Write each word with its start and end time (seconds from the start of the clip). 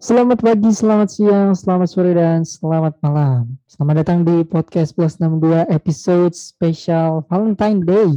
Selamat 0.00 0.40
pagi, 0.40 0.72
selamat 0.72 1.08
siang, 1.12 1.52
selamat 1.52 1.88
sore, 1.92 2.16
dan 2.16 2.40
selamat 2.40 2.96
malam. 3.04 3.60
Selamat 3.68 4.00
datang 4.00 4.24
di 4.24 4.40
podcast 4.48 4.96
Plus 4.96 5.20
62 5.20 5.68
episode 5.68 6.32
spesial 6.32 7.20
Valentine 7.28 7.84
Day. 7.84 8.08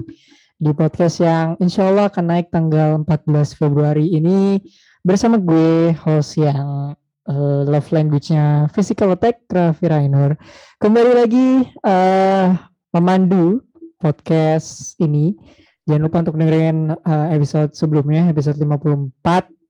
Di 0.64 0.72
podcast 0.72 1.20
yang 1.20 1.60
insya 1.60 1.92
Allah 1.92 2.08
akan 2.08 2.26
naik 2.32 2.48
tanggal 2.56 3.04
14 3.04 3.60
Februari 3.60 4.16
ini 4.16 4.64
bersama 5.04 5.36
gue, 5.36 5.92
host 6.00 6.40
yang 6.40 6.96
uh, 7.28 7.62
love 7.68 7.92
language-nya 7.92 8.72
physical 8.72 9.12
attack, 9.12 9.44
Raffi 9.52 9.92
Rainer. 9.92 10.40
Kembali 10.80 11.12
lagi 11.12 11.68
uh, 11.84 12.56
memandu 12.96 13.60
podcast 14.00 14.96
ini. 15.04 15.36
Jangan 15.84 16.08
lupa 16.08 16.24
untuk 16.24 16.40
dengerin 16.40 16.96
uh, 16.96 17.28
episode 17.36 17.76
sebelumnya, 17.76 18.32
episode 18.32 18.56
54 18.56 19.63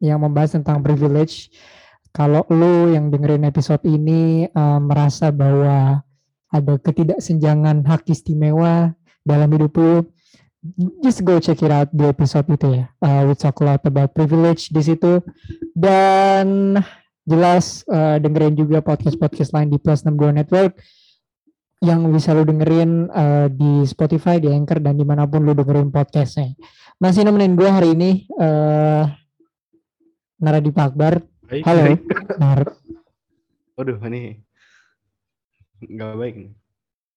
yang 0.00 0.22
membahas 0.22 0.56
tentang 0.56 0.80
privilege. 0.84 1.52
Kalau 2.12 2.44
lu 2.48 2.96
yang 2.96 3.12
dengerin 3.12 3.44
episode 3.44 3.84
ini 3.84 4.48
uh, 4.56 4.80
merasa 4.80 5.28
bahwa 5.28 6.00
ada 6.48 6.74
ketidaksenjangan 6.80 7.84
hak 7.84 8.08
istimewa 8.08 8.96
dalam 9.26 9.52
hidup 9.52 9.76
lu, 9.76 9.94
just 11.04 11.20
go 11.22 11.36
check 11.36 11.60
it 11.60 11.68
out 11.68 11.92
di 11.92 12.08
episode 12.08 12.48
itu 12.48 12.80
ya. 12.80 12.86
Uh, 13.04 13.28
we 13.28 13.34
talk 13.36 13.60
a 13.60 13.64
lot 13.64 13.82
about 13.84 14.16
privilege 14.16 14.72
di 14.72 14.80
situ 14.80 15.20
dan 15.76 16.80
jelas 17.26 17.84
uh, 17.90 18.16
dengerin 18.16 18.54
juga 18.54 18.80
podcast-podcast 18.80 19.52
lain 19.52 19.68
di 19.68 19.78
Plus 19.82 20.06
62 20.06 20.40
Network 20.40 20.72
yang 21.84 22.08
bisa 22.08 22.32
lu 22.32 22.48
dengerin 22.48 23.12
uh, 23.12 23.46
di 23.52 23.84
Spotify, 23.84 24.40
di 24.40 24.48
Anchor 24.48 24.80
dan 24.80 24.96
di 24.96 25.04
mana 25.04 25.28
pun 25.28 25.44
lu 25.44 25.52
dengerin 25.52 25.92
podcastnya. 25.92 26.56
Masih 26.96 27.28
nemenin 27.28 27.52
gue 27.52 27.68
hari 27.68 27.92
ini 27.92 28.24
uh, 28.40 29.04
Naradi 30.36 30.70
Pakbar. 30.70 31.24
Baik, 31.46 31.62
Halo. 31.64 31.82
baik. 31.86 32.00
Nar. 32.36 32.60
Waduh, 33.76 33.96
ini 34.08 34.40
nggak 35.78 36.12
baik 36.16 36.34
nih. 36.36 36.50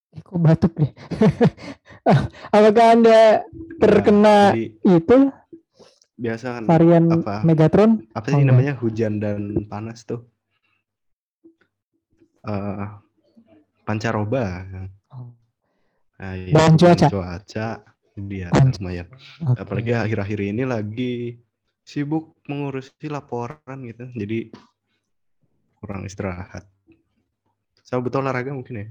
Eh, 0.09 0.22
kok 0.22 0.39
batuk 0.39 0.73
deh. 0.75 0.92
Apakah 2.56 2.86
anda 2.97 3.45
terkena 3.78 4.23
Nah, 4.23 4.44
jadi 4.52 4.66
itu 4.84 5.17
biasa 6.20 6.45
kan 6.59 6.64
varian 6.67 7.06
apa 7.08 7.47
Megatron? 7.47 8.03
apa 8.12 8.28
Oh, 8.28 8.30
sih 8.30 8.44
enggak. 8.44 8.50
namanya 8.52 8.73
hujan 8.75 9.14
dan 9.23 9.40
panas 9.66 10.03
tuh? 10.03 10.28
Eh 12.44 12.88
pancaroba. 13.86 14.66
Oh, 15.09 15.31
Nah, 16.20 16.36
iya, 16.36 16.67
cuaca. 16.75 17.08
Cuaca 17.08 17.67
dia 18.20 18.52
lumayan. 18.52 19.08
oke. 19.40 19.56
Apalagi 19.56 19.92
akhir-akhir 19.95 20.40
ini 20.44 20.64
lagi 20.67 21.40
sibuk 21.89 22.37
mengurusi 22.45 23.09
laporan 23.09 23.81
gitu. 23.81 24.05
Jadi 24.13 24.53
kurang 25.81 26.05
istirahat. 26.05 26.69
Saya 27.81 27.97
betul 28.05 28.21
olahraga 28.21 28.53
mungkin 28.53 28.75
ya. 28.77 28.87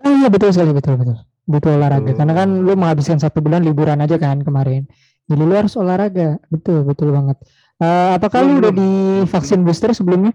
Oh 0.00 0.12
iya 0.16 0.32
betul 0.32 0.48
sekali 0.56 0.72
betul 0.72 0.96
betul. 0.96 1.16
Betul 1.48 1.80
olahraga 1.80 2.04
Betul. 2.08 2.16
karena 2.16 2.34
kan 2.36 2.48
lu 2.60 2.72
menghabiskan 2.76 3.20
satu 3.20 3.40
bulan 3.44 3.60
liburan 3.64 4.00
aja 4.00 4.16
kan 4.16 4.40
kemarin. 4.40 4.88
Jadi 5.28 5.42
lu 5.44 5.52
harus 5.52 5.76
olahraga. 5.76 6.40
Betul 6.48 6.88
betul 6.88 7.12
banget. 7.12 7.36
Eh, 7.84 8.10
apakah 8.16 8.40
lu 8.48 8.64
udah 8.64 8.72
divaksin 8.72 9.60
booster 9.60 9.92
sebelumnya? 9.92 10.32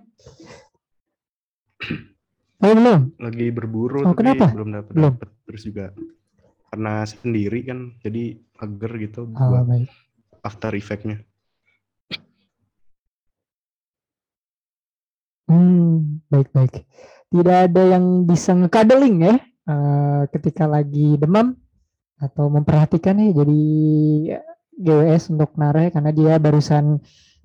Oh 2.64 2.72
belum. 2.72 3.20
lagi 3.20 3.52
berburu 3.52 4.08
Oh, 4.08 4.16
tapi 4.16 4.24
kenapa? 4.24 4.48
belum 4.56 4.72
dapat 4.72 4.94
Belum. 4.96 5.14
dapet. 5.20 5.30
terus 5.44 5.62
juga 5.68 5.92
karena 6.74 7.06
sendiri 7.06 7.60
kan 7.70 7.80
jadi 8.02 8.24
agar 8.58 8.92
gitu 8.98 9.30
Oh, 9.30 9.46
buat 9.54 9.70
baik. 9.70 9.88
after 10.42 10.74
effectnya 10.74 11.22
Hmm, 15.46 16.24
baik-baik. 16.32 16.88
Tidak 17.30 17.58
ada 17.70 17.82
yang 17.98 18.24
bisa 18.24 18.56
ngekadeling 18.56 19.16
ya 19.22 19.36
eh, 19.68 20.22
ketika 20.32 20.66
lagi 20.66 21.20
demam 21.20 21.58
atau 22.18 22.48
memperhatikan 22.48 23.20
ya 23.20 23.44
jadi 23.44 23.62
GWS 24.74 25.36
untuk 25.36 25.54
Nare 25.60 25.92
karena 25.92 26.10
dia 26.16 26.40
barusan 26.40 26.98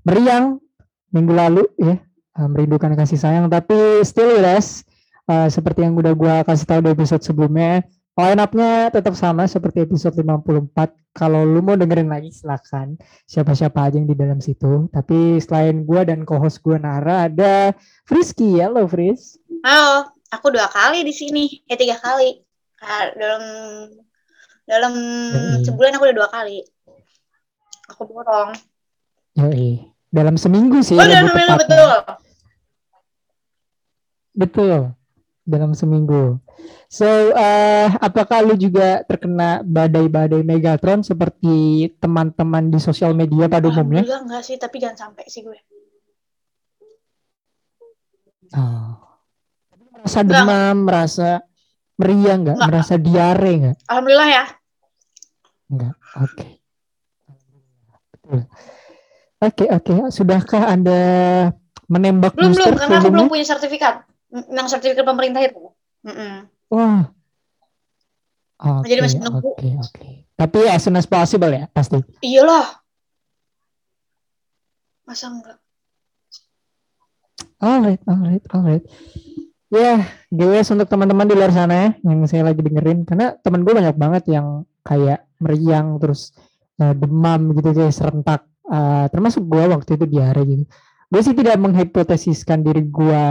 meriang 0.06 0.62
minggu 1.10 1.32
lalu 1.34 1.62
ya 1.76 1.98
eh, 2.38 2.48
merindukan 2.48 2.94
kasih 2.94 3.18
sayang 3.18 3.46
tapi 3.50 3.74
still 4.06 4.38
guys 4.38 4.86
eh, 5.26 5.48
seperti 5.50 5.82
yang 5.82 5.98
udah 5.98 6.14
gua 6.14 6.34
kasih 6.46 6.66
tahu 6.68 6.80
di 6.86 6.90
episode 6.94 7.24
sebelumnya 7.24 7.82
line 8.18 8.42
up-nya 8.42 8.90
tetap 8.90 9.14
sama 9.14 9.46
seperti 9.46 9.86
episode 9.86 10.18
54 10.18 10.74
kalau 11.14 11.46
lu 11.46 11.62
mau 11.62 11.78
dengerin 11.78 12.10
lagi 12.10 12.34
silakan 12.34 12.98
siapa-siapa 13.30 13.78
aja 13.78 13.96
yang 14.02 14.10
di 14.10 14.18
dalam 14.18 14.42
situ 14.42 14.90
tapi 14.90 15.38
selain 15.38 15.86
gua 15.86 16.02
dan 16.02 16.26
co-host 16.26 16.58
gua 16.66 16.82
Nara 16.82 17.30
ada 17.30 17.70
Frisky 18.02 18.58
halo 18.58 18.90
Fris 18.90 19.38
Halo, 19.58 20.06
aku 20.30 20.54
dua 20.54 20.70
kali 20.70 21.02
di 21.02 21.10
sini, 21.10 21.50
eh 21.66 21.74
tiga 21.74 21.98
kali. 21.98 22.30
Ah, 22.78 23.10
dalam 23.10 23.42
dalam 24.62 24.92
Yoi. 25.34 25.66
sebulan 25.66 25.98
aku 25.98 26.04
udah 26.06 26.16
dua 26.16 26.28
kali. 26.30 26.62
Aku 27.90 28.06
borong. 28.06 28.54
Yoi. 29.34 29.82
dalam 30.08 30.40
seminggu 30.40 30.80
sih 30.80 30.96
Oh, 30.96 31.04
dalam 31.04 31.28
seminggu 31.28 31.58
betul. 31.60 31.90
Betul, 34.38 34.72
dalam 35.48 35.72
seminggu. 35.72 36.36
So, 36.92 37.08
eh, 37.32 37.88
apakah 38.04 38.44
lu 38.44 38.54
juga 38.60 39.00
terkena 39.08 39.64
badai-badai 39.64 40.44
Megatron 40.44 41.00
seperti 41.00 41.88
teman-teman 41.96 42.68
di 42.68 42.76
sosial 42.76 43.16
media 43.16 43.48
pada 43.48 43.72
umumnya? 43.72 44.04
Alhamdulillah 44.04 44.22
enggak 44.28 44.42
sih, 44.44 44.56
tapi 44.60 44.76
jangan 44.76 45.08
sampai 45.08 45.24
sih 45.32 45.40
gue. 45.40 45.56
Oh. 48.52 48.96
Merasa 49.96 50.20
Enggak. 50.20 50.44
demam, 50.44 50.76
merasa 50.84 51.28
meriang 51.96 52.38
nggak? 52.44 52.56
Enggak. 52.56 52.68
Merasa 52.68 52.94
diare 53.00 53.52
nggak? 53.56 53.76
Alhamdulillah 53.88 54.28
ya. 54.28 54.44
Enggak. 55.68 55.94
Oke. 56.20 56.48
Betul. 58.12 58.40
Oke, 59.38 59.64
oke. 59.70 59.94
Sudahkah 60.12 60.64
Anda 60.72 61.00
menembak 61.88 62.36
Belum 62.36 62.52
booster 62.52 62.72
belum, 62.76 62.80
karena 62.80 62.96
aku 63.00 63.10
belum 63.12 63.28
punya 63.32 63.46
sertifikat. 63.48 64.04
Yang 64.28 64.66
sertifikat 64.76 65.04
pemerintah 65.08 65.40
itu. 65.44 65.72
Mm-mm. 66.04 66.46
Wah. 66.68 67.08
Oke, 68.58 68.90
Jadi 68.90 69.00
masih 69.06 69.18
nunggu. 69.22 69.54
oke, 69.54 69.68
oke. 69.86 70.08
Tapi 70.34 70.58
as 70.66 70.82
soon 70.82 70.98
as 70.98 71.06
possible 71.06 71.50
ya, 71.50 71.70
pasti. 71.70 72.02
Iyalah. 72.22 72.66
Masa 75.06 75.30
enggak? 75.30 75.58
Alright, 77.58 78.02
alright, 78.06 78.44
alright. 78.54 78.84
Ya, 79.68 80.06
GWS 80.30 80.74
untuk 80.74 80.88
teman-teman 80.90 81.28
di 81.28 81.34
luar 81.36 81.52
sana 81.52 81.74
ya, 81.74 81.88
yang 82.06 82.24
saya 82.26 82.46
lagi 82.46 82.60
dengerin. 82.62 83.06
Karena 83.06 83.34
teman 83.38 83.62
gue 83.62 83.74
banyak 83.74 83.96
banget 83.98 84.24
yang 84.30 84.66
kayak 84.82 85.26
meriang, 85.38 85.98
terus 86.02 86.34
eh, 86.82 86.94
demam 86.98 87.54
gitu 87.54 87.74
kayak 87.74 87.94
serentak. 87.94 88.42
Eh, 88.68 89.06
termasuk 89.10 89.46
gue 89.46 89.64
waktu 89.70 89.90
itu 89.96 90.04
diare 90.06 90.42
gitu. 90.44 90.64
Gue 91.08 91.20
sih 91.24 91.32
tidak 91.32 91.56
menghipotesiskan 91.62 92.60
diri 92.60 92.84
gue 92.84 93.24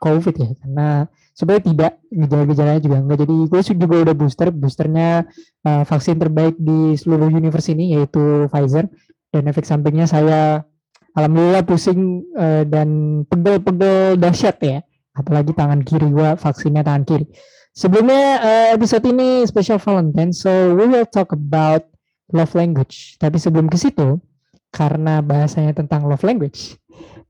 COVID 0.00 0.34
ya, 0.40 0.48
karena 0.64 0.88
sebenarnya 1.36 1.64
tidak 1.68 1.92
gejala-gejalanya 2.08 2.80
juga 2.80 2.96
enggak. 3.04 3.18
Jadi 3.28 3.34
gue 3.52 3.60
juga 3.76 3.96
udah 4.08 4.14
booster, 4.16 4.48
boosternya 4.48 5.28
eh, 5.68 5.84
vaksin 5.84 6.16
terbaik 6.16 6.56
di 6.56 6.96
seluruh 6.96 7.28
universe 7.28 7.68
ini 7.76 7.94
yaitu 8.00 8.48
Pfizer. 8.48 8.88
Dan 9.30 9.46
efek 9.46 9.62
sampingnya 9.62 10.10
saya 10.10 10.66
alhamdulillah 11.14 11.62
pusing 11.66 12.22
eh, 12.34 12.64
dan 12.66 13.22
pegel-pegel 13.26 14.18
dahsyat 14.18 14.56
ya 14.62 14.78
apalagi 15.14 15.52
tangan 15.52 15.82
kiri 15.82 16.08
gua 16.10 16.38
vaksinnya 16.38 16.86
tangan 16.86 17.04
kiri 17.06 17.26
sebelumnya 17.74 18.40
eh, 18.40 18.68
episode 18.74 19.04
ini 19.10 19.44
special 19.46 19.82
Valentine 19.82 20.30
so 20.30 20.50
we 20.74 20.86
will 20.86 21.06
talk 21.06 21.34
about 21.34 21.86
love 22.30 22.54
language 22.54 23.18
tapi 23.18 23.36
sebelum 23.42 23.66
ke 23.66 23.76
situ 23.78 24.22
karena 24.70 25.18
bahasanya 25.18 25.74
tentang 25.74 26.06
love 26.06 26.22
language 26.22 26.78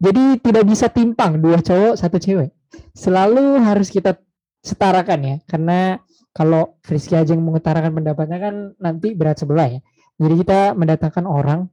jadi 0.00 0.36
tidak 0.40 0.64
bisa 0.68 0.92
timpang 0.92 1.40
dua 1.40 1.64
cowok 1.64 1.96
satu 1.96 2.20
cewek 2.20 2.52
selalu 2.94 3.58
harus 3.62 3.90
kita 3.90 4.18
setarakan 4.60 5.20
ya 5.24 5.36
karena 5.48 5.98
kalau 6.30 6.78
Frisky 6.86 7.18
aja 7.18 7.34
yang 7.34 7.42
mengutarakan 7.42 7.90
pendapatnya 7.90 8.38
kan 8.38 8.54
nanti 8.78 9.16
berat 9.16 9.42
sebelah 9.42 9.66
ya 9.66 9.80
jadi 10.20 10.34
kita 10.36 10.60
mendatangkan 10.76 11.24
orang 11.24 11.66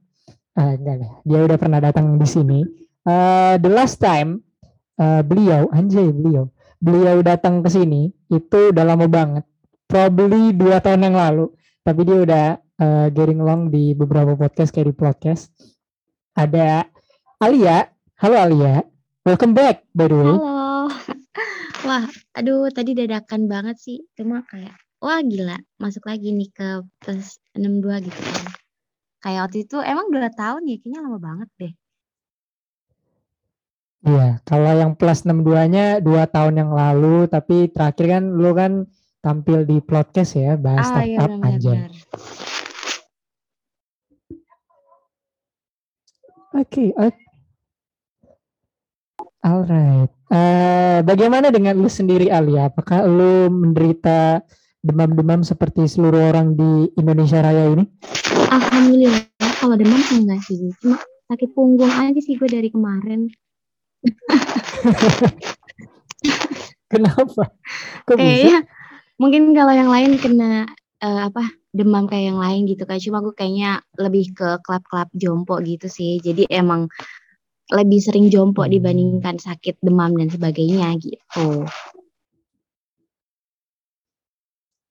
enggak. 0.58 1.22
Dia 1.22 1.38
udah 1.46 1.58
pernah 1.60 1.78
datang 1.78 2.18
di 2.18 2.26
sini. 2.26 2.60
Eh, 3.06 3.54
the 3.62 3.70
last 3.70 4.02
time 4.02 4.42
eh, 4.98 5.22
beliau, 5.22 5.70
anjay 5.70 6.10
beliau, 6.10 6.50
beliau 6.82 7.22
datang 7.22 7.62
ke 7.62 7.70
sini 7.70 8.10
itu 8.32 8.74
udah 8.74 8.84
lama 8.84 9.06
banget. 9.06 9.44
Probably 9.88 10.52
dua 10.52 10.82
tahun 10.82 11.12
yang 11.12 11.16
lalu. 11.16 11.52
Tapi 11.84 12.00
dia 12.04 12.18
udah 12.24 12.46
eh, 12.58 13.06
getting 13.14 13.40
along 13.44 13.70
di 13.70 13.94
beberapa 13.94 14.34
podcast 14.34 14.74
kayak 14.74 14.92
di 14.92 14.94
podcast. 14.96 15.52
Ada 16.34 16.88
Alia. 17.38 17.86
Halo 18.18 18.36
Alia. 18.36 18.82
Welcome 19.22 19.54
back 19.54 19.86
by 19.94 20.08
the 20.10 20.16
way. 20.16 20.34
Halo. 20.34 20.57
Wah, 21.86 22.04
aduh 22.34 22.68
tadi 22.74 22.92
dadakan 22.98 23.46
banget 23.46 23.76
sih. 23.78 23.98
Cuma 24.18 24.42
kayak, 24.44 24.74
wah 24.98 25.20
gila, 25.22 25.56
masuk 25.78 26.04
lagi 26.10 26.34
nih 26.34 26.50
ke 26.50 26.68
plus 27.00 27.38
62 27.54 28.08
gitu 28.10 28.20
kan. 28.20 28.46
Kayak 29.18 29.40
waktu 29.50 29.58
itu 29.66 29.76
emang 29.82 30.06
dua 30.14 30.30
tahun 30.30 30.62
ya, 30.66 30.76
kayaknya 30.78 31.00
lama 31.04 31.18
banget 31.18 31.48
deh. 31.58 31.72
Iya, 34.06 34.38
kalau 34.46 34.70
yang 34.78 34.94
plus 34.94 35.26
62-nya 35.26 35.98
dua 35.98 36.30
tahun 36.30 36.54
yang 36.54 36.70
lalu, 36.70 37.26
tapi 37.26 37.66
terakhir 37.66 38.06
kan 38.06 38.24
lu 38.30 38.54
kan 38.54 38.86
tampil 39.18 39.66
di 39.66 39.82
podcast 39.82 40.38
ya, 40.38 40.54
bahas 40.54 40.86
Ah 40.86 41.02
iya 41.02 41.18
startup 41.18 41.30
benar 41.34 41.58
aja. 41.58 41.72
Oke, 46.54 46.94
oke. 46.96 47.27
Alright. 49.38 50.10
Eh, 50.28 50.98
bagaimana 51.06 51.54
dengan 51.54 51.78
lu 51.78 51.86
sendiri 51.86 52.26
Alia? 52.28 52.68
Apakah 52.68 53.06
lu 53.06 53.48
menderita 53.48 54.42
demam-demam 54.82 55.46
seperti 55.46 55.86
seluruh 55.86 56.34
orang 56.34 56.58
di 56.58 56.90
Indonesia 56.98 57.38
Raya 57.38 57.70
ini? 57.70 57.86
Alhamdulillah 58.50 59.30
kalau 59.62 59.78
demam 59.78 60.02
enggak 60.10 60.42
sih. 60.42 60.58
Cuma 60.82 60.98
sakit 61.30 61.54
punggung 61.54 61.90
aja 61.90 62.18
sih 62.18 62.34
gue 62.34 62.50
dari 62.50 62.68
kemarin. 62.68 63.30
Kenapa? 66.92 67.44
Kok? 68.08 68.16
Kayaknya 68.16 68.66
mungkin 69.22 69.54
kalau 69.54 69.74
yang 69.74 69.90
lain 69.92 70.18
kena 70.18 70.66
eh, 70.98 71.20
apa 71.30 71.46
demam 71.70 72.10
kayak 72.10 72.34
yang 72.34 72.40
lain 72.40 72.66
gitu 72.66 72.82
kan. 72.88 72.98
Cuma 72.98 73.22
gue 73.22 73.34
kayaknya 73.38 73.86
lebih 74.00 74.34
ke 74.34 74.58
klub-klub 74.66 75.08
jompo 75.14 75.62
gitu 75.62 75.86
sih. 75.86 76.18
Jadi 76.18 76.50
emang 76.50 76.90
lebih 77.72 78.00
sering 78.00 78.26
jompo 78.32 78.64
Hmm. 78.64 78.72
dibandingkan 78.72 79.36
sakit 79.40 79.80
demam 79.84 80.16
dan 80.16 80.28
sebagainya 80.32 80.88
gitu. 81.00 81.68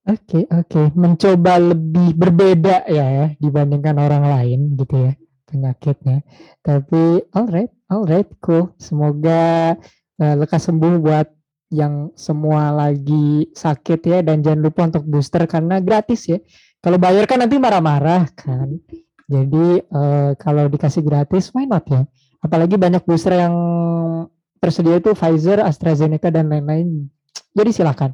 Oke, 0.08 0.48
oke. 0.48 0.82
Mencoba 0.96 1.60
lebih 1.60 2.16
berbeda 2.16 2.88
ya, 2.88 3.06
ya 3.12 3.28
dibandingkan 3.44 3.96
orang 4.00 4.24
lain 4.24 4.60
gitu 4.80 4.96
ya 4.96 5.14
penyakitnya. 5.48 6.24
Tapi 6.64 7.28
alright, 7.36 7.72
alright, 7.92 8.28
cool. 8.40 8.72
Semoga 8.80 9.76
eh, 10.20 10.36
lekas 10.40 10.68
sembuh 10.72 10.94
buat 11.04 11.28
yang 11.76 12.16
semua 12.16 12.72
lagi 12.72 13.52
sakit 13.52 14.00
ya 14.08 14.20
dan 14.24 14.40
jangan 14.40 14.62
lupa 14.64 14.88
untuk 14.88 15.04
booster 15.04 15.44
karena 15.44 15.84
gratis 15.84 16.32
ya. 16.32 16.40
Kalau 16.80 16.96
bayar 16.96 17.28
kan 17.28 17.44
nanti 17.44 17.60
marah-marah 17.60 18.32
kan. 18.32 18.80
Jadi 19.28 19.84
eh, 19.84 20.32
kalau 20.40 20.72
dikasih 20.72 21.04
gratis, 21.04 21.52
why 21.52 21.68
not 21.68 21.84
ya? 21.92 22.08
Apalagi 22.42 22.78
banyak 22.78 23.04
booster 23.04 23.38
yang 23.38 23.56
tersedia 24.58 24.98
itu 24.98 25.14
Pfizer, 25.14 25.62
AstraZeneca 25.62 26.34
dan 26.34 26.50
lain-lain. 26.50 27.10
Jadi 27.54 27.70
silakan. 27.74 28.14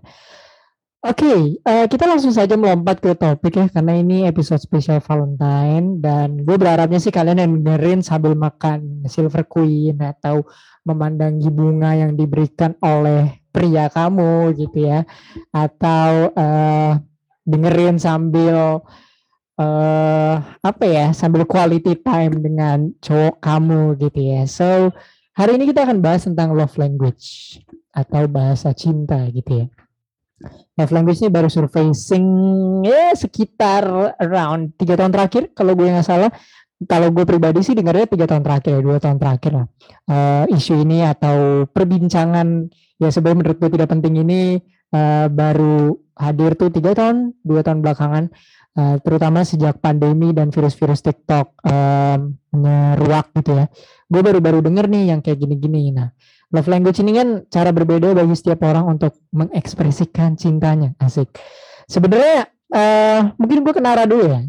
Oke, 1.03 1.59
eh, 1.59 1.85
kita 1.91 2.07
langsung 2.07 2.31
saja 2.31 2.55
melompat 2.55 3.03
ke 3.03 3.11
topik 3.11 3.59
ya, 3.59 3.67
karena 3.67 3.99
ini 3.99 4.23
episode 4.23 4.63
spesial 4.63 5.03
Valentine 5.03 5.99
dan 5.99 6.47
gue 6.47 6.55
berharapnya 6.55 6.95
sih 6.95 7.11
kalian 7.11 7.43
yang 7.43 7.51
dengerin 7.59 7.99
sambil 7.99 8.39
makan 8.39 9.03
Silver 9.11 9.43
Queen 9.43 9.99
atau 9.99 10.47
memandangi 10.87 11.51
bunga 11.51 11.91
yang 11.91 12.15
diberikan 12.15 12.79
oleh 12.79 13.43
pria 13.51 13.91
kamu 13.91 14.55
gitu 14.55 14.87
ya, 14.87 15.03
atau 15.51 16.31
eh, 16.31 16.91
dengerin 17.43 17.99
sambil 17.99 18.79
eh 19.53 20.35
apa 20.41 20.83
ya, 20.85 21.13
sambil 21.13 21.45
quality 21.45 21.93
time 22.01 22.41
dengan 22.41 22.89
cowok 22.97 23.37
kamu 23.37 23.81
gitu 24.01 24.19
ya. 24.19 24.41
So 24.49 24.89
hari 25.37 25.61
ini 25.61 25.69
kita 25.69 25.85
akan 25.85 26.01
bahas 26.01 26.25
tentang 26.25 26.57
love 26.57 26.73
language 26.77 27.57
atau 27.93 28.25
bahasa 28.25 28.73
cinta 28.73 29.21
gitu 29.29 29.65
ya. 29.65 29.67
Love 30.75 30.91
language 30.91 31.21
ini 31.21 31.29
baru 31.29 31.47
surfacing 31.47 32.25
ya 32.83 33.13
sekitar 33.13 33.85
around 34.19 34.73
tiga 34.75 34.97
tahun 34.97 35.13
terakhir 35.13 35.53
kalau 35.53 35.77
gue 35.77 35.87
nggak 35.87 36.03
salah. 36.03 36.33
Kalau 36.83 37.15
gue 37.15 37.23
pribadi 37.23 37.63
sih 37.63 37.71
dengarnya 37.77 38.11
tiga 38.11 38.27
tahun 38.27 38.43
terakhir 38.43 38.83
dua 38.83 38.99
tahun 38.99 39.15
terakhir 39.15 39.51
lah. 39.55 39.67
Eh, 40.09 40.57
isu 40.57 40.83
ini 40.83 41.05
atau 41.05 41.63
perbincangan 41.69 42.67
ya 42.99 43.07
sebenarnya 43.07 43.39
menurut 43.39 43.57
gue 43.61 43.69
tidak 43.71 43.87
penting 43.87 44.19
ini 44.19 44.59
eh, 44.91 45.27
baru 45.31 45.95
hadir 46.19 46.59
tuh 46.59 46.73
tiga 46.73 46.91
tahun, 46.91 47.39
dua 47.45 47.63
tahun 47.63 47.79
belakangan. 47.79 48.33
Eh, 48.73 48.97
terutama 49.05 49.45
sejak 49.45 49.77
pandemi 49.77 50.33
dan 50.33 50.49
virus-virus 50.49 51.05
TikTok 51.05 51.61
eh, 51.61 52.17
nyeruak 52.57 53.29
gitu 53.37 53.53
ya. 53.53 53.65
Gue 54.09 54.21
baru-baru 54.25 54.65
denger 54.65 54.89
nih 54.89 55.13
yang 55.13 55.19
kayak 55.21 55.37
gini-gini. 55.41 55.93
Nah, 55.93 56.09
Love 56.53 56.69
language 56.69 57.01
ini 57.01 57.17
kan 57.17 57.27
cara 57.49 57.73
berbeda 57.73 58.13
bagi 58.13 58.37
setiap 58.37 58.61
orang 58.69 58.85
untuk 58.85 59.17
mengekspresikan 59.33 60.37
cintanya. 60.37 60.93
Asik. 61.01 61.33
Sebenarnya 61.89 62.45
eh 62.69 63.21
mungkin 63.41 63.65
gue 63.65 63.73
kenara 63.73 64.05
dulu 64.05 64.29
ya. 64.29 64.45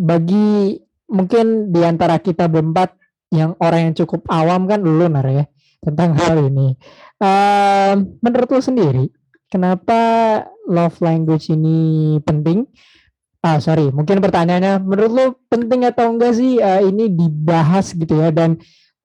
Bagi 0.00 0.80
mungkin 1.12 1.68
di 1.68 1.84
antara 1.84 2.16
kita 2.16 2.48
berempat 2.48 2.96
yang 3.36 3.52
orang 3.60 3.92
yang 3.92 3.94
cukup 4.00 4.24
awam 4.32 4.64
kan 4.64 4.80
dulu 4.80 5.12
Nar 5.12 5.28
ya 5.28 5.44
tentang 5.84 6.16
hal 6.16 6.40
ini. 6.40 6.72
Eh, 7.20 7.94
menurut 8.00 8.48
lo 8.48 8.60
sendiri, 8.64 9.04
kenapa 9.52 10.00
love 10.64 10.96
language 11.04 11.52
ini 11.52 12.16
penting? 12.24 12.64
Ah 13.42 13.58
sorry, 13.58 13.90
mungkin 13.90 14.22
pertanyaannya 14.22 14.78
menurut 14.86 15.10
lo 15.10 15.24
penting 15.50 15.82
atau 15.82 16.14
enggak 16.14 16.38
sih 16.38 16.62
eh, 16.62 16.86
ini 16.86 17.10
dibahas 17.10 17.90
gitu 17.90 18.14
ya 18.22 18.30
dan 18.30 18.54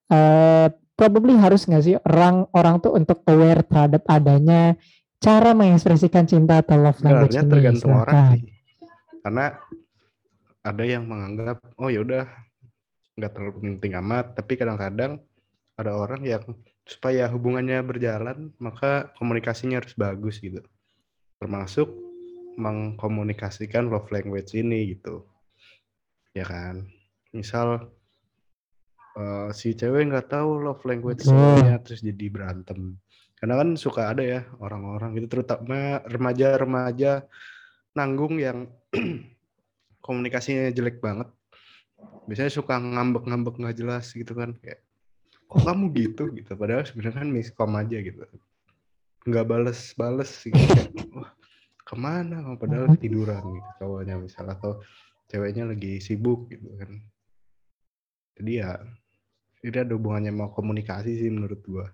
eh 0.07 0.69
probably 0.93 1.33
harus 1.37 1.65
nggak 1.65 1.83
sih 1.83 1.95
orang 2.05 2.45
orang 2.53 2.77
tuh 2.77 2.93
untuk 2.93 3.21
aware 3.25 3.65
terhadap 3.65 4.05
adanya 4.09 4.77
cara 5.17 5.57
mengekspresikan 5.57 6.29
cinta 6.29 6.61
atau 6.61 6.77
love 6.77 7.01
language 7.01 7.33
Sebenarnya 7.33 7.43
ini. 7.43 7.53
tergantung 7.53 7.93
orang 7.97 8.13
Silakan. 8.13 8.33
sih. 8.37 8.43
Karena 9.25 9.45
ada 10.61 10.83
yang 10.85 11.03
menganggap 11.09 11.57
oh 11.81 11.89
ya 11.89 11.99
udah 12.05 12.25
nggak 13.17 13.31
terlalu 13.33 13.53
penting 13.57 13.93
amat, 14.05 14.25
tapi 14.37 14.53
kadang-kadang 14.53 15.11
ada 15.77 15.91
orang 15.97 16.21
yang 16.21 16.45
supaya 16.85 17.25
hubungannya 17.25 17.81
berjalan 17.81 18.53
maka 18.61 19.09
komunikasinya 19.17 19.81
harus 19.81 19.97
bagus 19.97 20.37
gitu. 20.37 20.61
Termasuk 21.41 21.89
mengkomunikasikan 22.57 23.87
love 23.87 24.09
language 24.09 24.57
ini 24.57 24.97
gitu. 24.97 25.23
Ya 26.33 26.43
kan. 26.43 26.89
Misal 27.31 27.93
eh, 29.15 29.49
si 29.53 29.77
cewek 29.77 30.09
nggak 30.09 30.33
tahu 30.33 30.65
love 30.65 30.83
language 30.83 31.23
Betul. 31.23 31.37
cowoknya 31.37 31.75
terus 31.85 32.01
jadi 32.01 32.25
berantem. 32.27 32.97
Karena 33.37 33.61
kan 33.61 33.69
suka 33.77 34.09
ada 34.09 34.25
ya 34.25 34.41
orang-orang 34.57 35.21
gitu 35.21 35.37
terutama 35.37 36.01
remaja-remaja 36.09 37.29
nanggung 37.93 38.41
yang 38.41 38.65
komunikasinya 40.05 40.73
jelek 40.73 40.97
banget. 40.97 41.29
Biasanya 42.25 42.51
suka 42.51 42.81
ngambek-ngambek 42.81 43.61
nggak 43.61 43.77
jelas 43.77 44.09
gitu 44.11 44.33
kan 44.33 44.57
kayak 44.59 44.81
kok 45.47 45.63
kamu 45.63 45.85
gitu 45.95 46.27
gitu 46.35 46.59
padahal 46.59 46.83
sebenarnya 46.83 47.21
kan 47.21 47.29
miskom 47.29 47.71
aja 47.77 47.97
gitu. 48.01 48.25
Nggak 49.29 49.45
bales-bales 49.45 50.31
gitu 50.49 50.57
wah 51.13 51.29
ke 51.87 51.95
mana 51.95 52.43
kamu 52.43 52.57
padahal 52.59 52.85
tiduran 52.99 53.43
gitu 53.47 53.69
cowoknya 53.79 54.19
misalnya 54.19 54.59
atau 54.59 54.83
ceweknya 55.31 55.63
lagi 55.71 56.03
sibuk 56.03 56.51
gitu 56.51 56.67
kan. 56.75 56.91
Jadi 58.35 58.51
ya 58.59 58.75
ini 59.63 59.77
ada 59.79 59.95
hubungannya 59.95 60.31
sama 60.35 60.51
komunikasi 60.51 61.15
sih 61.15 61.31
menurut 61.31 61.63
gua. 61.63 61.87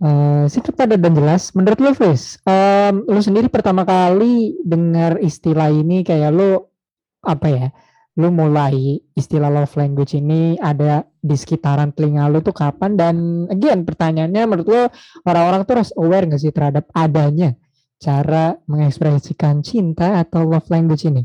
Eh, 0.00 0.44
singkat 0.48 0.80
padat 0.80 0.96
dan 0.96 1.12
jelas. 1.12 1.52
Menurut 1.52 1.76
lo, 1.76 1.92
Fris, 1.92 2.40
em, 2.48 3.04
lo 3.04 3.20
sendiri 3.20 3.52
pertama 3.52 3.84
kali 3.84 4.56
dengar 4.64 5.20
istilah 5.20 5.68
ini 5.68 6.00
kayak 6.00 6.32
lo 6.32 6.72
apa 7.20 7.48
ya? 7.52 7.68
Lo 8.16 8.32
mulai 8.32 8.96
istilah 9.12 9.52
love 9.52 9.76
language 9.76 10.16
ini 10.16 10.56
ada 10.56 11.04
di 11.20 11.36
sekitaran 11.36 11.92
telinga 11.92 12.32
lo 12.32 12.40
tuh 12.40 12.56
kapan? 12.56 12.96
Dan 12.96 13.44
again 13.52 13.84
pertanyaannya 13.84 14.42
menurut 14.48 14.68
lo 14.72 14.82
orang-orang 15.28 15.68
tuh 15.68 15.74
harus 15.76 15.92
aware 16.00 16.24
nggak 16.24 16.40
sih 16.40 16.52
terhadap 16.52 16.88
adanya 16.96 17.52
cara 18.00 18.56
mengekspresikan 18.64 19.60
cinta 19.60 20.24
atau 20.24 20.48
love 20.48 20.72
language 20.72 21.04
ini? 21.04 21.22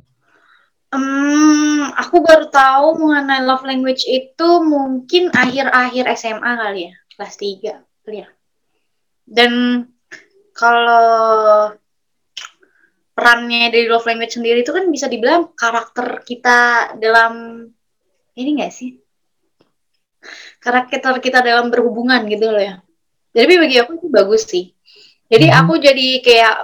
Hmm, 0.91 1.95
aku 1.95 2.19
baru 2.19 2.51
tahu 2.51 2.99
mengenai 2.99 3.47
love 3.47 3.63
language 3.63 4.03
itu 4.03 4.49
mungkin 4.59 5.31
akhir-akhir 5.31 6.03
SMA 6.19 6.51
kali 6.59 6.91
ya, 6.91 6.93
kelas 7.15 7.35
3 7.39 7.73
kali 8.03 8.17
ya. 8.21 8.29
Dan 9.23 9.51
kalau 10.51 11.71
perannya 13.15 13.71
dari 13.71 13.87
love 13.87 14.03
language 14.03 14.35
sendiri 14.35 14.59
itu 14.61 14.75
kan 14.75 14.91
bisa 14.91 15.07
dibilang 15.07 15.55
karakter 15.55 16.27
kita 16.27 16.91
dalam 16.99 17.63
ini 18.35 18.49
enggak 18.59 18.75
sih? 18.75 18.99
Karakter 20.59 21.23
kita 21.23 21.39
dalam 21.39 21.71
berhubungan 21.71 22.27
gitu 22.27 22.51
loh 22.51 22.59
ya. 22.59 22.83
Jadi 23.31 23.53
bagi 23.55 23.75
aku 23.79 23.91
itu 23.95 24.07
bagus 24.11 24.43
sih. 24.43 24.74
Jadi 25.25 25.45
Mhm. 25.49 25.57
aku 25.57 25.73
jadi 25.81 26.07
kayak 26.21 26.55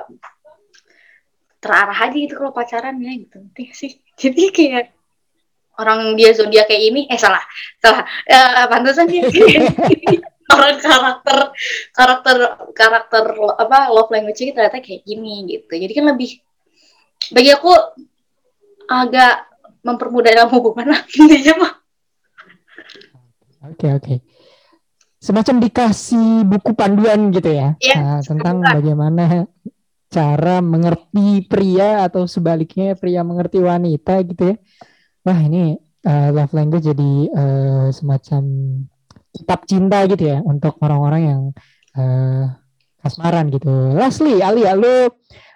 terarah 1.62 1.94
aja 1.94 2.18
gitu 2.18 2.42
kalau 2.42 2.50
pacaran 2.50 2.98
ya 2.98 3.14
gitu 3.22 3.38
nggak 3.38 3.70
sih 3.78 4.02
jadi 4.22 4.44
kayak 4.50 4.86
orang 5.78 6.18
dia 6.18 6.34
zodiak 6.34 6.66
kayak 6.66 6.84
ini 6.90 7.02
eh 7.06 7.22
salah 7.22 7.42
salah 7.78 8.02
eh 8.26 8.66
pantesan 8.66 9.08
dia 9.08 9.30
orang 10.54 10.78
karakter 10.82 11.38
karakter 11.94 12.36
karakter 12.74 13.24
apa 13.56 13.94
love 13.94 14.10
language 14.10 14.42
kita 14.42 14.58
ternyata 14.58 14.82
kayak 14.82 15.06
gini 15.06 15.54
gitu 15.54 15.70
jadi 15.70 15.94
kan 15.94 16.06
lebih 16.12 16.42
bagi 17.32 17.54
aku 17.54 17.72
agak 18.90 19.48
mempermudah 19.86 20.32
dalam 20.34 20.52
hubungan 20.52 20.98
lah 20.98 21.02
intinya 21.18 21.54
mah. 21.66 21.74
Oke 23.72 23.88
oke. 23.94 24.16
Semacam 25.22 25.62
dikasih 25.62 26.50
buku 26.50 26.74
panduan 26.74 27.30
gitu 27.30 27.54
ya 27.54 27.78
Iya, 27.78 27.96
Nah, 28.02 28.20
tentang 28.26 28.58
bukan. 28.60 28.74
bagaimana 28.74 29.26
cara 30.12 30.60
mengerti 30.60 31.46
pria 31.46 32.04
atau 32.04 32.26
sebaliknya 32.26 32.98
pria 32.98 33.22
mengerti 33.22 33.62
wanita 33.62 34.26
gitu 34.26 34.52
ya. 34.52 34.56
Wah 35.22 35.40
ini 35.40 35.78
eh, 36.02 36.30
love 36.34 36.52
language 36.52 36.90
jadi 36.90 37.12
eh, 37.30 37.88
semacam 37.94 38.44
kitab 39.32 39.64
cinta 39.64 40.04
gitu 40.10 40.26
ya 40.26 40.42
untuk 40.42 40.76
orang-orang 40.82 41.22
yang 41.24 41.42
eh, 41.96 42.46
kasmaran 43.00 43.48
gitu. 43.50 43.72
Lastly, 43.94 44.42
Alia, 44.42 44.74
lu 44.74 45.08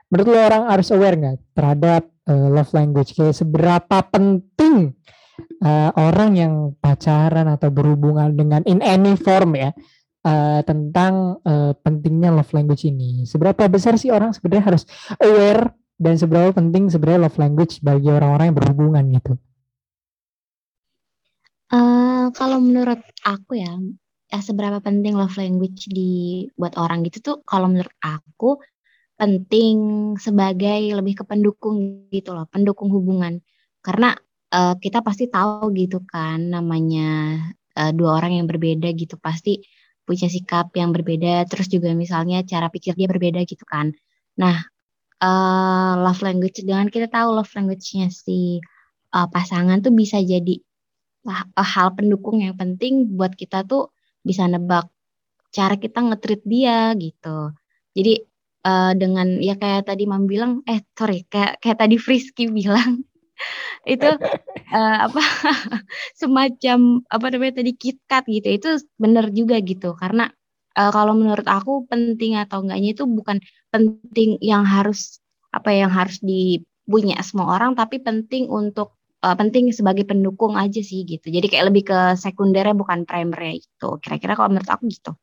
menurut 0.07 0.27
lu 0.29 0.37
orang 0.37 0.69
harus 0.69 0.93
aware 0.93 1.17
nggak 1.17 1.37
terhadap 1.51 2.03
eh, 2.23 2.47
love 2.47 2.71
language? 2.71 3.11
Kayak 3.11 3.35
seberapa 3.35 3.97
penting 4.07 4.93
eh, 5.39 5.91
orang 5.95 6.31
yang 6.37 6.53
pacaran 6.79 7.47
atau 7.49 7.69
berhubungan 7.71 8.33
dengan 8.35 8.61
in 8.67 8.79
any 8.83 9.15
form 9.19 9.55
ya 9.55 9.71
eh, 10.25 10.61
tentang 10.63 11.39
eh, 11.43 11.73
pentingnya 11.77 12.31
love 12.33 12.51
language 12.55 12.87
ini. 12.87 13.23
Seberapa 13.27 13.67
besar 13.69 13.95
sih 13.99 14.11
orang 14.11 14.33
sebenarnya 14.35 14.75
harus 14.75 14.83
aware 15.19 15.75
dan 15.95 16.19
seberapa 16.19 16.51
penting 16.51 16.91
sebenarnya 16.91 17.29
love 17.29 17.39
language 17.39 17.79
bagi 17.79 18.09
orang-orang 18.11 18.51
yang 18.51 18.57
berhubungan 18.57 19.03
gitu. 19.15 19.33
Eh, 21.75 22.25
kalau 22.37 22.57
menurut 22.61 23.01
aku 23.25 23.57
ya, 23.57 23.73
ya 24.29 24.39
seberapa 24.39 24.77
penting 24.79 25.17
love 25.17 25.35
language 25.35 25.89
di 25.89 26.45
buat 26.53 26.77
orang 26.77 27.01
gitu 27.09 27.17
tuh 27.21 27.37
kalau 27.43 27.67
menurut 27.71 27.93
aku 28.05 28.61
penting 29.15 29.77
sebagai 30.19 30.91
lebih 30.91 31.19
ke 31.19 31.23
pendukung 31.23 32.07
gitu 32.11 32.35
loh, 32.35 32.45
pendukung 32.51 32.91
hubungan. 32.91 33.39
Karena 33.79 34.13
eh, 34.55 34.73
kita 34.83 34.99
pasti 35.07 35.25
tahu 35.27 35.71
gitu 35.75 35.99
kan 36.07 36.39
namanya 36.55 37.39
eh, 37.79 37.91
dua 37.97 38.11
orang 38.19 38.31
yang 38.41 38.47
berbeda 38.51 38.87
gitu 38.95 39.15
pasti 39.19 39.61
punya 40.05 40.27
sikap 40.29 40.69
yang 40.77 40.93
berbeda, 40.95 41.49
terus 41.49 41.67
juga 41.67 41.89
misalnya 41.97 42.45
cara 42.45 42.69
pikir 42.69 42.93
dia 42.93 43.09
berbeda 43.09 43.41
gitu 43.43 43.65
kan. 43.65 43.89
Nah, 44.41 44.55
eh, 45.23 45.93
love 46.03 46.21
language 46.25 46.61
dengan 46.63 46.87
kita 46.93 47.07
tahu 47.11 47.29
love 47.37 47.51
language-nya 47.57 48.07
si 48.13 48.61
eh, 49.15 49.27
pasangan 49.33 49.77
tuh 49.85 49.93
bisa 49.95 50.17
jadi 50.21 50.55
hal 51.57 51.97
pendukung 51.97 52.37
yang 52.45 52.53
penting 52.57 53.17
buat 53.17 53.33
kita 53.33 53.65
tuh 53.65 53.89
bisa 54.21 54.45
nebak 54.45 54.85
cara 55.55 55.75
kita 55.79 55.99
nge-treat 56.05 56.41
dia 56.45 56.93
gitu. 56.99 57.51
Jadi 57.97 58.13
eh, 58.65 58.93
dengan 59.01 59.27
ya 59.41 59.55
kayak 59.57 59.89
tadi 59.89 60.03
Mam 60.09 60.25
bilang, 60.29 60.61
eh 60.69 60.81
sorry 60.97 61.25
kayak 61.31 61.61
kayak 61.63 61.77
tadi 61.81 61.95
Frisky 61.97 62.45
bilang 62.51 63.05
itu 63.85 64.09
eh, 64.73 64.97
apa 65.05 65.21
semacam 66.21 67.03
apa 67.07 67.25
namanya 67.33 67.53
tadi 67.61 67.71
KitKat 67.75 68.23
gitu. 68.31 68.47
Itu 68.57 68.69
bener 68.97 69.29
juga 69.31 69.59
gitu 69.61 69.93
karena 69.95 70.31
eh, 70.77 70.91
kalau 70.91 71.13
menurut 71.17 71.47
aku 71.47 71.85
penting 71.91 72.37
atau 72.39 72.63
enggaknya 72.65 72.89
itu 72.95 73.03
bukan 73.07 73.37
penting 73.73 74.39
yang 74.41 74.63
harus 74.65 75.19
apa 75.55 75.71
yang 75.71 75.91
harus 75.91 76.19
dipunya 76.19 77.15
semua 77.23 77.55
orang 77.55 77.71
tapi 77.79 78.03
penting 78.03 78.51
untuk 78.51 78.97
eh, 79.23 79.35
penting 79.37 79.71
sebagai 79.71 80.05
pendukung 80.07 80.55
aja 80.59 80.81
sih 80.83 81.03
gitu. 81.07 81.27
Jadi 81.31 81.45
kayak 81.51 81.65
lebih 81.71 81.83
ke 81.91 81.99
sekundernya 82.19 82.75
bukan 82.77 83.07
primernya 83.07 83.61
itu. 83.61 83.89
Kira-kira 84.03 84.33
kalau 84.37 84.49
menurut 84.53 84.69
aku 84.69 84.87
gitu. 84.91 85.13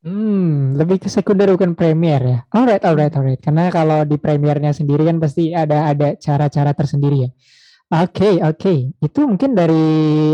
Hmm, 0.00 0.80
lebih 0.80 0.96
ke 0.96 1.12
sekunder 1.12 1.52
bukan 1.52 1.76
premier 1.76 2.20
ya. 2.24 2.38
Alright, 2.48 2.80
alright, 2.88 3.12
alright. 3.12 3.36
Karena 3.36 3.68
kalau 3.68 4.00
di 4.08 4.16
premiernya 4.16 4.72
sendiri 4.72 5.04
kan 5.04 5.20
pasti 5.20 5.52
ada 5.52 5.92
ada 5.92 6.16
cara-cara 6.16 6.72
tersendiri 6.72 7.28
ya. 7.28 7.30
Oke, 7.92 8.40
oke. 8.40 8.96
Itu 8.96 9.28
mungkin 9.28 9.52
dari 9.52 9.84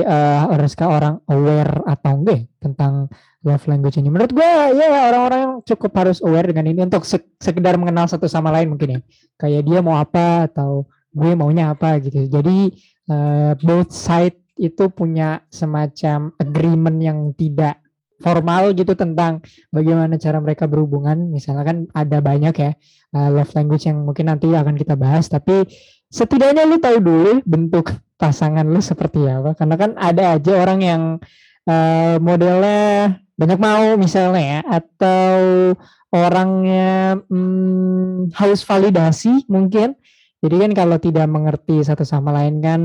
eh 0.06 0.42
Reska 0.54 0.86
orang 0.86 1.18
aware 1.26 1.82
atau 1.82 2.14
enggak 2.14 2.46
tentang 2.62 3.10
love 3.42 3.64
language 3.66 3.98
ini. 3.98 4.06
Menurut 4.06 4.30
gue 4.30 4.50
ya 4.78 4.86
orang-orang 5.10 5.64
cukup 5.66 5.90
harus 5.98 6.22
aware 6.22 6.46
dengan 6.54 6.70
ini 6.70 6.80
untuk 6.86 7.02
sek- 7.02 7.34
sekedar 7.42 7.74
mengenal 7.74 8.06
satu 8.06 8.30
sama 8.30 8.54
lain 8.54 8.70
mungkin 8.70 8.98
ya. 8.98 9.00
Kayak 9.34 9.62
dia 9.66 9.78
mau 9.82 9.98
apa 9.98 10.46
atau 10.46 10.86
gue 11.10 11.32
maunya 11.34 11.74
apa 11.74 11.98
gitu. 11.98 12.30
Jadi 12.30 12.70
eh, 13.10 13.52
both 13.58 13.90
side 13.90 14.38
itu 14.62 14.86
punya 14.94 15.42
semacam 15.50 16.30
agreement 16.38 16.98
yang 17.02 17.18
tidak 17.34 17.82
formal 18.20 18.72
gitu 18.72 18.96
tentang 18.96 19.44
bagaimana 19.68 20.16
cara 20.16 20.40
mereka 20.40 20.64
berhubungan. 20.64 21.28
Misalnya 21.28 21.64
kan 21.64 21.78
ada 21.92 22.18
banyak 22.20 22.54
ya 22.56 22.72
uh, 23.16 23.28
love 23.32 23.52
language 23.52 23.84
yang 23.88 24.04
mungkin 24.04 24.32
nanti 24.32 24.50
akan 24.52 24.74
kita 24.76 24.94
bahas, 24.96 25.28
tapi 25.28 25.68
setidaknya 26.08 26.64
lu 26.64 26.76
tahu 26.80 26.98
dulu 27.00 27.32
bentuk 27.44 27.92
pasangan 28.16 28.64
lu 28.64 28.80
seperti 28.80 29.24
apa. 29.28 29.52
Karena 29.56 29.76
kan 29.76 29.90
ada 30.00 30.40
aja 30.40 30.52
orang 30.56 30.80
yang 30.80 31.02
uh, 31.68 32.16
modelnya 32.20 33.20
banyak 33.36 33.60
mau 33.60 34.00
misalnya 34.00 34.40
ya, 34.40 34.60
atau 34.80 35.36
orangnya 36.12 37.20
hmm, 37.28 38.32
haus 38.32 38.64
validasi 38.64 39.44
mungkin. 39.50 39.92
Jadi 40.40 40.56
kan 40.62 40.72
kalau 40.76 40.96
tidak 41.00 41.26
mengerti 41.26 41.80
satu 41.82 42.04
sama 42.04 42.30
lain 42.32 42.60
kan 42.60 42.80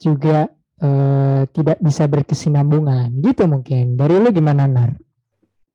juga 0.00 0.48
eh, 0.80 1.42
tidak 1.52 1.78
bisa 1.80 2.04
berkesinambungan 2.08 3.12
gitu 3.20 3.44
mungkin. 3.46 3.94
Dari 4.00 4.16
lu 4.16 4.28
gimana 4.32 4.64
Nar? 4.64 5.10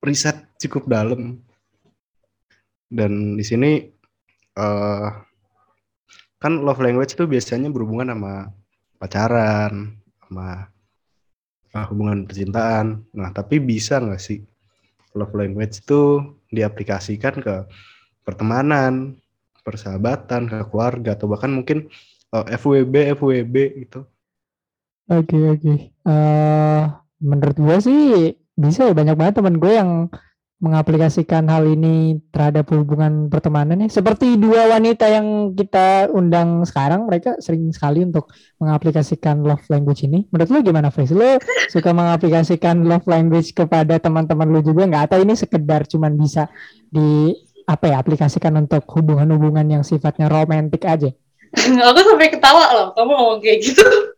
riset 0.05 0.37
cukup 0.61 0.85
dalam 0.85 1.41
dan 2.93 3.33
di 3.33 3.41
sini 3.41 3.89
eh 4.55 5.09
kan 6.37 6.61
love 6.61 6.79
language 6.79 7.17
itu 7.17 7.25
biasanya 7.25 7.73
berhubungan 7.73 8.13
sama 8.13 8.53
pacaran 9.01 9.97
sama 10.21 10.69
ah, 11.73 11.85
hubungan 11.89 12.29
percintaan 12.29 13.01
nah 13.17 13.33
tapi 13.33 13.57
bisa 13.57 13.97
nggak 13.97 14.21
sih 14.21 14.45
love 15.17 15.33
language 15.33 15.81
itu 15.81 16.21
diaplikasikan 16.53 17.41
ke 17.41 17.55
pertemanan 18.21 19.17
persahabatan 19.65 20.45
ke 20.45 20.57
keluarga 20.69 21.17
atau 21.17 21.25
bahkan 21.25 21.49
mungkin 21.49 21.89
FWB 22.29 23.17
FWB 23.17 23.55
gitu 23.87 24.05
Oke 25.05 25.37
oke. 25.37 25.73
Eh 26.05 26.81
menurut 27.21 27.57
gue 27.57 27.77
sih 27.81 28.01
bisa 28.55 28.89
ya 28.89 28.93
banyak 28.95 29.15
banget 29.17 29.33
teman 29.41 29.57
gue 29.61 29.71
yang 29.73 30.09
mengaplikasikan 30.55 31.45
hal 31.51 31.67
ini 31.67 32.17
terhadap 32.31 32.65
hubungan 32.71 33.27
pertemanan 33.27 33.85
ya. 33.85 33.89
Seperti 33.91 34.39
dua 34.39 34.71
wanita 34.71 35.05
yang 35.11 35.51
kita 35.51 36.09
undang 36.09 36.63
sekarang, 36.63 37.05
mereka 37.05 37.35
sering 37.43 37.69
sekali 37.75 38.07
untuk 38.07 38.31
mengaplikasikan 38.57 39.43
love 39.43 39.67
language 39.67 40.07
ini. 40.07 40.25
Menurut 40.31 40.49
lu 40.49 40.59
gimana, 40.63 40.89
Fris? 40.89 41.11
Lu 41.11 41.37
suka 41.69 41.91
mengaplikasikan 41.91 42.87
love 42.87 43.05
language 43.05 43.51
kepada 43.51 43.99
teman-teman 43.99 44.47
lu 44.47 44.63
juga 44.63 44.87
nggak? 44.87 45.03
Atau 45.11 45.19
ini 45.21 45.35
sekedar 45.35 45.85
cuman 45.91 46.15
bisa 46.15 46.47
di 46.87 47.35
apa 47.67 47.91
ya 47.91 47.99
aplikasikan 47.99 48.55
untuk 48.55 48.87
hubungan-hubungan 48.95 49.67
yang 49.69 49.83
sifatnya 49.83 50.31
romantis 50.31 50.81
aja? 50.81 51.11
aku 51.87 51.99
sampai 52.03 52.27
ketawa 52.31 52.65
loh 52.75 52.87
kamu 52.91 53.11
ngomong 53.15 53.39
kayak 53.39 53.59
gitu 53.63 54.14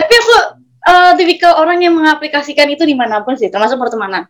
tapi 0.00 0.14
aku 0.14 0.34
eh, 0.86 1.12
tipikal 1.16 1.52
orang 1.60 1.80
yang 1.80 1.94
mengaplikasikan 1.96 2.68
itu 2.70 2.84
di 2.84 2.94
mana 2.96 3.24
pun 3.24 3.36
sih 3.36 3.48
termasuk 3.48 3.80
pertemanan. 3.80 4.28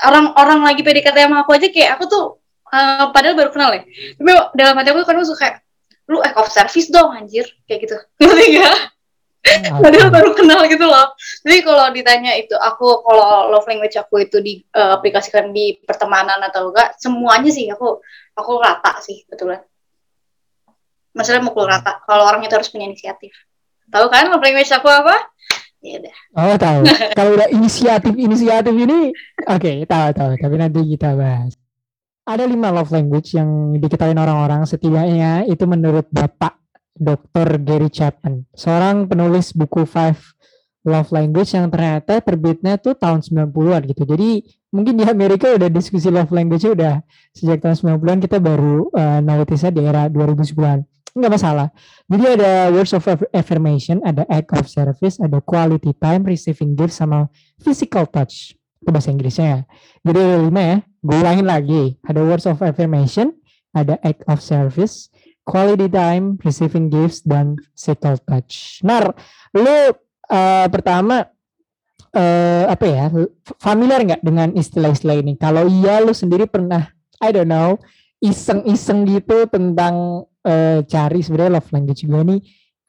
Orang-orang 0.00 0.64
lagi 0.64 0.80
PDKT 0.80 1.28
sama 1.28 1.44
aku 1.44 1.52
aja 1.56 1.68
kayak 1.68 2.00
aku 2.00 2.04
tuh 2.08 2.24
eh, 2.72 3.06
padahal 3.12 3.36
baru 3.36 3.50
kenal 3.52 3.70
ya. 3.76 3.82
Tapi 4.16 4.30
dalam 4.56 4.74
hati 4.80 4.88
aku 4.92 5.04
kadang 5.04 5.26
suka 5.28 5.38
kayak 5.40 5.56
lu 6.10 6.18
act 6.24 6.36
of 6.40 6.50
service 6.50 6.90
dong 6.90 7.14
anjir 7.14 7.46
kayak 7.68 7.86
gitu. 7.86 7.96
Ngerti 8.20 8.46
gak? 8.60 8.78
padahal 9.80 10.12
baru 10.12 10.36
kenal 10.36 10.60
gitu 10.68 10.84
loh. 10.84 11.16
Jadi 11.48 11.64
kalau 11.64 11.88
ditanya 11.96 12.36
itu 12.36 12.52
aku 12.60 13.00
kalau 13.00 13.48
love 13.48 13.64
language 13.64 13.96
aku 13.96 14.28
itu 14.28 14.36
diaplikasikan 14.36 15.48
di 15.48 15.80
pertemanan 15.80 16.44
atau 16.44 16.68
enggak 16.68 16.92
semuanya 17.00 17.48
sih 17.48 17.64
aku 17.72 18.04
aku 18.36 18.52
rata 18.60 19.00
sih 19.00 19.24
betulan 19.28 19.64
maksudnya 21.16 21.42
mukul 21.42 21.66
rata 21.66 22.02
kalau 22.06 22.26
orang 22.26 22.42
itu 22.44 22.54
harus 22.54 22.70
punya 22.70 22.86
inisiatif 22.86 23.32
tahu 23.90 24.06
kan 24.08 24.30
love 24.30 24.42
language 24.42 24.70
aku 24.70 24.86
apa 24.86 25.16
ya 25.80 25.96
udah 25.98 26.14
Oh 26.36 26.56
tahu. 26.60 26.84
Kalau 27.18 27.30
udah 27.40 27.48
inisiatif 27.50 28.14
inisiatif 28.14 28.70
ini, 28.70 29.10
oke 29.48 29.72
tahu 29.88 30.08
tahu. 30.12 30.32
Tapi 30.38 30.54
nanti 30.60 30.80
kita 30.94 31.16
bahas. 31.18 31.56
Ada 32.22 32.46
lima 32.46 32.70
love 32.70 32.92
language 32.94 33.34
yang 33.34 33.74
diketahui 33.80 34.14
orang-orang 34.14 34.62
setidaknya 34.62 35.48
itu 35.50 35.64
menurut 35.66 36.06
Bapak 36.12 36.60
Dr. 36.94 37.58
Gary 37.64 37.88
Chapman, 37.88 38.44
seorang 38.52 39.08
penulis 39.08 39.56
buku 39.56 39.88
Five 39.88 40.20
Love 40.84 41.12
Language 41.16 41.56
yang 41.56 41.72
ternyata 41.72 42.20
terbitnya 42.20 42.76
tuh 42.76 42.92
tahun 42.92 43.24
90-an 43.24 43.82
gitu. 43.88 44.04
Jadi 44.04 44.44
mungkin 44.68 45.00
di 45.00 45.04
Amerika 45.08 45.48
udah 45.52 45.68
diskusi 45.72 46.12
love 46.12 46.32
language 46.32 46.64
udah 46.68 47.00
sejak 47.32 47.64
tahun 47.64 48.00
90-an 48.00 48.18
kita 48.20 48.38
baru 48.40 48.88
uh, 48.92 49.20
notice 49.24 49.72
di 49.72 49.80
era 49.80 50.08
2010-an. 50.12 50.84
Enggak 51.10 51.32
masalah. 51.42 51.68
Jadi 52.06 52.24
ada 52.38 52.70
words 52.70 52.94
of 52.94 53.02
aff- 53.02 53.30
affirmation, 53.34 53.98
ada 54.06 54.22
act 54.30 54.54
of 54.54 54.66
service, 54.70 55.18
ada 55.18 55.42
quality 55.42 55.90
time, 55.98 56.22
receiving 56.22 56.78
gifts, 56.78 57.02
sama 57.02 57.26
physical 57.58 58.06
touch. 58.06 58.54
Itu 58.80 58.90
bahasa 58.94 59.10
Inggrisnya 59.10 59.46
ya. 59.46 59.60
Jadi 60.06 60.18
ada 60.22 60.38
lima 60.38 60.62
ya. 60.62 60.76
Gue 61.00 61.16
ulangin 61.18 61.46
lagi. 61.48 61.82
Ada 62.06 62.20
words 62.22 62.46
of 62.46 62.62
affirmation, 62.62 63.34
ada 63.74 63.98
act 64.06 64.22
of 64.30 64.38
service, 64.38 65.10
quality 65.42 65.90
time, 65.90 66.38
receiving 66.46 66.92
gifts, 66.92 67.24
dan 67.26 67.58
physical 67.74 68.16
touch. 68.22 68.80
Nar, 68.86 69.10
lu 69.56 69.96
eh, 70.30 70.66
pertama 70.70 71.26
eh 72.10 72.66
apa 72.66 72.84
ya 72.90 73.06
familiar 73.62 74.02
nggak 74.02 74.22
dengan 74.22 74.50
istilah-istilah 74.54 75.22
ini? 75.22 75.38
Kalau 75.38 75.66
iya, 75.70 76.02
lu 76.02 76.10
sendiri 76.10 76.46
pernah, 76.50 76.90
I 77.22 77.30
don't 77.30 77.46
know, 77.46 77.78
iseng-iseng 78.20 79.06
gitu 79.08 79.46
tentang 79.48 80.26
eh, 80.46 80.80
cari 80.84 81.20
sebenarnya 81.20 81.60
love 81.60 81.70
language 81.72 82.02
gue 82.04 82.22
nih 82.36 82.40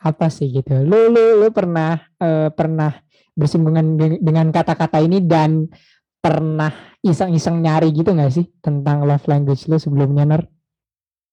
apa 0.02 0.28
sih 0.34 0.50
gitu? 0.50 0.82
Lu 0.82 1.12
lu 1.14 1.44
lu 1.44 1.48
pernah 1.54 2.00
eh, 2.20 2.50
pernah 2.52 2.92
bersinggungan 3.36 3.96
de- 3.96 4.22
dengan 4.22 4.52
kata-kata 4.52 5.00
ini 5.00 5.24
dan 5.24 5.68
pernah 6.22 6.70
iseng-iseng 7.02 7.66
nyari 7.66 7.90
gitu 7.96 8.14
nggak 8.14 8.34
sih 8.34 8.46
tentang 8.62 9.08
love 9.08 9.26
language 9.26 9.66
lu 9.66 9.78
sebelumnya 9.82 10.26
Nar? 10.28 10.44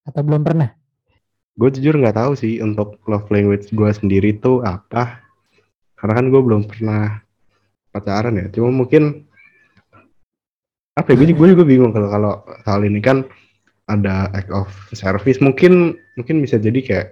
Atau 0.08 0.24
belum 0.24 0.40
pernah? 0.40 0.72
Gue 1.58 1.68
jujur 1.74 1.98
nggak 1.98 2.16
tahu 2.16 2.32
sih 2.38 2.62
untuk 2.62 3.02
love 3.04 3.28
language 3.28 3.68
gue 3.74 3.90
sendiri 3.90 4.38
tuh 4.38 4.62
apa. 4.64 5.26
Karena 5.98 6.22
kan 6.22 6.26
gue 6.30 6.40
belum 6.40 6.62
pernah 6.70 7.18
pacaran 7.90 8.38
ya. 8.38 8.46
Cuma 8.54 8.70
mungkin 8.70 9.26
apa 10.94 11.12
ya? 11.12 11.16
Gue 11.18 11.26
juga, 11.34 11.38
gue 11.42 11.48
juga 11.58 11.64
bingung 11.66 11.90
kalau 11.90 12.08
kalau 12.08 12.32
hal 12.62 12.80
ini 12.86 13.02
kan 13.02 13.26
ada 13.88 14.28
act 14.36 14.52
of 14.52 14.68
service. 14.92 15.40
Mungkin 15.40 15.96
mungkin 16.14 16.36
bisa 16.44 16.60
jadi 16.60 16.78
kayak 16.84 17.08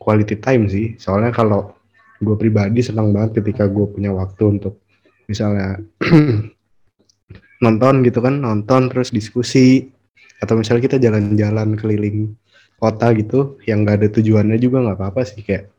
quality 0.00 0.40
time 0.40 0.66
sih. 0.66 0.96
Soalnya 0.96 1.30
kalau 1.30 1.76
gue 2.18 2.36
pribadi 2.40 2.80
senang 2.80 3.12
banget 3.12 3.44
ketika 3.44 3.68
gue 3.68 3.84
punya 3.84 4.10
waktu 4.10 4.58
untuk 4.58 4.80
misalnya 5.28 5.78
nonton 7.64 7.94
gitu 8.02 8.18
kan, 8.24 8.40
nonton 8.40 8.88
terus 8.88 9.12
diskusi 9.12 9.92
atau 10.40 10.58
misalnya 10.58 10.82
kita 10.84 10.96
jalan-jalan 10.98 11.78
keliling 11.78 12.34
kota 12.80 13.14
gitu 13.16 13.56
yang 13.64 13.86
nggak 13.86 14.02
ada 14.02 14.08
tujuannya 14.12 14.58
juga 14.60 14.82
nggak 14.84 14.98
apa-apa 14.98 15.22
sih 15.24 15.40
kayak 15.40 15.70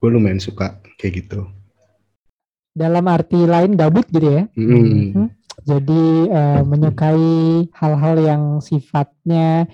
gue 0.00 0.08
lumayan 0.10 0.40
suka 0.42 0.80
kayak 0.98 1.26
gitu. 1.26 1.46
Dalam 2.76 3.04
arti 3.08 3.40
lain 3.46 3.72
gabut 3.72 4.04
gitu 4.12 4.28
ya? 4.28 4.44
Mm. 4.52 5.14
Mhm. 5.14 5.35
Jadi 5.64 6.28
eh, 6.28 6.62
menyukai 6.66 7.64
hal-hal 7.72 8.14
yang 8.20 8.42
sifatnya 8.60 9.70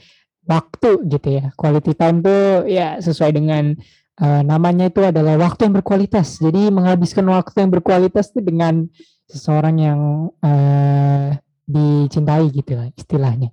waktu 0.47 1.03
gitu 1.11 1.29
ya. 1.43 1.45
Quality 1.59 1.93
time 1.99 2.19
tuh 2.23 2.71
ya 2.71 3.03
sesuai 3.03 3.33
dengan 3.35 3.75
eh, 4.23 4.43
namanya 4.47 4.87
itu 4.87 5.03
adalah 5.03 5.35
waktu 5.41 5.67
yang 5.67 5.75
berkualitas. 5.83 6.39
Jadi 6.39 6.71
menghabiskan 6.71 7.27
waktu 7.27 7.67
yang 7.67 7.71
berkualitas 7.75 8.31
itu 8.31 8.41
dengan 8.45 8.87
seseorang 9.27 9.77
yang 9.81 10.01
eh, 10.45 11.41
dicintai 11.67 12.47
gitu 12.53 12.79
lah 12.79 12.91
istilahnya. 12.95 13.51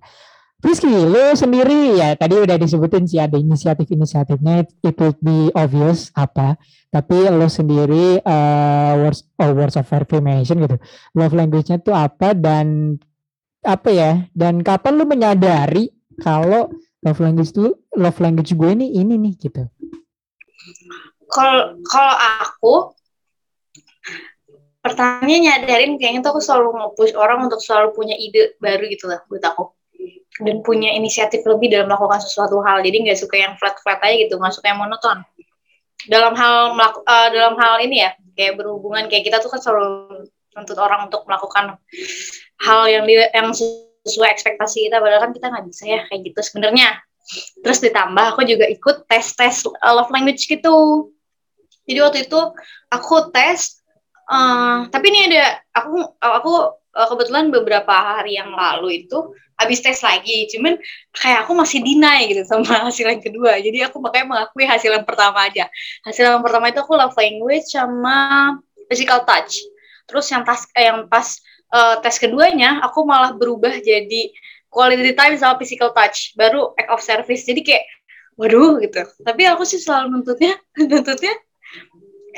Rizky, 0.59 0.91
lu 0.91 1.31
sendiri 1.39 1.95
ya 1.95 2.19
tadi 2.19 2.35
udah 2.35 2.59
disebutin 2.59 3.07
sih 3.07 3.15
ada 3.15 3.39
inisiatif-inisiatifnya 3.39 4.67
it, 4.83 4.97
would 4.99 5.15
be 5.23 5.47
obvious 5.55 6.11
apa 6.19 6.59
tapi 6.91 7.31
lu 7.31 7.47
sendiri 7.47 8.19
eh, 8.19 8.93
words 8.99 9.23
oh, 9.39 9.55
words 9.55 9.79
of 9.79 9.87
affirmation 9.87 10.59
gitu. 10.59 10.75
Love 11.15 11.31
language-nya 11.31 11.79
tuh 11.79 11.95
apa 11.95 12.35
dan 12.35 12.99
apa 13.63 13.87
ya 13.87 14.11
dan 14.35 14.59
kapan 14.59 14.99
lu 14.99 15.07
menyadari 15.07 15.95
kalau 16.19 16.67
love 17.07 17.21
language 17.23 17.55
lu 17.55 17.71
love 17.95 18.19
language 18.19 18.51
gue 18.51 18.69
ini 18.75 18.99
ini 18.99 19.15
nih 19.15 19.33
gitu? 19.39 19.63
Kalau 21.31 21.79
kalau 21.87 22.15
aku 22.43 22.73
pertamanya 24.83 25.55
nyadarin 25.55 25.95
kayaknya 25.95 26.19
tuh 26.19 26.35
aku 26.35 26.41
selalu 26.43 26.83
nge-push 26.83 27.15
orang 27.15 27.47
untuk 27.47 27.63
selalu 27.63 27.95
punya 27.95 28.19
ide 28.19 28.59
baru 28.59 28.91
gitu 28.91 29.07
lah 29.07 29.23
buat 29.31 29.43
aku 29.47 29.78
dan 30.39 30.63
punya 30.63 30.95
inisiatif 30.95 31.43
lebih 31.43 31.67
dalam 31.71 31.91
melakukan 31.91 32.23
sesuatu 32.23 32.63
hal. 32.63 32.79
Jadi 32.79 33.07
nggak 33.07 33.19
suka 33.19 33.35
yang 33.35 33.53
flat 33.59 33.75
flat 33.83 33.99
aja 33.99 34.15
gitu 34.15 34.39
nggak 34.39 34.55
suka 34.55 34.71
yang 34.71 34.79
monoton. 34.79 35.19
Dalam 36.07 36.33
hal 36.33 36.79
melaku- 36.79 37.03
eh, 37.03 37.29
dalam 37.35 37.55
hal 37.59 37.75
ini 37.83 38.07
ya 38.07 38.11
kayak 38.39 38.55
berhubungan 38.55 39.11
kayak 39.11 39.27
kita 39.27 39.37
tuh 39.43 39.51
kan 39.51 39.59
selalu 39.59 39.87
menuntut 40.55 40.79
orang 40.79 41.11
untuk 41.11 41.27
melakukan 41.27 41.75
hal 42.63 42.81
yang 42.87 43.03
di, 43.03 43.19
yang 43.19 43.51
sesuai 43.51 44.31
ekspektasi 44.31 44.87
kita 44.87 45.03
padahal 45.03 45.27
kan 45.27 45.31
kita 45.35 45.51
nggak 45.51 45.65
bisa 45.67 45.83
ya 45.85 45.99
kayak 46.07 46.21
gitu 46.31 46.39
sebenarnya. 46.39 46.89
Terus 47.61 47.79
ditambah 47.83 48.25
aku 48.33 48.41
juga 48.47 48.65
ikut 48.65 49.05
tes 49.11 49.35
tes 49.35 49.55
love 49.67 50.09
language 50.09 50.47
gitu. 50.47 50.75
Jadi 51.83 51.99
waktu 51.99 52.19
itu 52.31 52.39
aku 52.87 53.15
tes 53.35 53.83
eh, 54.31 54.77
tapi 54.87 55.05
ini 55.11 55.35
ada 55.35 55.59
aku 55.75 55.99
aku 56.23 56.53
eh, 56.99 57.07
kebetulan 57.07 57.47
beberapa 57.47 57.95
hari 57.95 58.35
yang 58.35 58.51
lalu 58.51 59.07
itu 59.07 59.31
habis 59.59 59.83
tes 59.83 59.99
lagi 59.99 60.47
cuman 60.47 60.79
kayak 61.11 61.43
aku 61.43 61.51
masih 61.51 61.83
deny 61.83 62.31
gitu 62.31 62.47
sama 62.47 62.63
hasil 62.87 63.07
yang 63.11 63.19
kedua. 63.19 63.59
Jadi 63.59 63.83
aku 63.83 63.99
makanya 63.99 64.27
mengakui 64.31 64.63
hasil 64.63 64.91
yang 64.95 65.03
pertama 65.03 65.47
aja. 65.47 65.67
Hasil 66.07 66.23
yang 66.23 66.43
pertama 66.43 66.71
itu 66.71 66.79
aku 66.79 66.95
love 66.95 67.15
language 67.19 67.67
sama 67.67 68.55
physical 68.87 69.27
touch. 69.27 69.59
Terus 70.07 70.25
yang 70.31 70.47
pas 70.47 70.63
eh, 70.75 70.87
yang 70.87 70.99
pas 71.11 71.27
eh, 71.75 71.95
tes 71.99 72.15
keduanya 72.15 72.79
aku 72.87 73.03
malah 73.03 73.35
berubah 73.35 73.75
jadi 73.83 74.31
quality 74.71 75.11
time 75.13 75.35
sama 75.35 75.59
physical 75.59 75.91
touch. 75.91 76.33
Baru 76.39 76.71
act 76.79 76.89
of 76.95 77.03
service. 77.03 77.43
Jadi 77.43 77.61
kayak 77.61 77.83
waduh 78.39 78.79
gitu. 78.79 79.03
Tapi 79.27 79.43
aku 79.43 79.67
sih 79.67 79.83
selalu 79.83 80.15
nuntutnya 80.15 80.55
nuntutnya 80.89 81.35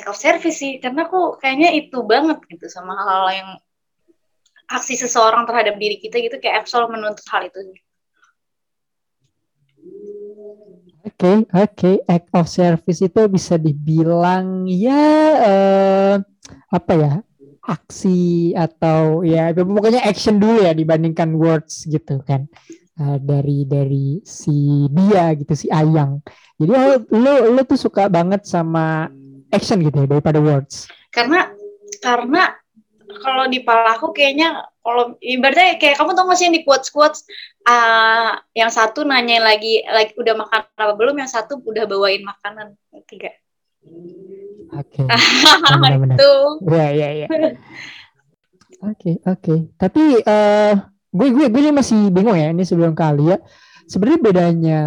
act 0.01 0.09
of 0.09 0.17
service 0.17 0.57
sih. 0.57 0.81
Karena 0.81 1.05
aku 1.05 1.37
kayaknya 1.37 1.69
itu 1.77 2.01
banget 2.01 2.41
gitu 2.49 2.65
sama 2.65 2.97
hal-hal 2.97 3.29
yang 3.29 3.49
aksi 4.71 4.95
seseorang 4.95 5.43
terhadap 5.43 5.75
diri 5.75 5.99
kita 5.99 6.17
gitu 6.23 6.37
kayak 6.39 6.65
selalu 6.65 6.99
menuntut 6.99 7.25
hal 7.27 7.47
itu 7.47 7.59
Oke, 11.01 11.49
oke. 11.49 11.91
Act 12.05 12.29
of 12.29 12.45
service 12.45 13.01
itu 13.01 13.21
bisa 13.25 13.57
dibilang 13.57 14.69
ya 14.69 15.05
eh, 15.41 16.15
apa 16.69 16.93
ya? 16.93 17.13
Aksi 17.65 18.53
atau 18.53 19.25
ya 19.25 19.49
pokoknya 19.53 20.05
action 20.05 20.37
dulu 20.37 20.61
ya 20.61 20.77
dibandingkan 20.77 21.33
words 21.33 21.89
gitu 21.89 22.21
kan. 22.21 22.45
Eh, 23.01 23.17
dari 23.17 23.65
dari 23.65 24.21
si 24.21 24.85
dia 24.93 25.33
gitu 25.33 25.53
si 25.57 25.73
Ayang. 25.73 26.21
Jadi 26.61 26.71
oh, 26.77 27.01
lu 27.17 27.33
lu 27.57 27.61
tuh 27.65 27.81
suka 27.81 28.05
banget 28.05 28.45
sama 28.45 29.09
action 29.49 29.81
gitu 29.81 30.05
ya 30.05 30.07
daripada 30.07 30.37
words. 30.37 30.85
karena 31.11 31.51
karena 31.99 32.60
kalau 33.19 33.45
di 33.51 33.59
pala 33.65 33.99
aku 33.99 34.15
kayaknya 34.15 34.63
kalau 34.79 35.19
ibaratnya 35.19 35.75
kayak 35.77 35.99
kamu 35.99 36.15
tau 36.15 36.25
gak 36.29 36.37
sih 36.39 36.45
yang 36.47 36.55
di 36.55 36.63
quotes 36.63 36.89
quotes 36.89 37.27
ah 37.67 38.39
yang 38.55 38.71
satu 38.71 39.05
nanya 39.05 39.43
lagi 39.43 39.83
like 39.91 40.15
udah 40.17 40.33
makan 40.33 40.65
apa 40.65 40.93
belum 40.97 41.19
yang 41.19 41.29
satu 41.29 41.61
udah 41.61 41.85
bawain 41.85 42.23
makanan 42.25 42.73
tiga 43.05 43.35
Oke. 44.71 45.03
Benar-benar. 45.83 46.15
itu 46.15 46.31
Ya, 46.69 46.87
ya, 46.95 47.09
ya. 47.25 47.27
Oke, 48.81 49.19
oke. 49.27 49.55
Tapi 49.75 50.23
eh 50.23 50.73
gue 51.11 51.27
gue 51.27 51.47
gue 51.51 51.71
masih 51.75 52.07
bingung 52.07 52.37
ya 52.39 52.55
ini 52.55 52.63
sebelum 52.63 52.95
kali 52.95 53.35
ya. 53.35 53.37
Sebenarnya 53.85 54.19
bedanya 54.23 54.79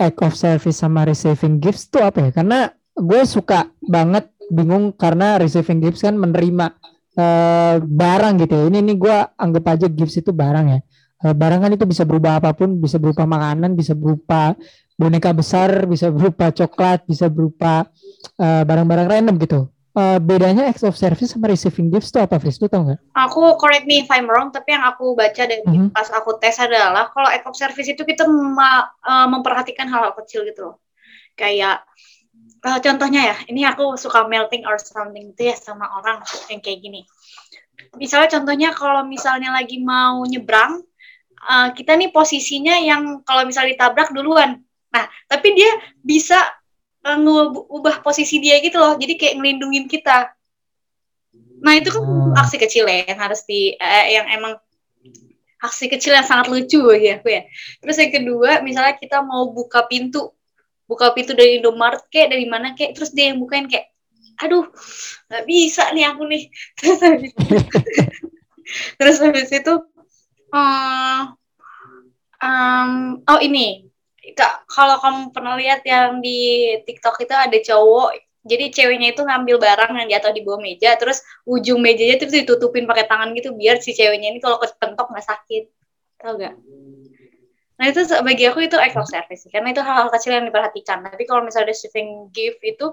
act 0.00 0.20
of 0.24 0.32
service 0.32 0.80
sama 0.80 1.04
receiving 1.04 1.60
gifts 1.60 1.92
tuh 1.92 2.02
apa 2.02 2.24
ya? 2.24 2.30
Karena 2.32 2.72
gue 2.96 3.20
suka 3.28 3.68
banget 3.84 4.32
bingung 4.48 4.94
karena 4.96 5.36
receiving 5.36 5.84
gifts 5.84 6.06
kan 6.06 6.16
menerima 6.16 6.72
eh 7.16 7.74
barang 7.80 8.34
gitu 8.42 8.54
ya. 8.54 8.64
Ini 8.68 8.78
ini 8.84 8.92
gue 8.94 9.16
anggap 9.36 9.64
aja 9.72 9.86
gifts 9.88 10.20
itu 10.20 10.30
barang 10.32 10.66
ya. 10.68 10.80
Eh, 11.24 11.34
barang 11.34 11.60
kan 11.64 11.70
itu 11.72 11.84
bisa 11.88 12.04
berubah 12.04 12.38
apa 12.40 12.52
pun, 12.52 12.76
bisa 12.76 13.00
berupa 13.00 13.24
makanan, 13.24 13.72
bisa 13.72 13.96
berupa 13.96 14.52
boneka 14.96 15.32
besar, 15.32 15.84
bisa 15.88 16.12
berupa 16.12 16.52
coklat, 16.52 17.04
bisa 17.08 17.26
berupa 17.32 17.88
eh, 18.36 18.62
barang-barang 18.64 19.08
random 19.08 19.36
gitu. 19.40 19.60
Eh, 19.96 20.18
bedanya 20.20 20.68
acts 20.68 20.84
of 20.84 20.92
service 20.92 21.32
sama 21.32 21.48
receiving 21.48 21.88
gifts 21.88 22.12
itu 22.12 22.20
apa, 22.20 22.36
Fris? 22.36 22.60
Lu 22.60 22.68
tau 22.68 22.84
nggak? 22.84 23.00
aku 23.16 23.56
correct 23.56 23.88
me 23.88 24.04
if 24.04 24.08
I'm 24.12 24.28
wrong 24.28 24.52
tapi 24.52 24.76
yang 24.76 24.84
aku 24.84 25.16
baca 25.16 25.40
dari 25.48 25.64
Mhm. 25.64 25.96
pas 25.96 26.04
aku 26.12 26.36
tes 26.36 26.52
adalah 26.60 27.08
kalau 27.16 27.32
act 27.32 27.48
of 27.48 27.56
service 27.56 27.88
itu 27.88 28.04
kita 28.04 28.28
eh, 28.28 29.26
memperhatikan 29.32 29.88
hal-hal 29.88 30.12
kecil 30.20 30.44
gitu 30.44 30.68
loh 30.68 30.76
kayak 31.32 31.80
eh, 32.62 32.78
contohnya 32.80 33.20
ya 33.34 33.36
ini 33.50 33.64
aku 33.66 33.96
suka 34.00 34.24
melting 34.28 34.64
or 34.64 34.76
something 34.80 35.32
itu 35.32 35.52
ya 35.52 35.56
sama 35.56 35.88
orang 36.00 36.20
yang 36.52 36.60
kayak 36.60 36.80
gini. 36.84 37.02
Misalnya 38.00 38.40
contohnya 38.40 38.72
kalau 38.72 39.04
misalnya 39.04 39.52
lagi 39.52 39.80
mau 39.80 40.24
nyebrang 40.24 40.80
eh, 41.40 41.68
kita 41.76 41.96
nih 41.96 42.10
posisinya 42.12 42.80
yang 42.80 43.20
kalau 43.26 43.44
misalnya 43.44 43.76
ditabrak 43.76 44.12
duluan. 44.12 44.62
Nah 44.92 45.04
tapi 45.28 45.52
dia 45.56 45.70
bisa 46.00 46.38
eh, 47.04 47.18
ngubah 47.18 48.00
posisi 48.04 48.40
dia 48.40 48.60
gitu 48.60 48.76
loh 48.80 48.96
jadi 48.96 49.14
kayak 49.16 49.34
ngelindungin 49.40 49.86
kita. 49.88 50.32
Nah 51.64 51.72
itu 51.72 51.88
kan 51.88 52.04
Hmm. 52.04 52.36
aksi 52.36 52.60
kecil 52.60 52.84
ya 52.84 53.08
yang 53.08 53.18
harus 53.20 53.48
di 53.48 53.72
eh, 53.80 54.06
yang 54.12 54.28
emang 54.28 54.60
aksi 55.56 55.88
kecil 55.88 56.12
yang 56.12 56.26
sangat 56.28 56.52
lucu 56.52 56.84
bagi 56.84 57.16
aku 57.16 57.32
ya. 57.32 57.42
Terus 57.80 57.96
yang 57.96 58.12
kedua 58.12 58.60
misalnya 58.60 58.94
kita 59.00 59.24
mau 59.24 59.48
buka 59.48 59.88
pintu 59.88 60.35
buka 60.86 61.12
pintu 61.12 61.34
dari 61.34 61.58
Indomaret 61.58 62.06
kayak 62.08 62.32
dari 62.34 62.46
mana 62.46 62.72
kayak 62.78 62.94
terus 62.94 63.10
dia 63.12 63.34
yang 63.34 63.42
bukain 63.42 63.66
kayak 63.66 63.90
aduh 64.38 64.66
nggak 65.28 65.44
bisa 65.44 65.90
nih 65.92 66.04
aku 66.08 66.22
nih 66.30 66.42
terus 66.78 66.98
habis 67.06 67.32
terus 68.98 69.18
habis 69.22 69.50
itu 69.50 69.74
em, 72.46 72.90
oh 73.26 73.40
ini 73.42 73.86
kalau 74.66 74.98
kamu 74.98 75.20
pernah 75.30 75.54
lihat 75.54 75.86
yang 75.86 76.18
di 76.18 76.72
TikTok 76.82 77.22
itu 77.22 77.30
ada 77.30 77.54
cowok, 77.54 78.10
jadi 78.42 78.64
ceweknya 78.74 79.14
itu 79.14 79.22
ngambil 79.22 79.56
barang 79.62 79.92
yang 80.02 80.08
jatuh 80.18 80.34
di 80.34 80.42
bawah 80.42 80.60
meja, 80.60 80.98
terus 80.98 81.22
ujung 81.46 81.78
mejanya 81.78 82.18
itu 82.18 82.26
ditutupin 82.26 82.84
pakai 82.84 83.06
tangan 83.06 83.30
gitu 83.38 83.54
biar 83.54 83.78
si 83.78 83.94
ceweknya 83.94 84.34
ini 84.34 84.42
kalau 84.42 84.58
kepentok 84.58 85.08
nggak 85.14 85.26
sakit. 85.26 85.64
Tahu 86.18 86.32
gak? 86.42 86.54
Nah 87.76 87.84
itu 87.92 88.00
bagi 88.24 88.44
aku 88.48 88.64
itu 88.64 88.76
act 88.80 88.96
of 88.96 89.04
service 89.04 89.44
sih, 89.44 89.52
karena 89.52 89.72
itu 89.76 89.84
hal-hal 89.84 90.08
kecil 90.08 90.32
yang 90.32 90.48
diperhatikan. 90.48 91.04
Tapi 91.04 91.24
kalau 91.28 91.44
misalnya 91.44 91.76
receiving 91.76 92.32
gift 92.32 92.60
itu 92.64 92.88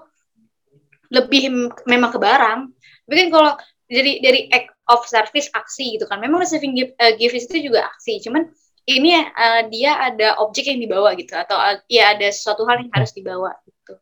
lebih 1.08 1.72
memang 1.88 2.10
ke 2.12 2.20
barang. 2.20 2.60
Tapi 3.08 3.14
kan 3.16 3.28
kalau 3.32 3.52
jadi 3.88 4.20
dari 4.20 4.40
act 4.52 4.72
of 4.92 5.04
service 5.08 5.48
aksi 5.52 5.96
gitu 5.96 6.04
kan, 6.04 6.20
memang 6.20 6.44
receiving 6.44 6.76
gift, 6.76 6.92
uh, 7.00 7.12
gift 7.16 7.36
itu 7.36 7.72
juga 7.72 7.88
aksi. 7.96 8.20
Cuman 8.24 8.48
ini 8.84 9.16
uh, 9.16 9.64
dia 9.72 9.96
ada 9.96 10.36
objek 10.44 10.68
yang 10.68 10.80
dibawa 10.80 11.16
gitu 11.16 11.32
atau 11.32 11.56
uh, 11.56 11.80
ya 11.88 12.12
ada 12.12 12.28
sesuatu 12.28 12.68
hal 12.68 12.84
yang 12.84 12.92
harus 12.92 13.16
dibawa 13.16 13.56
gitu. 13.64 13.96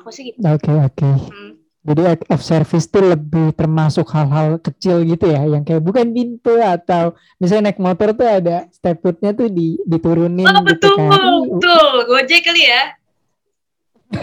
Aku 0.00 0.08
sih 0.08 0.32
gitu. 0.32 0.40
Oke 0.40 0.72
oke. 0.72 1.08
Hmm. 1.28 1.61
Jadi 1.82 2.02
act 2.06 2.30
of 2.30 2.38
service 2.46 2.86
itu 2.86 3.02
lebih 3.02 3.50
termasuk 3.58 4.06
hal-hal 4.14 4.62
kecil 4.62 5.02
gitu 5.02 5.26
ya, 5.26 5.42
yang 5.50 5.66
kayak 5.66 5.82
bukan 5.82 6.14
pintu 6.14 6.54
atau 6.62 7.18
misalnya 7.42 7.74
naik 7.74 7.82
motor 7.82 8.14
tuh 8.14 8.22
ada 8.22 8.70
step 8.70 9.02
footnya 9.02 9.34
tuh 9.34 9.50
di, 9.50 9.82
diturunin 9.82 10.46
Oh 10.46 10.62
gitu 10.62 10.78
betul, 10.78 10.94
kan. 10.94 11.10
betul. 11.42 11.94
Gojek 12.06 12.40
kali 12.46 12.62
ya. 12.70 12.82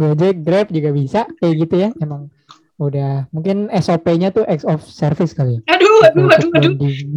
Gojek, 0.00 0.42
Grab 0.42 0.66
juga 0.74 0.90
bisa 0.90 1.20
kayak 1.38 1.54
gitu 1.70 1.74
ya. 1.86 1.88
Emang 2.02 2.34
udah 2.82 3.30
mungkin 3.30 3.70
SOP-nya 3.70 4.34
tuh 4.34 4.42
act 4.42 4.66
of 4.66 4.82
service 4.82 5.30
kali 5.30 5.62
ya. 5.62 5.78
Aduh, 5.78 6.02
aduh, 6.02 6.26
aduh, 6.34 6.50
aduh. 6.50 6.72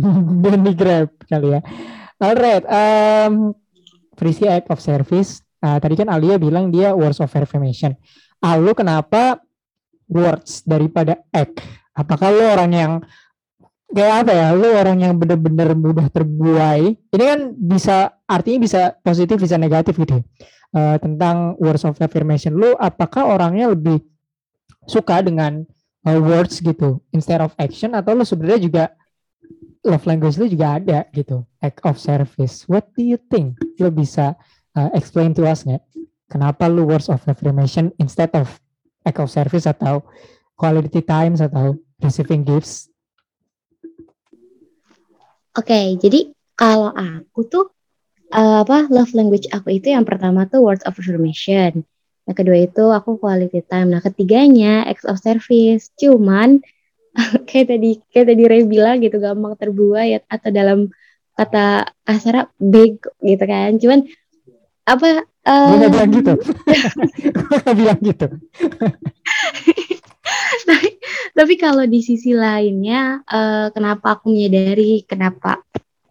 dan 0.45 0.60
di, 0.62 0.74
Grab 0.78 1.10
kali 1.26 1.58
ya. 1.58 1.62
Alright, 2.21 2.63
um, 2.69 3.58
Frisi 4.13 4.45
act 4.45 4.69
of 4.69 4.78
service. 4.78 5.41
Ah, 5.60 5.82
tadi 5.82 5.98
kan 5.98 6.06
Alia 6.13 6.38
bilang 6.38 6.69
dia 6.69 6.93
words 6.93 7.17
of 7.17 7.34
affirmation. 7.34 7.98
Ah, 8.45 8.62
lu 8.62 8.77
kenapa 8.77 9.41
words 10.05 10.62
daripada 10.62 11.17
act? 11.34 11.65
Apakah 11.97 12.29
lu 12.29 12.45
orang 12.45 12.71
yang 12.77 12.91
kayak 13.89 14.21
apa 14.21 14.31
ya? 14.38 14.47
Lu 14.53 14.69
orang 14.69 15.01
yang 15.01 15.17
bener-bener 15.17 15.73
mudah 15.73 16.13
terbuai. 16.13 16.93
Ini 16.93 17.23
kan 17.25 17.39
bisa 17.58 18.13
artinya 18.29 18.60
bisa 18.62 18.93
positif 19.01 19.41
bisa 19.41 19.58
negatif 19.58 19.97
gitu. 19.97 20.21
Eh, 20.75 20.97
tentang 20.99 21.55
words 21.55 21.88
of 21.88 21.95
affirmation 22.03 22.51
lu 22.51 22.75
apakah 22.75 23.31
orangnya 23.31 23.71
lebih 23.71 24.03
suka 24.84 25.23
dengan 25.23 25.63
uh, 26.03 26.19
words 26.19 26.60
gitu 26.60 26.99
instead 27.15 27.39
of 27.39 27.55
action 27.55 27.95
atau 27.95 28.12
lu 28.12 28.27
sebenarnya 28.27 28.60
juga 28.60 28.84
love 29.88 30.03
language 30.03 30.36
lu 30.36 30.51
juga 30.51 30.75
ada 30.75 31.08
gitu 31.15 31.47
act 31.63 31.79
of 31.88 31.95
service 31.95 32.67
what 32.67 32.91
do 32.91 33.08
you 33.08 33.15
think 33.15 33.55
lu 33.79 33.88
bisa 33.88 34.36
uh, 34.75 34.91
explain 34.91 35.31
to 35.31 35.47
us 35.47 35.63
nggak 35.63 35.79
kenapa 36.31 36.69
lu 36.69 36.88
words 36.88 37.09
of 37.11 37.21
affirmation 37.25 37.93
instead 38.01 38.31
of 38.33 38.59
act 39.05 39.21
of 39.21 39.29
service 39.29 39.69
atau 39.69 40.01
quality 40.57 41.03
times 41.03 41.43
atau 41.43 41.77
receiving 42.01 42.43
gifts 42.43 42.89
Oke, 45.55 45.95
jadi 45.95 46.35
kalau 46.59 46.91
aku 46.91 47.47
tuh 47.47 47.71
eh, 48.27 48.59
apa 48.59 48.91
love 48.91 49.15
language 49.15 49.47
aku 49.55 49.79
itu 49.79 49.95
yang 49.95 50.03
pertama 50.03 50.43
tuh 50.51 50.59
words 50.67 50.83
of 50.83 50.99
affirmation. 50.99 51.88
Yang 52.27 52.35
kedua 52.35 52.57
itu 52.59 52.83
aku 52.91 53.15
quality 53.15 53.63
time. 53.63 53.95
Nah, 53.95 54.03
ketiganya 54.03 54.83
acts 54.83 55.07
of 55.07 55.15
service. 55.23 55.95
Cuman 55.95 56.59
kayak 57.47 57.71
tadi 57.71 58.03
kayak 58.11 58.27
tadi 58.35 58.43
Ray 58.43 58.67
bilang 58.67 58.99
gitu 58.99 59.15
gampang 59.15 59.55
terbuai 59.55 60.07
ya, 60.11 60.19
atau 60.27 60.51
dalam 60.51 60.91
kata 61.39 61.88
kasar 62.03 62.51
bego 62.59 63.15
gitu 63.23 63.43
kan. 63.47 63.79
Cuman 63.79 63.99
apa 64.83 65.23
gue 65.45 65.53
eh, 65.53 65.77
nggak 65.77 65.91
bilang 65.93 66.12
gitu 66.12 66.34
gue 67.45 67.73
bilang 67.77 67.99
gitu 68.01 68.27
tapi, 70.67 70.89
tapi 71.36 71.53
kalau 71.60 71.86
di 71.86 72.01
sisi 72.01 72.34
lainnya, 72.34 73.21
eh, 73.25 73.67
kenapa 73.71 74.17
aku 74.17 74.34
menyadari 74.34 75.05
kenapa 75.05 75.62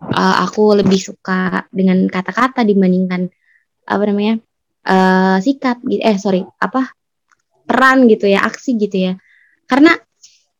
eh, 0.04 0.36
aku 0.44 0.80
lebih 0.84 1.00
suka 1.00 1.66
dengan 1.70 2.06
kata-kata 2.06 2.62
dibandingkan 2.62 3.28
apa 3.84 4.02
namanya 4.08 4.40
eh, 4.86 5.36
sikap 5.42 5.82
gitu. 5.84 6.00
Eh 6.02 6.16
sorry, 6.20 6.42
apa 6.60 6.94
peran 7.64 8.06
gitu 8.10 8.28
ya, 8.30 8.44
aksi 8.46 8.76
gitu 8.78 8.96
ya. 9.10 9.12
Karena 9.66 9.92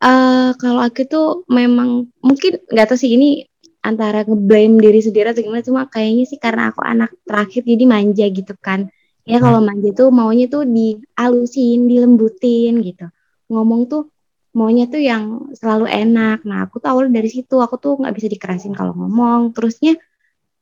eh, 0.03 0.51
kalau 0.59 0.81
aku 0.83 1.03
tuh 1.07 1.29
memang 1.49 2.11
mungkin 2.21 2.59
nggak 2.71 2.87
tahu 2.91 2.99
sih 2.99 3.15
ini 3.15 3.47
antara 3.85 4.25
ngeblame 4.25 4.81
diri 4.81 5.05
sendiri 5.05 5.37
atau 5.37 5.45
gimana 5.45 5.61
cuma 5.61 5.83
kayaknya 5.93 6.25
sih 6.25 6.41
karena 6.41 6.73
aku 6.73 6.81
anak 6.81 7.13
terakhir 7.29 7.63
jadi 7.69 7.85
manja 7.85 8.25
gitu 8.33 8.57
kan 8.57 8.89
ya 9.29 9.37
kalau 9.41 9.61
manja 9.61 9.93
tuh 9.93 10.09
maunya 10.09 10.49
tuh 10.49 10.65
dialusin 10.65 11.85
dilembutin 11.85 12.81
gitu 12.81 13.13
ngomong 13.53 13.85
tuh 13.93 14.09
maunya 14.55 14.87
tuh 14.87 15.03
yang 15.03 15.51
selalu 15.53 15.91
enak. 15.91 16.47
Nah, 16.47 16.65
aku 16.65 16.79
tuh 16.79 16.89
awalnya 16.95 17.21
dari 17.21 17.29
situ, 17.29 17.59
aku 17.59 17.75
tuh 17.77 17.99
nggak 17.99 18.15
bisa 18.15 18.31
dikerasin 18.31 18.73
kalau 18.73 18.95
ngomong. 18.95 19.51
Terusnya 19.51 19.99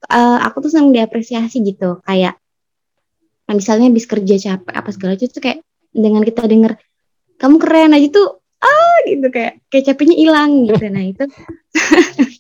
eh, 0.09 0.39
aku 0.43 0.65
tuh 0.65 0.71
senang 0.73 0.97
diapresiasi 0.97 1.61
gitu, 1.63 2.01
kayak 2.03 2.41
nah, 3.47 3.55
misalnya 3.55 3.93
habis 3.93 4.09
kerja 4.09 4.35
capek 4.41 4.75
apa 4.75 4.91
segala 4.91 5.13
itu 5.15 5.29
tuh 5.29 5.45
kayak 5.45 5.61
dengan 5.93 6.25
kita 6.25 6.49
denger 6.49 6.73
kamu 7.37 7.57
keren 7.61 7.93
aja 7.93 8.09
tuh 8.09 8.41
ah 8.63 8.97
gitu 9.05 9.29
kayak 9.29 9.61
kayak 9.69 9.85
capeknya 9.93 10.17
hilang 10.17 10.51
gitu. 10.67 10.85
Nah, 10.89 11.05
itu 11.05 11.25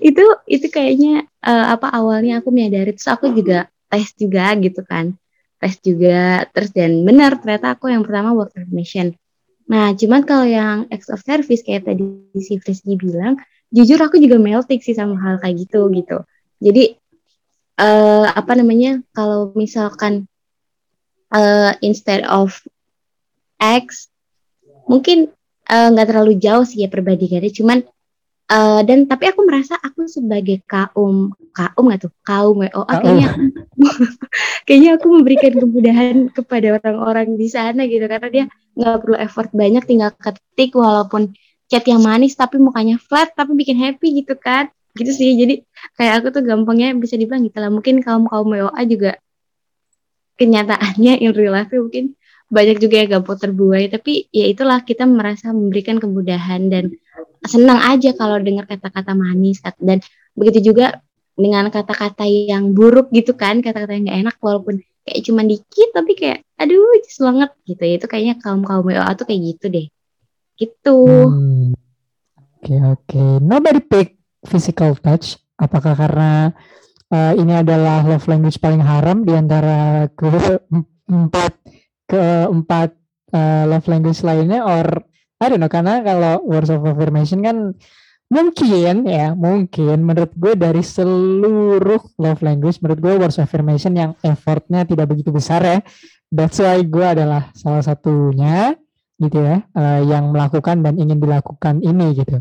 itu 0.00 0.24
itu 0.48 0.66
kayaknya 0.72 1.28
eh, 1.44 1.66
apa 1.76 1.92
awalnya 1.92 2.40
aku 2.40 2.48
menyadari 2.50 2.96
terus 2.96 3.08
aku 3.08 3.30
juga 3.36 3.68
tes 3.92 4.10
juga 4.16 4.50
gitu 4.56 4.80
kan. 4.82 5.14
Tes 5.60 5.76
juga 5.84 6.48
terus 6.50 6.72
dan 6.72 7.04
benar 7.04 7.36
ternyata 7.36 7.76
aku 7.76 7.92
yang 7.92 8.00
pertama 8.00 8.32
work 8.32 8.56
affirmation. 8.56 9.12
Nah, 9.70 9.94
cuman 9.94 10.26
kalau 10.26 10.48
yang 10.48 10.90
acts 10.90 11.12
of 11.12 11.22
service 11.22 11.62
kayak 11.62 11.86
tadi 11.86 12.02
si 12.42 12.58
Frisky 12.58 12.98
bilang, 12.98 13.38
jujur 13.70 14.02
aku 14.02 14.18
juga 14.18 14.40
melting 14.40 14.82
sih 14.82 14.96
sama 14.96 15.14
hal 15.20 15.38
kayak 15.38 15.62
gitu 15.68 15.86
gitu. 15.94 16.26
Jadi 16.58 16.98
eh 17.78 18.26
apa 18.26 18.52
namanya? 18.58 18.98
Kalau 19.14 19.54
misalkan 19.54 20.26
eh 21.30 21.72
instead 21.86 22.26
of 22.26 22.56
X 23.60 24.10
mungkin 24.90 25.30
nggak 25.70 26.08
terlalu 26.10 26.34
jauh 26.40 26.66
sih 26.66 26.82
ya 26.82 26.90
perbandingannya, 26.90 27.52
cuman 27.54 27.78
eh, 28.50 28.80
dan 28.84 28.98
tapi 29.06 29.24
aku 29.30 29.40
merasa 29.46 29.78
aku 29.78 30.10
sebagai 30.10 30.60
kaum 30.66 31.32
kaum 31.54 31.84
nggak 31.86 32.00
tuh? 32.06 32.12
Kaum 32.26 32.62
WO 32.62 32.82
Kaum. 32.84 32.86
kayaknya 32.86 33.28
kayaknya 34.66 34.90
aku 34.98 35.06
memberikan 35.10 35.52
kemudahan 35.56 36.16
kepada 36.34 36.78
orang-orang 36.82 37.38
di 37.38 37.48
sana 37.50 37.86
gitu 37.86 38.04
karena 38.10 38.28
dia 38.28 38.44
nggak 38.74 38.96
perlu 39.02 39.16
effort 39.18 39.50
banyak 39.54 39.82
tinggal 39.86 40.10
ketik 40.14 40.74
walaupun 40.74 41.34
chat 41.70 41.86
yang 41.86 42.02
manis 42.02 42.34
tapi 42.34 42.58
mukanya 42.58 42.98
flat 42.98 43.30
tapi 43.34 43.54
bikin 43.54 43.78
happy 43.78 44.22
gitu 44.22 44.34
kan? 44.34 44.70
Gitu 44.94 45.10
sih 45.14 45.30
jadi 45.38 45.62
kayak 45.94 46.12
aku 46.22 46.26
tuh 46.34 46.42
gampangnya 46.42 46.94
bisa 46.98 47.14
dibilang 47.14 47.46
gitu 47.46 47.58
lah. 47.62 47.70
Mungkin 47.70 48.02
kaum 48.02 48.26
kaum 48.26 48.50
WA 48.50 48.82
juga 48.86 49.18
kenyataannya 50.40 51.20
in 51.20 51.36
real 51.36 51.52
life 51.52 51.68
mungkin 51.68 52.16
banyak 52.50 52.82
juga 52.82 53.04
yang 53.04 53.20
gampang 53.20 53.38
terbuai 53.38 53.86
tapi 53.92 54.26
ya 54.34 54.50
itulah 54.50 54.82
kita 54.82 55.06
merasa 55.06 55.54
memberikan 55.54 56.02
kemudahan 56.02 56.66
dan 56.66 56.90
senang 57.44 57.80
aja 57.80 58.12
kalau 58.16 58.36
dengar 58.40 58.68
kata-kata 58.68 59.16
manis 59.16 59.64
dan 59.80 60.04
begitu 60.36 60.72
juga 60.72 61.00
dengan 61.34 61.72
kata-kata 61.72 62.28
yang 62.28 62.76
buruk 62.76 63.08
gitu 63.16 63.32
kan 63.32 63.64
kata-kata 63.64 63.96
yang 63.96 64.12
gak 64.12 64.20
enak 64.28 64.36
walaupun 64.44 64.84
kayak 65.08 65.20
cuman 65.24 65.48
dikit 65.48 65.88
tapi 65.96 66.12
kayak 66.12 66.44
aduh 66.60 67.00
just 67.00 67.24
banget 67.24 67.50
gitu 67.64 67.84
itu 67.88 68.04
kayaknya 68.04 68.36
kaum 68.44 68.60
kaum 68.60 68.84
WA 68.84 69.08
tuh 69.16 69.24
kayak 69.24 69.56
gitu 69.56 69.66
deh 69.72 69.86
gitu 70.60 70.98
Hmm. 71.32 71.72
Oke 72.60 72.76
oke. 72.76 73.24
Nobody 73.40 73.80
pick 73.80 74.20
physical 74.44 74.92
touch. 75.00 75.40
Apakah 75.56 75.96
karena 75.96 76.52
uh, 77.08 77.32
ini 77.32 77.56
adalah 77.56 78.04
love 78.04 78.28
language 78.28 78.60
paling 78.60 78.84
haram 78.84 79.24
di 79.24 79.32
antara 79.32 80.12
keempat 80.12 81.56
keempat 82.04 82.90
uh, 83.32 83.64
love 83.64 83.88
language 83.88 84.20
lainnya 84.20 84.60
or 84.60 84.84
I 85.40 85.48
don't 85.48 85.56
know 85.56 85.72
karena 85.72 86.04
kalau 86.04 86.44
words 86.44 86.68
of 86.68 86.84
affirmation 86.84 87.40
kan 87.40 87.72
mungkin 88.30 89.08
ya 89.08 89.32
mungkin 89.32 90.04
menurut 90.04 90.30
gue 90.36 90.52
dari 90.54 90.84
seluruh 90.84 92.14
love 92.20 92.40
language 92.44 92.78
menurut 92.78 93.00
gue 93.00 93.12
words 93.16 93.40
of 93.40 93.48
affirmation 93.48 93.96
yang 93.96 94.12
effortnya 94.20 94.84
tidak 94.84 95.08
begitu 95.08 95.32
besar 95.32 95.64
ya. 95.64 95.78
That's 96.30 96.60
why 96.62 96.84
gue 96.84 97.02
adalah 97.02 97.50
salah 97.56 97.82
satunya 97.82 98.76
gitu 99.16 99.40
ya 99.40 99.64
eh, 99.64 100.00
yang 100.06 100.28
melakukan 100.30 100.84
dan 100.84 101.00
ingin 101.00 101.16
dilakukan 101.16 101.80
ini 101.80 102.20
gitu. 102.20 102.38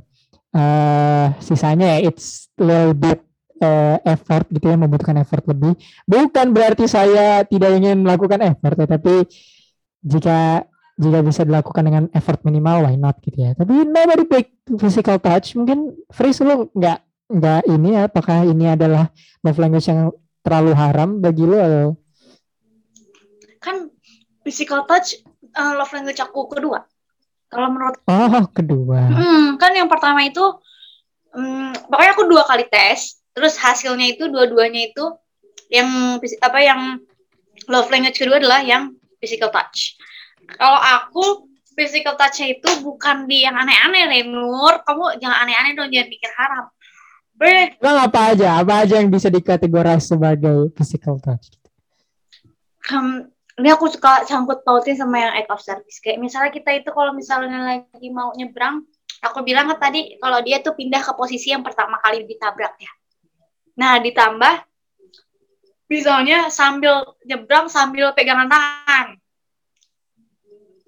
Eh 0.52 1.28
sisanya 1.40 1.98
ya 1.98 2.12
it's 2.12 2.52
little 2.60 2.94
bit 2.94 3.24
eh, 3.64 3.98
effort 4.12 4.44
gitu 4.52 4.70
ya 4.70 4.76
membutuhkan 4.76 5.16
effort 5.24 5.48
lebih. 5.48 5.74
Bukan 6.04 6.52
berarti 6.52 6.84
saya 6.84 7.48
tidak 7.48 7.80
ingin 7.80 8.04
melakukan 8.04 8.44
effort 8.44 8.76
tetapi 8.76 9.24
jika 10.04 10.68
jika 11.00 11.24
bisa 11.24 11.42
dilakukan 11.48 11.84
dengan 11.88 12.04
effort 12.12 12.44
minimal 12.44 12.84
why 12.84 12.96
not 13.00 13.16
gitu 13.24 13.40
ya 13.40 13.56
tapi 13.56 13.88
nobody 13.88 14.28
pick 14.28 14.60
physical 14.78 15.16
touch 15.16 15.56
mungkin 15.56 15.96
Fris 16.12 16.44
lu 16.44 16.68
nggak 16.76 17.00
nggak 17.30 17.62
ini 17.70 17.90
ya, 17.94 18.10
apakah 18.10 18.42
ini 18.42 18.74
adalah 18.74 19.06
love 19.46 19.60
language 19.62 19.86
yang 19.86 20.10
terlalu 20.42 20.74
haram 20.74 21.22
bagi 21.22 21.46
lo 21.46 21.58
atau 21.62 21.88
Kan 23.62 23.92
physical 24.42 24.90
touch 24.90 25.20
uh, 25.54 25.78
love 25.78 25.94
language 25.94 26.18
aku 26.18 26.50
kedua. 26.50 26.82
Kalau 27.50 27.70
menurut 27.70 28.02
oh 28.10 28.46
kedua 28.50 29.10
Hmm, 29.10 29.58
kan 29.62 29.74
yang 29.78 29.90
pertama 29.90 30.26
itu, 30.26 30.42
hmm, 31.34 31.90
pokoknya 31.90 32.12
aku 32.18 32.26
dua 32.26 32.44
kali 32.50 32.66
tes, 32.66 33.22
terus 33.34 33.58
hasilnya 33.62 34.18
itu 34.18 34.26
dua-duanya 34.30 34.90
itu 34.90 35.06
yang 35.70 36.18
apa 36.42 36.60
yang 36.66 36.82
love 37.70 37.90
language 37.94 38.18
kedua 38.18 38.42
adalah 38.42 38.66
yang 38.66 38.98
physical 39.22 39.54
touch. 39.54 40.00
Kalau 40.58 40.80
aku 40.80 41.50
physical 41.78 42.18
touch-nya 42.18 42.58
itu 42.58 42.70
bukan 42.82 43.30
di 43.30 43.46
yang 43.46 43.56
aneh-aneh, 43.56 44.10
Renur. 44.10 44.82
Kamu 44.84 45.20
jangan 45.22 45.46
aneh-aneh 45.46 45.72
dong, 45.78 45.90
jangan 45.94 46.08
pikir 46.10 46.32
haram. 46.34 46.66
Beh, 47.40 47.80
Emang 47.80 48.04
apa 48.04 48.36
aja 48.36 48.60
apa 48.60 48.84
aja 48.84 49.00
yang 49.00 49.08
bisa 49.08 49.32
dikategorikan 49.32 50.04
sebagai 50.04 50.76
physical 50.76 51.24
touch 51.24 51.56
Em, 52.90 53.32
ini 53.62 53.70
aku 53.70 53.86
suka 53.86 54.26
sangkut 54.26 54.66
pautin 54.66 54.98
sama 54.98 55.22
yang 55.22 55.32
act 55.38 55.52
of 55.54 55.62
service. 55.62 56.02
Kayak 56.02 56.20
misalnya 56.26 56.50
kita 56.50 56.74
itu 56.74 56.90
kalau 56.90 57.14
misalnya 57.14 57.60
lagi 57.62 58.10
mau 58.10 58.34
nyebrang, 58.34 58.82
aku 59.22 59.46
bilang 59.46 59.70
kan 59.70 59.78
tadi 59.78 60.18
kalau 60.18 60.42
dia 60.42 60.64
tuh 60.64 60.74
pindah 60.74 61.04
ke 61.04 61.14
posisi 61.14 61.54
yang 61.54 61.62
pertama 61.62 62.02
kali 62.02 62.26
ditabrak 62.26 62.76
ya. 62.82 62.92
Nah, 63.78 64.02
ditambah 64.02 64.66
misalnya 65.86 66.50
sambil 66.50 67.14
nyebrang 67.28 67.70
sambil 67.70 68.10
pegangan 68.18 68.50
tangan. 68.50 69.19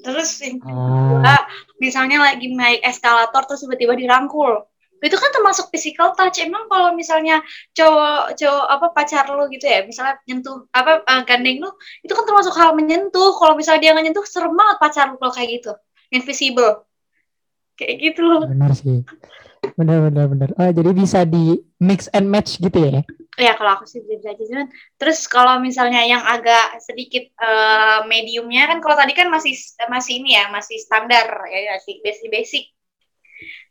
Terus 0.02 0.30
yang 0.42 0.58
kedua, 0.58 1.22
ah 1.24 1.44
misalnya 1.78 2.18
lagi 2.22 2.50
naik 2.50 2.82
eskalator 2.82 3.46
terus 3.46 3.62
tiba-tiba 3.62 3.94
dirangkul. 3.94 4.66
Itu 5.02 5.18
kan 5.18 5.34
termasuk 5.34 5.74
physical 5.74 6.14
touch. 6.14 6.42
Emang 6.42 6.70
kalau 6.70 6.94
misalnya 6.94 7.42
cowok 7.74 8.38
cowok 8.38 8.66
apa 8.70 8.88
pacar 8.94 9.26
lu 9.34 9.50
gitu 9.50 9.66
ya, 9.66 9.86
misalnya 9.86 10.22
nyentuh 10.30 10.70
apa 10.74 11.02
eh, 11.06 11.22
gandeng 11.26 11.58
lu, 11.62 11.70
itu 12.06 12.14
kan 12.14 12.26
termasuk 12.26 12.54
hal 12.58 12.78
menyentuh. 12.78 13.34
Kalau 13.38 13.54
misalnya 13.58 13.82
dia 13.82 13.92
nggak 13.98 14.06
nyentuh, 14.10 14.26
serem 14.26 14.54
banget 14.54 14.78
pacar 14.78 15.06
lu 15.10 15.18
kalau 15.18 15.34
kayak 15.34 15.50
gitu. 15.62 15.72
Invisible. 16.14 16.86
Kayak 17.78 17.96
gitu. 17.98 18.46
benar 18.46 18.78
sih 18.78 19.02
benar 19.78 20.10
benar 20.10 20.26
benar 20.26 20.50
oh 20.58 20.70
jadi 20.74 20.90
bisa 20.92 21.20
di 21.22 21.62
mix 21.78 22.10
and 22.14 22.28
match 22.30 22.58
gitu 22.58 22.78
ya? 22.82 23.02
Ya 23.40 23.56
kalau 23.56 23.80
aku 23.80 23.86
sih 23.88 24.04
bisa 24.04 24.36
cuman 24.36 24.68
terus 25.00 25.24
kalau 25.26 25.62
misalnya 25.64 26.04
yang 26.04 26.22
agak 26.22 26.82
sedikit 26.84 27.32
eh, 27.32 28.00
mediumnya 28.06 28.68
kan 28.68 28.84
kalau 28.84 29.00
tadi 29.00 29.16
kan 29.16 29.32
masih 29.32 29.56
masih 29.88 30.20
ini 30.20 30.36
ya 30.36 30.52
masih 30.52 30.78
standar 30.78 31.26
ya 31.48 31.80
masih 31.80 32.04
basic 32.04 32.28
basic. 32.28 32.64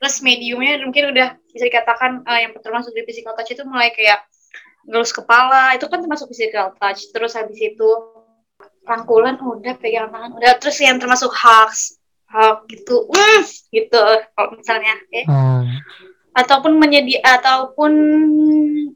Terus 0.00 0.16
mediumnya 0.24 0.80
mungkin 0.80 1.12
udah 1.12 1.36
bisa 1.52 1.64
dikatakan 1.68 2.24
eh, 2.24 2.48
yang 2.48 2.52
termasuk 2.58 2.90
di 2.96 3.04
physical 3.04 3.36
touch 3.36 3.52
itu 3.52 3.62
mulai 3.68 3.92
kayak 3.92 4.24
ngelus 4.88 5.12
kepala 5.12 5.76
itu 5.76 5.84
kan 5.86 6.00
termasuk 6.00 6.32
physical 6.32 6.72
touch. 6.80 7.12
Terus 7.12 7.36
habis 7.36 7.60
itu 7.60 7.90
rangkulan 8.88 9.36
udah 9.36 9.76
pegang 9.76 10.08
tangan 10.08 10.40
udah. 10.40 10.56
Terus 10.56 10.80
yang 10.80 10.96
termasuk 10.96 11.30
hugs 11.30 11.99
hug 12.30 12.58
gitu. 12.70 13.10
Mm, 13.10 13.42
gitu 13.74 14.02
kalau 14.34 14.50
misalnya 14.54 14.94
eh 15.14 15.26
ah 15.28 15.66
ataupun 16.30 16.78
menjadi 16.78 17.18
ataupun 17.20 17.92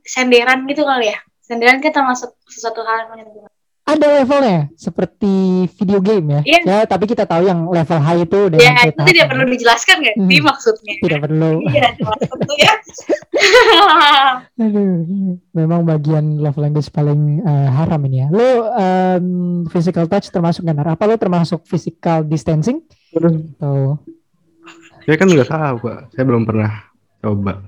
senderan 0.06 0.64
gitu 0.70 0.86
kali 0.86 1.10
ya. 1.10 1.18
Senderan 1.44 1.82
kan 1.84 1.92
termasuk 1.92 2.32
sesuatu 2.48 2.80
hal 2.86 3.04
yang 3.04 3.10
menyentuh 3.12 3.53
ada 3.84 4.06
levelnya 4.16 4.72
seperti 4.80 5.68
video 5.76 6.00
game 6.00 6.26
ya. 6.26 6.40
Iya. 6.40 6.60
Ya, 6.64 6.78
tapi 6.88 7.04
kita 7.04 7.28
tahu 7.28 7.44
yang 7.44 7.68
level 7.68 8.00
high 8.00 8.24
itu 8.24 8.38
udah 8.48 8.56
ya 8.56 8.72
sampai 8.72 8.88
itu 8.88 9.00
tidak 9.12 9.26
perlu 9.28 9.44
dijelaskan 9.44 9.96
nggak 10.00 10.14
sih 10.16 10.38
Hmm. 10.40 10.46
maksudnya 10.48 10.94
tidak 11.04 11.20
perlu. 11.28 11.52
iya 11.68 11.88
ya 12.56 12.72
Aduh, 14.64 15.04
memang 15.52 15.84
bagian 15.84 16.40
love 16.40 16.56
language 16.56 16.88
paling 16.88 17.44
eh, 17.44 17.68
haram 17.68 18.00
ini 18.08 18.24
ya. 18.24 18.28
Lo 18.32 18.48
em, 18.72 19.26
physical 19.68 20.08
touch 20.08 20.32
termasuk 20.32 20.64
nggak? 20.64 20.76
Nar? 20.80 20.88
Apa 20.96 21.04
lo 21.04 21.20
termasuk 21.20 21.68
physical 21.68 22.24
distancing? 22.24 22.80
Atau 23.12 24.00
Saya 25.04 25.20
kan 25.20 25.28
nggak 25.28 25.50
tahu 25.52 25.76
pak, 25.84 25.98
saya 26.16 26.24
belum 26.24 26.48
pernah 26.48 26.88
coba. 27.20 27.60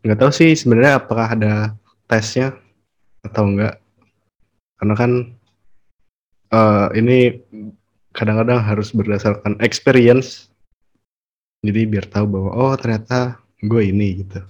Nggak 0.00 0.16
tahu 0.16 0.30
sih 0.32 0.56
sebenarnya 0.56 0.96
apakah 0.96 1.36
ada 1.36 1.76
tesnya 2.08 2.56
atau 3.20 3.44
enggak. 3.44 3.76
Karena 4.80 4.94
kan 4.96 5.10
eh, 6.52 6.88
ini 6.98 7.18
kadang-kadang 8.12 8.60
harus 8.60 8.90
berdasarkan 8.90 9.60
experience. 9.62 10.50
Jadi 11.62 11.90
biar 11.90 12.06
tahu 12.06 12.26
bahwa 12.30 12.50
oh 12.54 12.74
ternyata 12.78 13.42
gue 13.62 13.82
ini 13.82 14.22
gitu. 14.22 14.40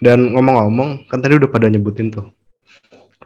Dan 0.00 0.32
ngomong-ngomong, 0.32 1.10
kan 1.12 1.20
tadi 1.20 1.36
udah 1.36 1.50
pada 1.50 1.68
nyebutin 1.68 2.08
tuh 2.08 2.32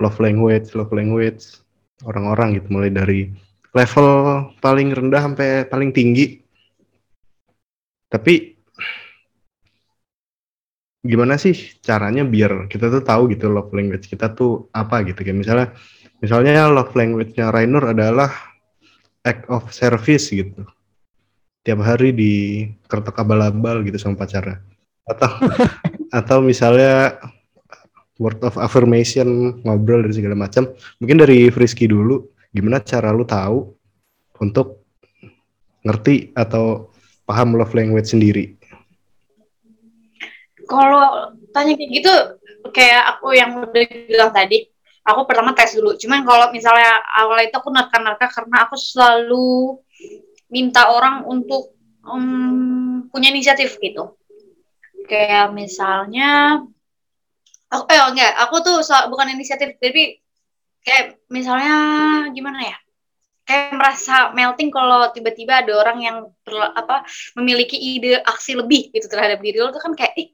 love 0.03 0.19
language, 0.19 0.75
love 0.75 0.91
language 0.91 1.63
orang-orang 2.03 2.59
gitu 2.59 2.69
mulai 2.75 2.91
dari 2.91 3.31
level 3.71 4.09
paling 4.59 4.91
rendah 4.91 5.23
sampai 5.23 5.67
paling 5.71 5.95
tinggi. 5.95 6.43
Tapi 8.11 8.55
gimana 11.05 11.37
sih 11.37 11.53
caranya 11.85 12.25
biar 12.25 12.65
kita 12.67 12.89
tuh 12.89 13.05
tahu 13.05 13.29
gitu 13.37 13.53
love 13.53 13.69
language 13.77 14.09
kita 14.09 14.33
tuh 14.33 14.73
apa 14.73 15.05
gitu 15.05 15.21
kayak 15.21 15.37
misalnya 15.37 15.69
misalnya 16.25 16.73
love 16.73 16.97
language-nya 16.97 17.53
Rainer 17.53 17.93
adalah 17.93 18.33
act 19.21 19.45
of 19.53 19.69
service 19.69 20.33
gitu. 20.33 20.65
Tiap 21.65 21.81
hari 21.85 22.17
di 22.17 22.65
kertok 22.89 23.21
abal-abal 23.21 23.85
gitu 23.85 24.01
sama 24.01 24.17
pacarnya. 24.17 24.65
Atau 25.05 25.29
atau 26.25 26.39
misalnya 26.41 27.21
word 28.17 28.41
of 28.41 28.57
affirmation 28.57 29.61
ngobrol 29.61 30.01
dari 30.01 30.17
segala 30.17 30.37
macam. 30.37 30.73
Mungkin 31.05 31.21
dari 31.21 31.53
Frisky 31.53 31.85
dulu 31.85 32.25
gimana 32.49 32.81
cara 32.81 33.13
lu 33.13 33.29
tahu 33.29 33.77
untuk 34.41 34.89
ngerti 35.85 36.33
atau 36.33 36.89
paham 37.29 37.61
love 37.61 37.77
language 37.77 38.09
sendiri. 38.09 38.57
kalau 40.65 41.29
tanya 41.53 41.77
kayak 41.77 41.93
gitu 41.93 42.15
kayak 42.73 43.03
aku 43.17 43.37
yang 43.37 43.53
udah 43.61 43.85
bilang 44.09 44.33
tadi 44.33 44.74
aku 45.05 45.21
pertama 45.29 45.53
tes 45.53 45.77
dulu. 45.77 45.95
Cuman 46.01 46.25
kalau 46.25 46.49
misalnya 46.51 46.99
awal 47.21 47.45
itu 47.45 47.55
aku 47.55 47.69
nerka-nerka 47.69 48.27
karena 48.33 48.65
aku 48.65 48.75
selalu 48.81 49.79
minta 50.49 50.89
orang 50.89 51.29
untuk 51.29 51.77
em, 52.09 53.05
punya 53.13 53.29
inisiatif 53.31 53.77
gitu. 53.79 54.17
Kayak 55.05 55.53
misalnya 55.53 56.65
aku 57.69 57.85
eh 57.93 58.01
enggak 58.01 58.33
aku 58.49 58.57
tuh 58.65 58.77
sel- 58.81 59.13
bukan 59.13 59.37
inisiatif 59.37 59.77
tapi 59.77 60.17
kayak 60.81 61.21
misalnya 61.29 61.77
gimana 62.33 62.61
ya? 62.73 62.77
Kayak 63.45 63.77
merasa 63.77 64.33
melting 64.33 64.73
kalau 64.73 65.13
tiba-tiba 65.13 65.61
ada 65.61 65.73
orang 65.77 65.99
yang 66.01 66.17
apa 66.81 67.05
memiliki 67.37 67.77
ide 67.77 68.17
aksi 68.25 68.57
lebih 68.57 68.89
gitu 68.89 69.05
terhadap 69.05 69.37
diri 69.45 69.61
lo 69.61 69.69
tuh 69.69 69.85
kan 69.85 69.93
kayak 69.93 70.17
ih 70.17 70.29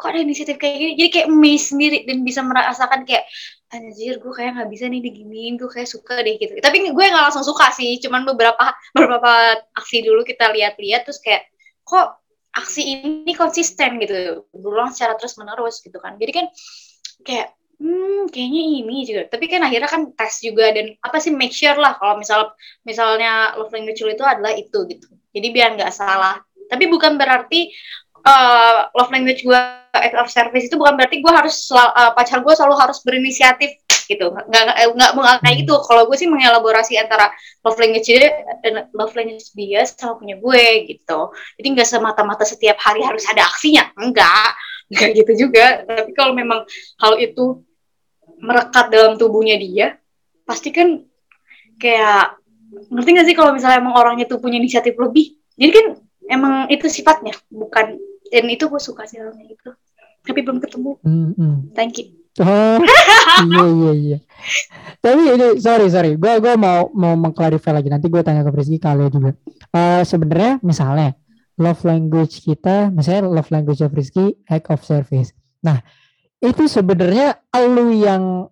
kok 0.00 0.08
ada 0.08 0.24
inisiatif 0.24 0.56
kayak 0.56 0.76
gini? 0.80 0.92
Jadi 0.96 1.08
kayak 1.12 1.26
amazed 1.28 1.66
sendiri 1.76 1.98
dan 2.08 2.24
bisa 2.24 2.40
merasakan 2.40 3.04
kayak 3.04 3.28
anjir 3.72 4.20
gue 4.20 4.32
kayak 4.32 4.60
nggak 4.60 4.70
bisa 4.70 4.84
nih 4.86 5.00
diginiin 5.00 5.56
gue 5.56 5.70
kayak 5.72 5.88
suka 5.88 6.20
deh 6.20 6.36
gitu. 6.36 6.60
Tapi 6.60 6.92
gue 6.92 7.04
nggak 7.08 7.24
langsung 7.32 7.44
suka 7.44 7.72
sih 7.72 7.96
cuman 8.04 8.28
beberapa 8.28 8.76
beberapa 8.96 9.56
aksi 9.72 10.04
dulu 10.04 10.22
kita 10.22 10.52
lihat-lihat 10.52 11.08
terus 11.08 11.18
kayak 11.24 11.48
kok 11.82 12.20
aksi 12.52 13.00
ini 13.00 13.32
konsisten 13.32 13.96
gitu 13.96 14.44
berulang 14.52 14.92
secara 14.92 15.16
terus 15.16 15.40
menerus 15.40 15.80
gitu 15.80 15.96
kan. 15.96 16.20
Jadi 16.20 16.32
kan 16.36 16.46
kayak 17.24 17.56
hmm 17.80 18.28
kayaknya 18.28 18.62
ini 18.84 18.96
juga. 19.08 19.22
Tapi 19.32 19.44
kan 19.48 19.60
akhirnya 19.64 19.88
kan 19.88 20.02
tes 20.12 20.44
juga 20.44 20.68
dan 20.76 20.92
apa 21.00 21.16
sih 21.18 21.32
make 21.32 21.56
sure 21.56 21.74
lah 21.80 21.96
kalau 21.96 22.20
misal 22.20 22.52
misalnya 22.84 23.56
love 23.56 23.72
language 23.72 24.04
itu 24.04 24.22
adalah 24.22 24.52
itu 24.52 24.84
gitu. 24.84 25.08
Jadi 25.32 25.48
biar 25.48 25.80
nggak 25.80 25.92
salah. 25.96 26.36
Tapi 26.68 26.84
bukan 26.88 27.16
berarti 27.16 27.72
uh, 28.26 28.88
love 28.94 29.10
language 29.10 29.42
gue 29.42 29.60
act 29.92 30.16
of 30.16 30.32
service 30.32 30.66
itu 30.66 30.76
bukan 30.80 30.96
berarti 30.96 31.20
gue 31.20 31.32
harus 31.32 31.68
uh, 31.74 32.12
pacar 32.16 32.40
gue 32.40 32.54
selalu 32.56 32.76
harus 32.78 32.98
berinisiatif 33.04 33.82
gitu. 34.08 34.32
Nggak 34.32 34.62
nggak 34.96 35.10
nggak 35.14 35.36
kayak 35.44 35.56
gitu 35.62 35.74
kalau 35.84 36.08
gue 36.08 36.16
sih 36.16 36.28
mengelaborasi 36.30 36.98
antara 36.98 37.30
love 37.62 37.78
language 37.78 38.08
dia 38.08 38.32
dan 38.64 38.88
love 38.96 39.14
language 39.14 39.52
dia 39.54 39.84
sama 39.84 40.18
punya 40.18 40.38
gue 40.38 40.64
gitu. 40.88 41.30
Jadi 41.60 41.66
nggak 41.78 41.88
semata-mata 41.88 42.44
setiap 42.46 42.78
hari 42.80 43.04
harus 43.04 43.24
ada 43.28 43.46
aksinya. 43.46 43.92
Enggak 43.98 44.56
enggak 44.92 45.10
gitu 45.16 45.32
juga. 45.48 45.84
Tapi 45.86 46.12
kalau 46.12 46.32
memang 46.36 46.64
hal 47.00 47.16
itu 47.20 47.64
merekat 48.42 48.90
dalam 48.90 49.14
tubuhnya 49.16 49.54
dia 49.54 49.86
pasti 50.42 50.74
kan 50.74 50.98
kayak 51.78 52.42
ngerti 52.90 53.10
gak 53.14 53.26
sih 53.28 53.36
kalau 53.36 53.52
misalnya 53.54 53.84
emang 53.84 53.94
orangnya 53.94 54.26
tuh 54.26 54.42
punya 54.42 54.58
inisiatif 54.58 54.96
lebih? 54.98 55.38
Jadi 55.54 55.70
kan 55.70 55.86
emang 56.26 56.54
itu 56.72 56.88
sifatnya 56.88 57.36
bukan 57.52 58.00
dan 58.32 58.48
itu 58.48 58.64
gue 58.66 58.80
suka 58.80 59.04
sih 59.04 59.20
orangnya 59.20 59.52
itu 59.52 59.70
tapi 60.24 60.40
belum 60.40 60.58
ketemu 60.64 60.96
Hmm, 61.04 61.30
hmm. 61.36 61.56
thank 61.76 62.00
you 62.00 62.22
Oh, 62.40 62.80
iya 63.44 63.64
iya 63.68 63.92
iya. 63.92 64.18
Tapi 65.04 65.36
ini 65.36 65.46
sorry 65.60 65.92
sorry, 65.92 66.16
gua 66.16 66.40
gua 66.40 66.56
mau 66.56 66.88
mau 66.96 67.12
mengklarifikasi 67.12 67.76
lagi. 67.76 67.92
Nanti 67.92 68.08
gue 68.08 68.24
tanya 68.24 68.40
ke 68.40 68.48
Rizky 68.56 68.80
kalian 68.80 69.12
juga. 69.12 69.30
Eh 69.68 70.00
Sebenarnya 70.00 70.56
misalnya 70.64 71.12
love 71.60 71.84
language 71.84 72.40
kita, 72.40 72.88
misalnya 72.88 73.28
love 73.28 73.52
language 73.52 73.84
of 73.84 73.92
Rizky 73.92 74.32
act 74.48 74.72
of 74.72 74.80
service. 74.80 75.36
Nah, 75.60 75.84
itu 76.40 76.64
sebenarnya 76.64 77.36
lu 77.68 77.92
yang 77.92 78.48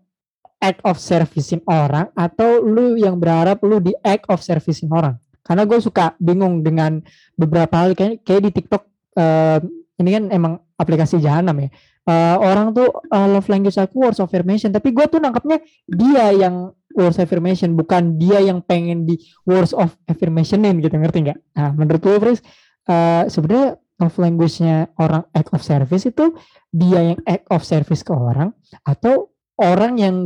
act 0.61 0.85
of 0.85 1.01
servicing 1.01 1.65
orang 1.65 2.13
atau 2.13 2.61
lu 2.61 3.01
yang 3.01 3.17
berharap 3.17 3.65
lu 3.65 3.81
di 3.81 3.97
act 4.05 4.29
of 4.29 4.45
servicing 4.45 4.93
orang? 4.93 5.17
Karena 5.41 5.65
gue 5.65 5.81
suka 5.81 6.13
bingung 6.21 6.61
dengan 6.61 7.01
beberapa 7.33 7.81
hal 7.81 7.97
kayak 7.97 8.21
kayak 8.29 8.43
di 8.45 8.51
TikTok 8.61 8.90
eh, 9.17 9.59
ini 10.01 10.11
kan 10.11 10.25
emang 10.33 10.53
aplikasi 10.81 11.21
jahanam 11.21 11.69
ya. 11.69 11.71
Eh, 12.11 12.37
orang 12.41 12.73
tuh 12.73 12.89
eh, 12.91 13.29
love 13.29 13.49
language 13.53 13.77
aku 13.77 14.09
words 14.09 14.19
of 14.19 14.27
affirmation, 14.33 14.73
tapi 14.73 14.91
gue 14.91 15.05
tuh 15.07 15.21
nangkapnya 15.21 15.61
dia 15.85 16.33
yang 16.33 16.73
words 16.97 17.21
of 17.21 17.25
affirmation, 17.29 17.77
bukan 17.79 18.17
dia 18.19 18.41
yang 18.41 18.65
pengen 18.65 19.07
di 19.07 19.21
words 19.47 19.77
of 19.77 19.95
affirmationin 20.11 20.81
gitu, 20.81 20.97
ngerti 20.97 21.29
nggak? 21.29 21.39
Nah, 21.55 21.71
menurut 21.77 22.01
gue, 22.03 22.17
Fris, 22.19 22.41
eh, 22.89 23.25
sebenarnya 23.29 23.79
love 24.01 24.17
language-nya 24.17 24.91
orang 24.97 25.29
act 25.37 25.53
of 25.53 25.61
service 25.61 26.09
itu 26.09 26.33
dia 26.73 27.15
yang 27.15 27.21
act 27.29 27.45
of 27.53 27.61
service 27.63 28.01
ke 28.01 28.17
orang 28.17 28.57
atau 28.83 29.29
orang 29.61 30.01
yang 30.01 30.17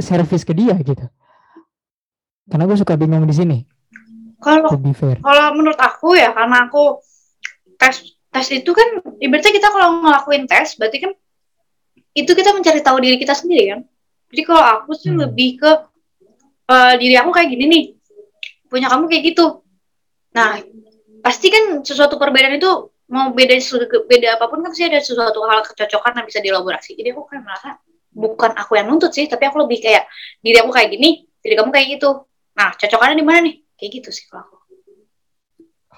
service 0.00 0.42
ke 0.42 0.56
dia 0.56 0.72
gitu. 0.80 1.04
Karena 2.48 2.64
gue 2.64 2.78
suka 2.80 2.96
bingung 2.96 3.28
di 3.28 3.36
sini, 3.36 3.58
Kalau 4.38 4.70
kalau 4.70 5.46
menurut 5.52 5.76
aku 5.82 6.14
ya 6.14 6.30
karena 6.30 6.70
aku 6.70 7.02
tes 7.78 7.96
tes 8.28 8.46
itu 8.52 8.70
kan 8.74 8.88
ibaratnya 9.22 9.52
kita 9.54 9.68
kalau 9.72 10.02
ngelakuin 10.04 10.44
tes 10.44 10.76
berarti 10.76 10.98
kan 11.00 11.12
itu 12.12 12.30
kita 12.34 12.50
mencari 12.50 12.82
tahu 12.82 12.98
diri 12.98 13.16
kita 13.16 13.32
sendiri 13.32 13.64
kan. 13.72 13.80
Jadi 14.28 14.42
kalau 14.44 14.60
aku 14.60 14.90
sih 14.92 15.14
Hmm. 15.14 15.24
lebih 15.24 15.62
ke 15.62 15.70
eh, 16.68 16.94
diri 17.00 17.14
aku 17.16 17.30
kayak 17.32 17.48
gini 17.48 17.64
nih. 17.64 17.84
Punya 18.68 18.92
kamu 18.92 19.08
kayak 19.08 19.24
gitu. 19.32 19.64
Nah, 20.36 20.60
pasti 21.24 21.48
kan 21.48 21.80
sesuatu 21.80 22.20
perbedaan 22.20 22.60
itu 22.60 22.68
mau 23.08 23.32
beda 23.32 23.56
beda 24.04 24.36
apa 24.36 24.44
pun 24.52 24.60
kan 24.60 24.68
pasti 24.68 24.84
ada 24.84 25.00
sesuatu 25.00 25.40
hal 25.48 25.64
kecocokan 25.64 26.12
yang 26.20 26.26
bisa 26.28 26.40
dielaborasi. 26.44 26.92
Jadi 26.92 27.08
aku 27.16 27.24
kan 27.24 27.40
merasa 27.40 27.80
bukan 28.12 28.52
aku 28.52 28.76
yang 28.76 28.92
nuntut 28.92 29.14
sih, 29.16 29.24
tapi 29.24 29.48
aku 29.48 29.64
lebih 29.64 29.80
kayak 29.80 30.04
diri 30.44 30.60
aku 30.60 30.68
kayak 30.68 30.92
gini, 30.92 31.24
diri 31.40 31.54
kamu 31.56 31.72
kayak 31.72 31.86
gitu. 31.96 32.28
Nah, 32.52 32.76
cocokannya 32.76 33.16
di 33.16 33.24
mana 33.24 33.40
nih? 33.48 33.54
Kayak 33.78 33.90
gitu 34.02 34.08
sih 34.12 34.24
kalau 34.28 34.44
aku. 34.44 34.56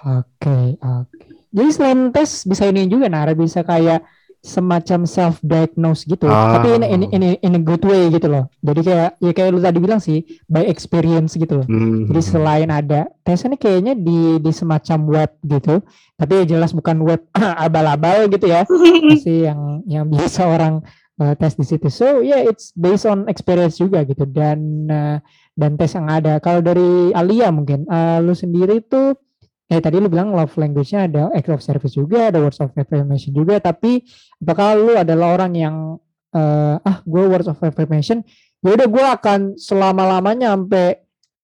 Oke, 0.01 0.79
oke. 0.79 1.30
Jadi 1.51 1.69
selain 1.75 1.99
tes 2.15 2.47
bisa 2.47 2.63
ini 2.71 2.87
juga 2.87 3.11
Nara 3.11 3.35
bisa 3.35 3.61
kayak 3.61 4.03
semacam 4.41 5.05
self 5.05 5.37
diagnose 5.45 6.01
gitu. 6.09 6.25
Ah. 6.25 6.57
Tapi 6.57 6.81
ini 6.81 6.87
ini 6.89 7.05
ini 7.13 7.27
in 7.45 7.53
a 7.55 7.61
good 7.61 7.85
way 7.85 8.09
gitu 8.09 8.25
loh. 8.25 8.49
Jadi 8.65 8.81
kayak 8.81 9.09
ya 9.21 9.31
kayak 9.37 9.49
lu 9.53 9.61
tadi 9.61 9.77
bilang 9.77 10.01
sih 10.01 10.25
by 10.49 10.65
experience 10.65 11.37
gitu 11.37 11.61
loh. 11.61 11.67
Hmm. 11.69 12.09
Jadi 12.09 12.21
selain 12.25 12.69
ada 12.73 13.05
tesnya 13.21 13.53
nih 13.53 13.61
kayaknya 13.61 13.93
di 13.93 14.41
di 14.41 14.51
semacam 14.51 14.99
web 15.05 15.31
gitu. 15.45 15.85
Tapi 16.17 16.33
ya 16.41 16.57
jelas 16.57 16.73
bukan 16.73 17.05
web 17.05 17.21
abal-abal 17.65 18.25
gitu 18.33 18.49
ya. 18.49 18.65
Masih 19.13 19.53
yang 19.53 19.85
yang 19.85 20.05
biasa 20.09 20.41
orang 20.49 20.81
uh, 21.21 21.37
tes 21.37 21.53
di 21.53 21.65
situ. 21.65 21.87
So 21.93 22.25
yeah, 22.25 22.41
it's 22.41 22.73
based 22.73 23.05
on 23.05 23.29
experience 23.29 23.77
juga 23.77 24.01
gitu 24.09 24.25
dan 24.25 24.89
uh, 24.89 25.17
dan 25.53 25.77
tes 25.77 25.93
yang 25.93 26.09
ada. 26.09 26.41
Kalau 26.41 26.65
dari 26.65 27.13
Alia 27.13 27.53
mungkin, 27.53 27.85
uh, 27.85 28.17
lu 28.25 28.33
sendiri 28.33 28.81
tuh 28.81 29.13
eh 29.71 29.79
tadi 29.79 30.03
lu 30.03 30.11
bilang 30.11 30.35
love 30.35 30.51
language-nya 30.59 31.07
ada 31.07 31.31
act 31.31 31.47
of 31.47 31.63
service 31.63 31.95
juga, 31.95 32.27
ada 32.27 32.43
words 32.43 32.59
of 32.59 32.75
affirmation 32.75 33.31
juga. 33.31 33.63
Tapi 33.63 34.03
apakah 34.43 34.75
lu 34.75 34.99
adalah 34.99 35.39
orang 35.39 35.55
yang 35.55 35.75
uh, 36.35 36.75
ah 36.83 36.99
gue 37.07 37.23
words 37.23 37.47
of 37.47 37.55
affirmation, 37.63 38.19
ya 38.59 38.75
udah 38.75 38.87
gue 38.91 39.05
akan 39.15 39.39
selama 39.55 40.03
lamanya 40.11 40.51
sampai 40.51 40.99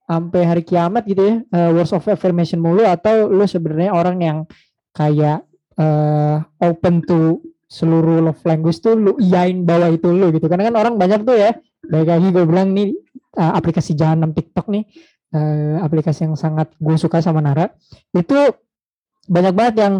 sampai 0.07 0.41
hari 0.47 0.63
kiamat 0.63 1.03
gitu 1.03 1.19
ya 1.19 1.35
uh, 1.51 1.69
words 1.75 1.91
of 1.91 2.03
affirmation 2.07 2.63
mulu 2.63 2.87
atau 2.87 3.27
lu 3.27 3.43
sebenarnya 3.43 3.91
orang 3.91 4.17
yang 4.23 4.37
kayak 4.95 5.43
uh, 5.75 6.39
open 6.63 7.03
to 7.03 7.43
seluruh 7.67 8.23
love 8.23 8.39
language 8.47 8.79
tuh 8.79 8.95
lu 8.95 9.19
iyain 9.19 9.67
bawah 9.67 9.91
itu 9.91 10.07
lu 10.07 10.31
gitu 10.31 10.47
karena 10.47 10.71
kan 10.71 10.75
orang 10.79 10.95
banyak 10.95 11.27
tuh 11.27 11.35
ya 11.35 11.51
baik 11.83 12.07
lagi 12.07 12.27
gue 12.31 12.43
bilang 12.47 12.71
nih 12.71 12.95
uh, 13.35 13.51
aplikasi 13.59 13.99
jahanam 13.99 14.31
TikTok 14.31 14.71
nih 14.71 14.87
uh, 15.33 15.83
aplikasi 15.83 16.27
yang 16.27 16.35
sangat 16.37 16.71
gue 16.77 16.95
suka 16.95 17.19
sama 17.19 17.43
Nara 17.43 17.71
itu 18.15 18.37
banyak 19.27 19.53
banget 19.55 19.75
yang 19.83 19.95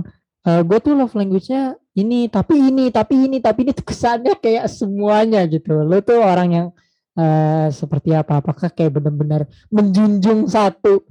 uh, 0.47 0.61
gue 0.63 0.77
tuh 0.79 0.93
love 0.95 1.15
language-nya 1.15 1.75
ini 1.97 2.29
tapi 2.29 2.55
ini 2.71 2.93
tapi 2.93 3.27
ini 3.27 3.37
tapi 3.41 3.67
ini 3.67 3.71
tuh 3.73 3.83
kesannya 3.83 4.37
kayak 4.37 4.69
semuanya 4.69 5.41
gitu. 5.49 5.81
Lu 5.81 5.97
tuh 6.05 6.21
orang 6.21 6.49
yang 6.53 6.67
uh, 7.17 7.67
seperti 7.73 8.13
apa? 8.13 8.39
Apakah 8.39 8.69
kayak 8.69 9.01
benar-benar 9.01 9.49
menjunjung 9.73 10.45
satu 10.45 11.01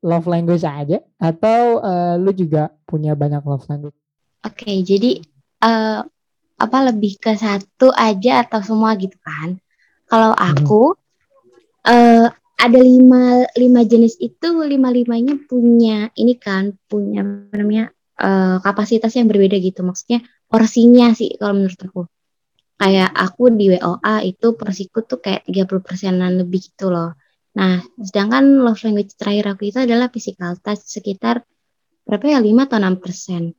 love 0.00 0.30
language 0.30 0.62
aja? 0.62 1.02
Atau 1.18 1.82
uh, 1.82 2.14
lu 2.16 2.30
juga 2.30 2.70
punya 2.86 3.18
banyak 3.18 3.42
love 3.42 3.66
language? 3.66 3.98
Oke, 4.46 4.70
jadi 4.86 5.18
eh, 5.66 6.00
apa 6.58 6.78
lebih 6.86 7.18
ke 7.18 7.34
satu 7.34 7.90
aja 7.90 8.46
atau 8.46 8.62
semua 8.62 8.94
gitu 8.94 9.18
kan? 9.18 9.58
Kalau 10.06 10.32
aku 10.32 10.94
eh 11.82 12.30
ada 12.58 12.80
lima 12.82 13.46
lima 13.54 13.80
jenis 13.86 14.18
itu 14.18 14.48
lima 14.66 14.90
limanya 14.90 15.38
punya 15.46 16.10
ini 16.18 16.34
kan 16.36 16.74
punya 16.90 17.22
apa 17.22 17.54
namanya 17.54 17.84
eh, 18.18 18.56
kapasitas 18.60 19.14
yang 19.14 19.30
berbeda 19.30 19.56
gitu. 19.62 19.86
Maksudnya 19.86 20.26
porsinya 20.50 21.14
sih 21.14 21.38
kalau 21.38 21.62
menurut 21.62 21.80
aku. 21.80 22.02
Kayak 22.78 23.10
aku 23.10 23.50
di 23.58 23.74
WOA 23.74 24.22
itu 24.22 24.54
porsiku 24.54 25.02
tuh 25.02 25.18
kayak 25.18 25.46
30 25.46 25.82
persenan 25.82 26.38
lebih 26.38 26.62
gitu 26.62 26.90
loh. 26.90 27.14
Nah 27.58 27.82
sedangkan 27.98 28.62
love 28.62 28.82
language 28.86 29.14
terakhir 29.18 29.54
aku 29.54 29.70
itu 29.70 29.78
adalah 29.82 30.10
physical 30.10 30.54
touch 30.62 30.82
sekitar 30.86 31.42
berapa 32.06 32.24
ya 32.26 32.38
5 32.38 32.70
atau 32.70 32.78
6 32.78 32.98
persen. 33.02 33.54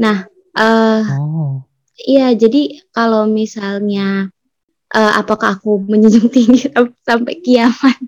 Nah 0.00 0.28
eh 0.56 1.04
oh. 1.04 1.64
Iya, 1.98 2.30
jadi 2.38 2.78
kalau 2.94 3.26
misalnya 3.26 4.30
eh, 4.94 5.12
apakah 5.18 5.58
aku 5.58 5.82
menjunjung 5.82 6.30
tinggi 6.30 6.70
sam- 6.70 6.94
sampai 7.08 7.42
kiamat, 7.42 7.98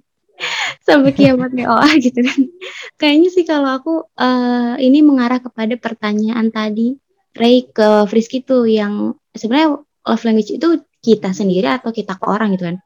sampai 0.87 1.13
kiamat 1.13 1.53
WOA 1.53 1.91
gitu 2.01 2.21
kan? 2.25 2.41
Kayaknya 3.01 3.29
sih 3.33 3.45
kalau 3.45 3.71
aku 3.71 3.95
eh, 4.17 4.75
ini 4.85 5.01
mengarah 5.05 5.41
kepada 5.41 5.75
pertanyaan 5.77 6.49
tadi 6.53 6.97
Ray 7.37 7.71
ke 7.71 8.09
Frisky 8.11 8.43
tuh 8.43 8.67
yang 8.67 9.15
sebenarnya 9.33 9.79
love 9.81 10.25
language 10.27 10.51
itu 10.51 10.83
kita 11.01 11.33
sendiri 11.33 11.71
atau 11.71 11.95
kita 11.95 12.19
ke 12.19 12.25
orang 12.27 12.57
gitu 12.57 12.69
kan? 12.69 12.77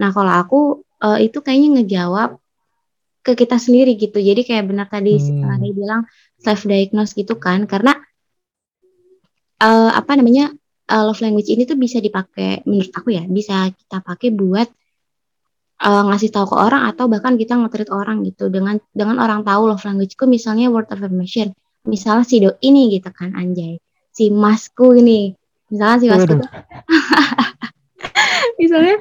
Nah 0.00 0.10
kalau 0.14 0.32
aku 0.32 0.60
eh, 1.04 1.28
itu 1.28 1.38
kayaknya 1.44 1.80
ngejawab 1.80 2.40
ke 3.20 3.36
kita 3.36 3.60
sendiri 3.60 4.00
gitu. 4.00 4.16
Jadi 4.16 4.42
kayak 4.48 4.64
benar 4.70 4.88
tadi 4.88 5.20
Hmm. 5.20 5.60
Ray 5.60 5.72
bilang 5.76 6.08
self 6.40 6.64
diagnose 6.64 7.12
gitu 7.12 7.36
kan? 7.36 7.68
Karena 7.68 7.92
eh, 9.60 9.90
apa 9.92 10.12
namanya 10.16 10.50
eh, 10.88 11.02
love 11.04 11.20
language 11.20 11.52
ini 11.52 11.68
tuh 11.68 11.76
bisa 11.76 12.00
dipakai 12.00 12.64
menurut 12.64 12.92
aku 12.96 13.12
ya 13.12 13.22
bisa 13.28 13.68
kita 13.70 14.00
pakai 14.00 14.32
buat 14.32 14.68
eh, 15.80 16.02
ngasih 16.08 16.30
tahu 16.30 16.46
ke 16.52 16.56
orang 16.56 16.86
atau 16.92 17.08
bahkan 17.08 17.34
kita 17.40 17.56
nge-treat 17.56 17.90
orang 17.90 18.22
gitu. 18.28 18.52
Dengan 18.52 18.78
dengan 18.92 19.18
orang 19.18 19.42
tahu 19.42 19.72
love 19.72 19.84
languageku 19.84 20.28
misalnya 20.28 20.68
word 20.68 20.88
of 20.92 21.00
affirmation. 21.00 21.56
Misalnya 21.88 22.24
si 22.28 22.36
do 22.44 22.54
ini 22.60 22.92
gitu 22.92 23.08
kan 23.10 23.32
anjay. 23.34 23.80
Si 24.12 24.28
masku 24.28 24.94
ini. 24.96 25.34
Misalnya 25.72 25.98
si 26.02 26.06
masku 26.10 26.34
misalnya 28.60 28.96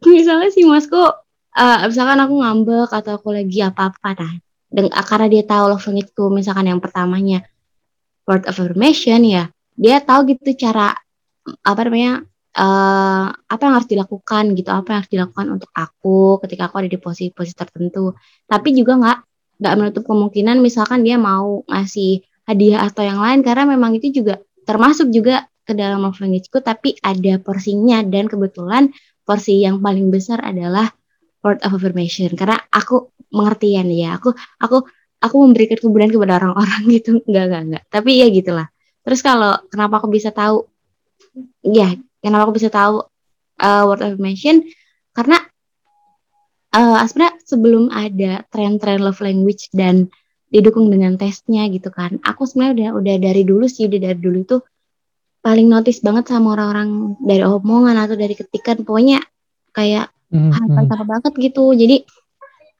misalnya 0.00 0.48
si 0.48 0.62
masku 0.64 1.02
eh, 1.58 1.78
misalkan 1.86 2.18
aku 2.24 2.34
ngambek 2.40 2.90
atau 2.90 3.20
aku 3.20 3.28
lagi 3.36 3.60
apa-apa 3.60 4.10
nah 4.16 4.34
dengan 4.72 4.96
karena 5.04 5.28
dia 5.28 5.44
tahu 5.44 5.64
love 5.76 5.84
languageku 5.84 6.24
misalkan 6.32 6.72
yang 6.72 6.80
pertamanya. 6.80 7.44
Word 8.22 8.46
of 8.46 8.54
affirmation 8.54 9.26
ya 9.26 9.50
dia 9.76 10.00
tahu 10.04 10.36
gitu 10.36 10.52
cara 10.56 10.94
apa 11.64 11.80
namanya 11.88 12.22
eh 12.52 13.26
apa 13.32 13.62
yang 13.64 13.74
harus 13.80 13.88
dilakukan 13.88 14.52
gitu 14.52 14.68
apa 14.68 14.86
yang 14.92 14.98
harus 15.00 15.12
dilakukan 15.12 15.46
untuk 15.56 15.70
aku 15.72 16.36
ketika 16.44 16.68
aku 16.68 16.84
ada 16.84 16.88
di 16.92 17.00
posisi-posisi 17.00 17.56
tertentu. 17.56 18.12
Tapi 18.44 18.68
juga 18.76 18.92
nggak 19.00 19.18
nggak 19.62 19.74
menutup 19.80 20.04
kemungkinan 20.04 20.60
misalkan 20.60 21.00
dia 21.06 21.16
mau 21.16 21.64
ngasih 21.64 22.20
hadiah 22.44 22.84
atau 22.84 23.02
yang 23.06 23.20
lain 23.24 23.40
karena 23.40 23.64
memang 23.64 23.96
itu 23.96 24.12
juga 24.12 24.42
termasuk 24.68 25.08
juga 25.08 25.48
ke 25.62 25.72
dalam 25.72 26.04
love 26.04 26.18
tapi 26.60 26.98
ada 27.00 27.40
porsinya. 27.40 28.04
Dan 28.04 28.28
kebetulan 28.28 28.92
porsi 29.24 29.64
yang 29.64 29.80
paling 29.80 30.12
besar 30.12 30.44
adalah 30.44 30.92
word 31.40 31.56
of 31.64 31.72
affirmation. 31.72 32.36
Karena 32.36 32.60
aku 32.68 33.16
mengertian 33.32 33.88
ya 33.88 34.20
aku 34.20 34.36
aku 34.60 34.84
aku 35.24 35.36
memberikan 35.40 35.80
kemudahan 35.80 36.12
kepada 36.12 36.32
orang-orang 36.36 36.80
gitu. 37.00 37.24
Enggak 37.24 37.44
enggak 37.48 37.62
enggak 37.64 37.84
tapi 37.88 38.20
ya 38.20 38.28
gitulah. 38.28 38.68
Terus 39.08 39.24
kalau 39.24 39.56
kenapa 39.72 40.04
aku 40.04 40.12
bisa 40.12 40.28
tahu? 40.36 40.68
Ya 41.64 41.96
kenapa 42.22 42.48
aku 42.48 42.54
bisa 42.56 42.70
tahu 42.70 43.02
uh, 43.60 43.82
word 43.84 44.00
of 44.00 44.14
affirmation 44.14 44.64
karena 45.12 45.42
uh, 46.72 47.02
sebenarnya 47.04 47.34
sebelum 47.44 47.84
ada 47.90 48.46
tren-tren 48.48 49.02
love 49.02 49.20
language 49.20 49.68
dan 49.74 50.08
didukung 50.48 50.88
dengan 50.88 51.18
tesnya 51.18 51.68
gitu 51.68 51.90
kan 51.90 52.22
aku 52.22 52.46
sebenarnya 52.46 52.94
udah 52.94 53.02
udah 53.02 53.16
dari 53.18 53.42
dulu 53.42 53.66
sih 53.66 53.90
udah 53.90 54.00
dari 54.00 54.20
dulu 54.20 54.40
tuh 54.46 54.62
paling 55.42 55.66
notice 55.66 56.00
banget 56.00 56.30
sama 56.30 56.54
orang-orang 56.54 57.18
dari 57.18 57.42
omongan 57.42 57.98
atau 57.98 58.14
dari 58.14 58.38
ketikan 58.38 58.86
pokoknya 58.86 59.20
kayak 59.74 60.12
Hmm, 60.32 60.48
hal 60.48 60.64
hmm. 60.64 61.04
banget 61.04 61.32
gitu 61.36 61.76
jadi 61.76 62.08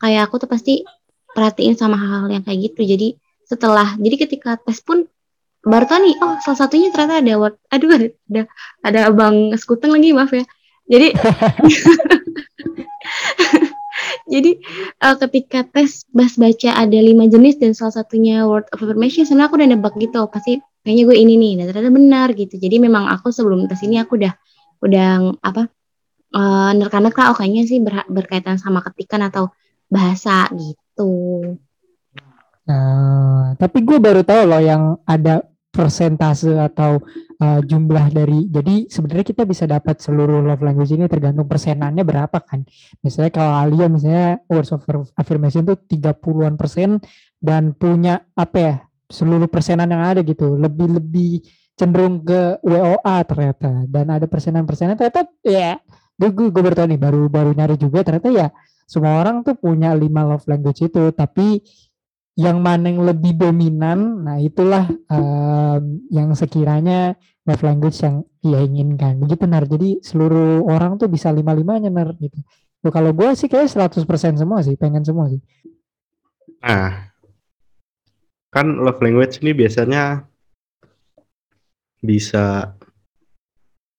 kayak 0.00 0.20
aku 0.24 0.40
tuh 0.40 0.48
pasti 0.48 0.88
perhatiin 1.36 1.76
sama 1.76 2.00
hal-hal 2.00 2.40
yang 2.40 2.44
kayak 2.48 2.72
gitu 2.72 2.80
jadi 2.96 3.12
setelah 3.44 3.92
jadi 4.00 4.24
ketika 4.24 4.56
tes 4.56 4.80
pun 4.80 5.04
nih 5.62 6.14
oh 6.18 6.34
salah 6.42 6.58
satunya 6.66 6.90
ternyata 6.90 7.22
ada 7.22 7.34
word 7.38 7.54
aduh 7.70 7.90
ada 7.94 8.08
ada, 8.82 8.98
abang 9.10 9.54
skuteng 9.54 9.94
lagi 9.94 10.10
maaf 10.10 10.34
ya. 10.34 10.42
Jadi 10.90 11.14
jadi 14.32 14.50
uh, 15.06 15.16
ketika 15.22 15.62
tes 15.70 16.02
bas 16.10 16.34
baca 16.34 16.70
ada 16.74 16.98
lima 16.98 17.30
jenis 17.30 17.62
dan 17.62 17.78
salah 17.78 18.02
satunya 18.02 18.42
word 18.42 18.66
of 18.74 18.82
affirmation 18.82 19.22
sebenarnya 19.22 19.48
aku 19.48 19.56
udah 19.62 19.68
nebak 19.70 19.94
gitu 20.02 20.26
pasti 20.26 20.58
kayaknya 20.82 21.02
gue 21.06 21.16
ini 21.16 21.34
nih 21.38 21.52
dan 21.62 21.64
ternyata 21.70 21.90
benar 21.94 22.28
gitu. 22.34 22.58
Jadi 22.58 22.76
memang 22.82 23.06
aku 23.06 23.30
sebelum 23.30 23.70
tes 23.70 23.78
ini 23.86 24.02
aku 24.02 24.18
udah 24.18 24.34
udah 24.82 25.38
apa 25.46 25.70
uh, 26.34 26.74
nerka-nerka 26.74 27.30
oh 27.30 27.36
kayaknya 27.38 27.62
sih 27.70 27.78
ber, 27.78 28.02
berkaitan 28.10 28.58
sama 28.58 28.82
ketikan 28.82 29.22
atau 29.22 29.54
bahasa 29.86 30.50
gitu. 30.56 31.54
Nah, 32.62 33.58
tapi 33.58 33.82
gue 33.82 33.98
baru 33.98 34.22
tahu 34.22 34.42
loh 34.46 34.62
yang 34.62 34.82
ada 35.04 35.42
persentase 35.72 36.52
atau 36.52 37.00
uh, 37.40 37.60
jumlah 37.64 38.12
dari 38.12 38.44
jadi 38.52 38.92
sebenarnya 38.92 39.24
kita 39.24 39.42
bisa 39.48 39.64
dapat 39.64 40.04
seluruh 40.04 40.44
love 40.44 40.60
language 40.60 40.92
ini 40.92 41.08
tergantung 41.08 41.48
persenannya 41.48 42.04
berapa 42.04 42.38
kan. 42.44 42.60
Misalnya 43.00 43.32
kalau 43.32 43.52
Alia 43.56 43.88
misalnya 43.88 44.44
words 44.52 44.70
of 44.76 44.84
affirmation 45.16 45.64
itu 45.64 45.74
30-an 45.96 46.60
persen 46.60 47.00
dan 47.40 47.72
punya 47.72 48.20
apa 48.36 48.56
ya 48.60 48.74
seluruh 49.08 49.48
persenan 49.48 49.88
yang 49.88 50.04
ada 50.04 50.20
gitu 50.20 50.60
lebih-lebih 50.60 51.40
cenderung 51.76 52.20
ke 52.20 52.60
WOA 52.60 53.16
ternyata 53.24 53.84
dan 53.88 54.06
ada 54.12 54.28
persenan-persenan 54.28 54.96
ternyata 54.96 55.24
ya 55.40 55.80
gue 56.16 56.30
gue 56.30 56.62
baru 56.62 56.76
tahu 56.76 56.86
nih 56.92 57.00
baru 57.00 57.20
baru 57.32 57.50
nyari 57.56 57.76
juga 57.80 58.04
ternyata 58.04 58.28
ya 58.28 58.48
semua 58.84 59.18
orang 59.24 59.40
tuh 59.40 59.56
punya 59.56 59.96
lima 59.96 60.22
love 60.24 60.44
language 60.44 60.84
itu 60.84 61.10
tapi 61.16 61.64
yang 62.32 62.64
mana 62.64 62.88
yang 62.88 63.04
lebih 63.04 63.36
dominan, 63.36 64.24
nah 64.24 64.40
itulah 64.40 64.88
um, 65.12 66.00
yang 66.08 66.32
sekiranya 66.32 67.12
love 67.44 67.60
language 67.60 68.00
yang 68.00 68.24
ia 68.40 68.64
inginkan. 68.64 69.20
Begitu 69.20 69.44
Nar. 69.44 69.68
Jadi 69.68 70.00
seluruh 70.00 70.64
orang 70.64 70.96
tuh 70.96 71.12
bisa 71.12 71.28
lima-limanya 71.28 71.92
Nar 71.92 72.16
gitu. 72.16 72.40
Tuh, 72.82 72.90
kalau 72.90 73.12
gue 73.12 73.30
sih 73.36 73.46
kayak 73.46 73.70
100% 73.70 74.08
semua 74.40 74.64
sih, 74.64 74.74
pengen 74.80 75.04
semua 75.04 75.28
sih. 75.28 75.38
Nah, 76.64 77.12
kan 78.48 78.66
love 78.80 78.98
language 79.04 79.44
ini 79.44 79.52
biasanya 79.52 80.24
bisa 82.02 82.74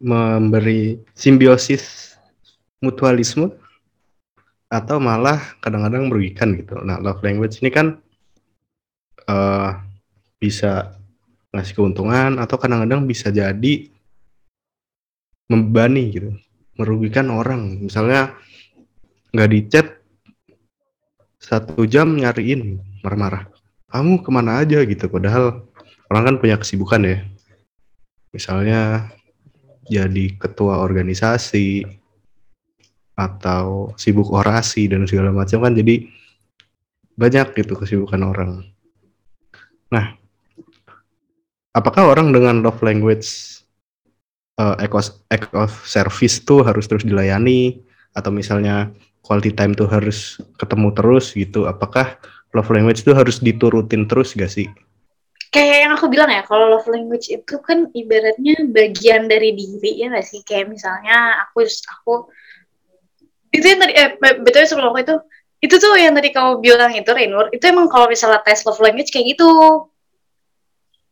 memberi 0.04 1.00
simbiosis 1.16 2.18
mutualisme 2.84 3.56
atau 4.68 5.00
malah 5.00 5.40
kadang-kadang 5.64 6.12
merugikan 6.12 6.52
gitu. 6.60 6.76
Nah, 6.84 7.00
love 7.00 7.24
language 7.24 7.64
ini 7.64 7.72
kan 7.72 8.04
uh, 9.28 9.80
bisa 10.40 10.98
ngasih 11.54 11.74
keuntungan 11.78 12.42
atau 12.42 12.58
kadang-kadang 12.58 13.06
bisa 13.06 13.30
jadi 13.30 13.88
membebani 15.48 16.04
gitu, 16.10 16.32
merugikan 16.80 17.30
orang. 17.30 17.86
Misalnya 17.86 18.34
nggak 19.34 19.50
di 19.50 19.60
chat 19.70 19.88
satu 21.38 21.86
jam 21.86 22.16
nyariin 22.18 22.80
marah-marah. 23.06 23.48
Kamu 23.94 24.26
ke 24.26 24.30
mana 24.34 24.66
aja 24.66 24.82
gitu, 24.82 25.06
padahal 25.06 25.62
orang 26.10 26.24
kan 26.34 26.36
punya 26.42 26.58
kesibukan 26.58 27.02
ya. 27.06 27.18
Misalnya 28.34 29.14
jadi 29.86 30.34
ketua 30.40 30.82
organisasi 30.82 31.86
atau 33.14 33.94
sibuk 33.94 34.34
orasi 34.34 34.90
dan 34.90 35.06
segala 35.06 35.30
macam 35.30 35.62
kan 35.62 35.78
jadi 35.78 36.10
banyak 37.14 37.54
gitu 37.54 37.78
kesibukan 37.78 38.26
orang. 38.26 38.73
Nah, 39.94 40.18
apakah 41.78 42.10
orang 42.10 42.34
dengan 42.34 42.66
love 42.66 42.82
language 42.82 43.62
uh, 44.58 44.74
act 45.30 45.54
of 45.54 45.70
service 45.86 46.42
tuh 46.42 46.66
harus 46.66 46.90
terus 46.90 47.06
dilayani 47.06 47.78
atau 48.18 48.34
misalnya 48.34 48.90
quality 49.22 49.54
time 49.54 49.78
tuh 49.78 49.86
harus 49.86 50.42
ketemu 50.58 50.90
terus 50.98 51.30
gitu? 51.38 51.70
Apakah 51.70 52.18
love 52.58 52.74
language 52.74 53.06
tuh 53.06 53.14
harus 53.14 53.38
diturutin 53.38 54.10
terus 54.10 54.34
gak 54.34 54.50
sih? 54.50 54.66
Kayak 55.54 55.78
yang 55.86 55.92
aku 55.94 56.10
bilang 56.10 56.34
ya, 56.34 56.42
kalau 56.42 56.74
love 56.74 56.90
language 56.90 57.30
itu 57.30 57.56
kan 57.62 57.86
ibaratnya 57.94 58.66
bagian 58.74 59.30
dari 59.30 59.54
diri 59.54 60.02
ya 60.02 60.10
gak 60.10 60.26
sih? 60.26 60.42
Kayak 60.42 60.74
misalnya 60.74 61.46
aku 61.46 61.70
aku 61.70 62.34
itu 63.54 63.66
yang 63.70 63.86
tadi 63.86 63.94
eh 63.94 64.10
betul 64.42 64.66
sebelum 64.66 64.90
aku 64.90 65.06
itu 65.06 65.16
itu 65.64 65.76
tuh 65.80 65.96
yang 65.96 66.12
tadi 66.12 66.36
kamu 66.36 66.60
bilang 66.60 66.92
itu 66.92 67.08
Rainur 67.08 67.48
itu 67.56 67.64
emang 67.64 67.88
kalau 67.88 68.12
misalnya 68.12 68.44
tes 68.44 68.68
love 68.68 68.84
language 68.84 69.16
kayak 69.16 69.32
gitu. 69.32 69.48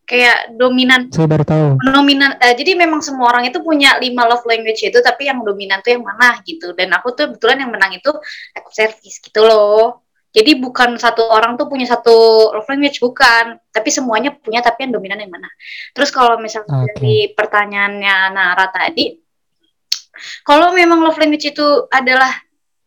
Kayak 0.04 0.60
dominan. 0.60 1.08
Saya 1.08 1.24
baru 1.24 1.48
tahu. 1.48 1.80
Dominan 1.88 2.36
uh, 2.36 2.54
jadi 2.60 2.76
memang 2.76 3.00
semua 3.00 3.32
orang 3.32 3.48
itu 3.48 3.64
punya 3.64 3.96
lima 3.96 4.28
love 4.28 4.44
language 4.44 4.84
itu 4.84 5.00
tapi 5.00 5.32
yang 5.32 5.40
dominan 5.40 5.80
tuh 5.80 5.96
yang 5.96 6.04
mana 6.04 6.36
gitu. 6.44 6.76
Dan 6.76 6.92
aku 6.92 7.16
tuh 7.16 7.32
kebetulan 7.32 7.64
yang 7.64 7.72
menang 7.72 7.96
itu 7.96 8.12
act 8.52 8.76
service 8.76 9.24
gitu 9.24 9.40
loh. 9.40 10.04
Jadi 10.36 10.60
bukan 10.60 11.00
satu 11.00 11.32
orang 11.32 11.56
tuh 11.56 11.72
punya 11.72 11.88
satu 11.88 12.52
love 12.52 12.68
language 12.68 13.00
bukan. 13.00 13.56
Tapi 13.72 13.88
semuanya 13.88 14.36
punya 14.36 14.60
tapi 14.60 14.84
yang 14.84 15.00
dominan 15.00 15.16
yang 15.16 15.32
mana. 15.32 15.48
Terus 15.96 16.12
kalau 16.12 16.36
misalnya 16.44 16.76
okay. 16.76 16.92
dari 16.92 17.16
pertanyaannya 17.32 18.16
Nara 18.36 18.68
tadi 18.68 19.16
kalau 20.44 20.76
memang 20.76 21.00
love 21.00 21.16
language 21.16 21.56
itu 21.56 21.88
adalah 21.88 22.36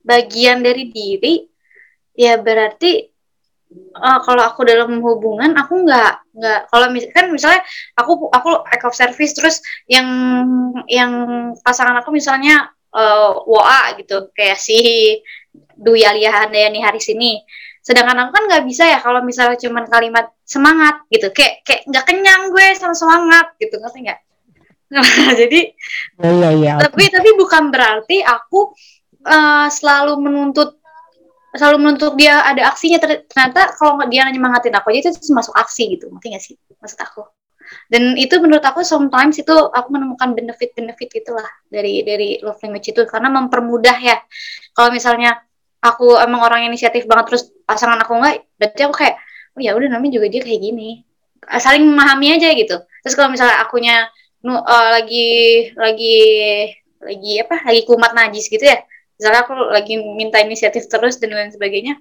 bagian 0.05 0.61
dari 0.61 0.93
diri 0.93 1.53
ya 2.15 2.39
berarti 2.39 3.11
uh, 3.99 4.19
kalau 4.23 4.43
aku 4.47 4.62
dalam 4.62 5.03
hubungan 5.03 5.55
aku 5.59 5.83
nggak 5.83 6.12
nggak 6.35 6.61
kalau 6.71 6.87
mis 6.95 7.07
kan 7.11 7.31
misalnya 7.31 7.62
aku 7.99 8.31
aku 8.31 8.62
act 8.67 8.85
of 8.87 8.95
service 8.95 9.35
terus 9.35 9.59
yang 9.91 10.07
yang 10.87 11.12
pasangan 11.62 11.99
aku 11.99 12.15
misalnya 12.15 12.71
uh, 12.95 13.43
WA 13.45 13.99
gitu 13.99 14.31
kayak 14.33 14.59
si 14.59 14.79
Dwi 15.75 16.07
Alia 16.07 16.31
Handayani 16.31 16.81
hari 16.83 17.03
sini 17.03 17.43
sedangkan 17.85 18.17
aku 18.27 18.31
kan 18.33 18.45
nggak 18.49 18.65
bisa 18.65 18.89
ya 18.89 18.99
kalau 19.03 19.21
misalnya 19.21 19.61
cuman 19.61 19.85
kalimat 19.91 20.33
semangat 20.49 21.05
gitu 21.12 21.29
kayak 21.37 21.61
kayak 21.69 21.85
nggak 21.85 22.05
kenyang 22.09 22.49
gue 22.49 22.67
sama 22.81 22.97
semangat 22.97 23.53
gitu 23.61 23.77
ngerti 23.77 24.09
nggak 24.09 24.21
jadi 25.41 25.61
oh, 26.23 26.33
iya, 26.33 26.51
iya. 26.55 26.73
tapi 26.81 27.11
tapi 27.11 27.35
bukan 27.37 27.69
berarti 27.69 28.25
aku 28.25 28.73
uh, 29.27 29.69
selalu 29.69 30.17
menuntut 30.23 30.81
selalu 31.55 31.76
menuntut 31.86 32.18
dia 32.18 32.42
ada 32.42 32.66
aksinya 32.74 32.98
ternyata 33.00 33.78
kalau 33.78 34.02
dia 34.11 34.26
nyemangatin 34.26 34.74
aku 34.74 34.90
aja 34.90 35.11
itu 35.14 35.30
masuk 35.30 35.55
aksi 35.55 35.94
gitu 35.94 36.11
ngerti 36.11 36.26
gak 36.34 36.42
sih? 36.42 36.55
Maksud 36.82 36.98
aku. 36.98 37.22
Dan 37.88 38.18
itu 38.20 38.36
menurut 38.42 38.61
aku 38.61 38.84
sometimes 38.84 39.40
itu 39.40 39.55
aku 39.55 39.88
menemukan 39.88 40.36
benefit-benefit 40.36 41.24
itulah 41.24 41.46
dari 41.70 42.05
dari 42.05 42.36
love 42.44 42.61
language 42.61 42.92
itu 42.92 43.02
karena 43.09 43.32
mempermudah 43.32 43.96
ya. 44.02 44.18
Kalau 44.74 44.90
misalnya 44.92 45.38
aku 45.80 46.18
emang 46.20 46.44
orang 46.44 46.66
inisiatif 46.68 47.09
banget 47.09 47.32
terus 47.32 47.42
pasangan 47.64 47.96
aku 48.02 48.18
enggak 48.20 48.44
berarti 48.61 48.80
aku 48.84 48.94
kayak 49.00 49.16
oh 49.57 49.61
ya 49.62 49.72
udah 49.72 49.88
namanya 49.94 50.20
juga 50.20 50.26
dia 50.28 50.42
kayak 50.44 50.61
gini. 50.61 51.07
Saling 51.61 51.86
memahami 51.86 52.36
aja 52.36 52.50
gitu. 52.52 52.76
Terus 52.82 53.14
kalau 53.14 53.30
misalnya 53.32 53.62
akunya 53.62 54.09
uh, 54.44 54.88
lagi 54.92 55.30
lagi 55.76 56.18
lagi 57.05 57.32
apa 57.40 57.57
lagi 57.68 57.82
kumat 57.84 58.12
najis 58.16 58.48
gitu 58.48 58.64
ya 58.64 58.80
misalnya 59.19 59.41
aku 59.47 59.53
lagi 59.71 59.95
minta 59.99 60.43
inisiatif 60.43 60.91
terus 60.91 61.19
dan 61.23 61.31
lain 61.31 61.55
sebagainya 61.55 61.99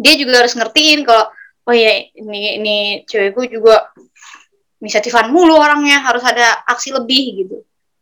dia 0.00 0.14
juga 0.16 0.44
harus 0.44 0.56
ngertiin 0.56 1.04
kalau 1.04 1.28
oh 1.68 1.74
ya 1.76 1.92
ini 2.16 2.60
ini 2.60 2.76
cewekku 3.04 3.44
juga 3.52 3.92
inisiatifan 4.80 5.28
mulu 5.28 5.60
orangnya 5.60 6.00
harus 6.00 6.24
ada 6.24 6.64
aksi 6.64 6.96
lebih 6.96 7.44
gitu. 7.44 7.56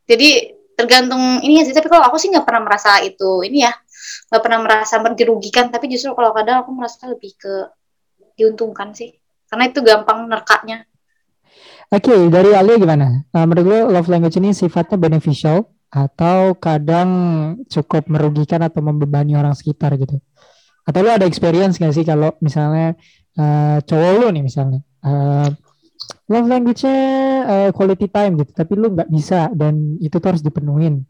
Jadi 0.07 0.55
tergantung 0.79 1.43
ini 1.43 1.67
sih 1.67 1.75
tapi 1.75 1.91
kalau 1.91 2.07
aku 2.07 2.23
sih 2.23 2.31
nggak 2.31 2.47
pernah 2.47 2.63
merasa 2.63 3.03
itu 3.03 3.43
ini 3.43 3.67
ya 3.67 3.75
nggak 4.31 4.43
pernah 4.47 4.63
merasa 4.63 5.03
dirugikan 5.11 5.75
tapi 5.75 5.91
justru 5.91 6.15
kalau 6.15 6.31
kadang 6.31 6.63
aku 6.63 6.71
merasa 6.71 7.11
lebih 7.11 7.35
ke 7.35 7.67
diuntungkan 8.39 8.95
sih 8.95 9.11
karena 9.51 9.67
itu 9.67 9.83
gampang 9.83 10.31
nerkanya 10.31 10.87
Oke, 11.89 12.13
okay, 12.13 12.21
dari 12.29 12.53
Alia 12.53 12.77
gimana? 12.77 13.25
Uh, 13.33 13.49
menurut 13.49 13.65
gue 13.65 13.81
love 13.97 14.13
language 14.13 14.37
ini 14.37 14.53
sifatnya 14.53 15.01
beneficial 15.01 15.65
atau 15.89 16.53
kadang 16.57 17.11
cukup 17.69 18.05
merugikan 18.13 18.61
atau 18.61 18.85
membebani 18.85 19.35
orang 19.37 19.57
sekitar 19.57 19.97
gitu. 19.97 20.21
Atau 20.85 21.05
lu 21.05 21.11
ada 21.13 21.25
experience 21.29 21.77
gak 21.81 21.93
sih 21.97 22.05
kalau 22.05 22.33
misalnya 22.41 22.97
uh, 23.37 23.81
cowok 23.85 24.13
lu 24.21 24.27
nih 24.33 24.45
misalnya 24.45 24.81
uh, 25.05 25.49
love 26.29 26.49
language-nya 26.49 27.01
uh, 27.45 27.71
quality 27.73 28.09
time 28.09 28.41
gitu 28.41 28.53
tapi 28.53 28.73
lu 28.77 28.93
nggak 28.93 29.09
bisa 29.09 29.53
dan 29.53 29.97
itu 30.01 30.17
tuh 30.17 30.29
harus 30.33 30.45
dipenuhin 30.45 31.05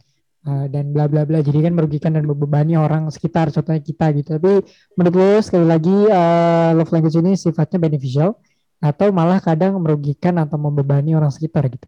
uh, 0.46 0.66
dan 0.70 0.94
bla 0.94 1.10
bla 1.10 1.26
bla. 1.26 1.42
Jadi 1.42 1.58
kan 1.62 1.72
merugikan 1.74 2.14
dan 2.14 2.26
membebani 2.26 2.78
orang 2.78 3.10
sekitar 3.10 3.50
contohnya 3.50 3.82
kita 3.82 4.14
gitu. 4.14 4.28
Tapi 4.38 4.62
menurut 4.94 5.14
lu 5.14 5.30
sekali 5.42 5.66
lagi 5.66 5.96
uh, 6.10 6.74
love 6.78 6.90
language 6.94 7.18
ini 7.18 7.34
sifatnya 7.34 7.78
beneficial 7.82 8.38
atau 8.78 9.10
malah 9.10 9.42
kadang 9.42 9.74
merugikan 9.82 10.38
atau 10.38 10.54
membebani 10.54 11.18
orang 11.18 11.34
sekitar 11.34 11.66
gitu 11.66 11.86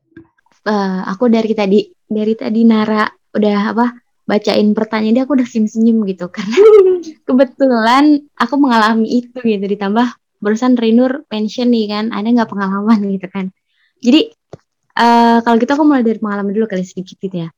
uh, 0.67 1.01
aku 1.09 1.31
dari 1.31 1.53
tadi 1.55 1.81
dari 2.11 2.35
tadi 2.35 2.61
Nara 2.67 3.07
udah 3.31 3.59
apa 3.71 3.87
bacain 4.27 4.71
pertanyaan 4.75 5.15
dia 5.15 5.25
aku 5.27 5.35
udah 5.39 5.49
senyum 5.49 5.71
senyum 5.71 5.99
gitu 6.07 6.31
karena 6.35 6.59
kebetulan 7.27 8.05
aku 8.39 8.55
mengalami 8.59 9.07
itu 9.23 9.39
gitu 9.43 9.65
ditambah 9.67 10.07
barusan 10.41 10.75
Renur 10.75 11.23
pension 11.29 11.69
nih 11.69 11.87
kan 11.91 12.05
ada 12.11 12.27
nggak 12.27 12.51
pengalaman 12.51 13.01
gitu 13.13 13.29
kan 13.29 13.53
Jadi 14.01 14.33
eh 14.97 15.39
kalau 15.45 15.57
gitu 15.61 15.73
aku 15.77 15.85
mulai 15.85 16.01
dari 16.01 16.17
pengalaman 16.17 16.57
dulu 16.57 16.65
kali 16.65 16.89
sedikit 16.89 17.21
gitu 17.21 17.37
ya. 17.45 17.49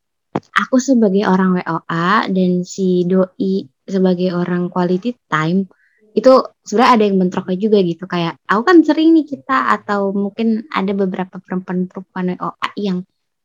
Aku 0.67 0.83
sebagai 0.83 1.23
orang 1.31 1.55
WOA 1.55 2.27
dan 2.27 2.67
si 2.67 3.07
doi 3.07 3.71
sebagai 3.87 4.35
orang 4.35 4.67
quality 4.67 5.15
time 5.31 5.71
itu 6.13 6.33
sebenarnya 6.69 6.93
ada 6.93 7.05
yang 7.09 7.17
bentroknya 7.17 7.57
juga 7.57 7.81
gitu 7.81 8.05
kayak 8.05 8.37
aku 8.45 8.63
kan 8.69 8.85
sering 8.85 9.17
nih 9.17 9.25
kita 9.25 9.73
atau 9.81 10.13
mungkin 10.13 10.69
ada 10.69 10.93
beberapa 10.93 11.41
perempuan-perempuan 11.41 12.37
WOA 12.37 12.69
yang 12.77 13.01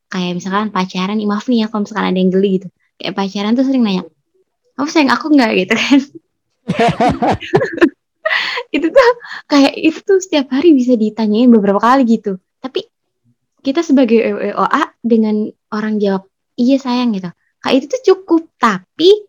kayak 0.08 0.40
misalkan 0.40 0.72
pacaran, 0.72 1.20
maaf 1.28 1.46
nih 1.52 1.64
ya 1.64 1.68
kalau 1.68 1.84
misalkan 1.84 2.08
ada 2.12 2.20
yang 2.20 2.32
geli 2.32 2.50
gitu. 2.60 2.68
Kayak 2.98 3.14
pacaran 3.14 3.54
tuh 3.54 3.66
sering 3.68 3.84
nanya, 3.84 4.04
kamu 4.76 4.90
sayang 4.90 5.12
aku 5.14 5.26
nggak 5.32 5.52
gitu 5.64 5.74
kan? 5.76 6.00
itu 8.76 8.88
tuh 8.92 9.10
kayak 9.48 9.74
itu 9.80 10.00
tuh 10.04 10.20
setiap 10.20 10.52
hari 10.52 10.76
bisa 10.76 10.96
ditanyain 10.96 11.52
beberapa 11.52 11.80
kali 11.80 12.04
gitu. 12.08 12.40
Tapi 12.64 12.88
kita 13.62 13.84
sebagai 13.84 14.20
WOA 14.24 14.84
dengan 15.04 15.52
orang 15.76 16.00
jawab 16.00 16.28
iya 16.56 16.80
sayang 16.80 17.16
gitu. 17.16 17.30
Kayak 17.62 17.76
itu 17.84 17.86
tuh 17.92 18.02
cukup. 18.14 18.42
Tapi 18.58 19.27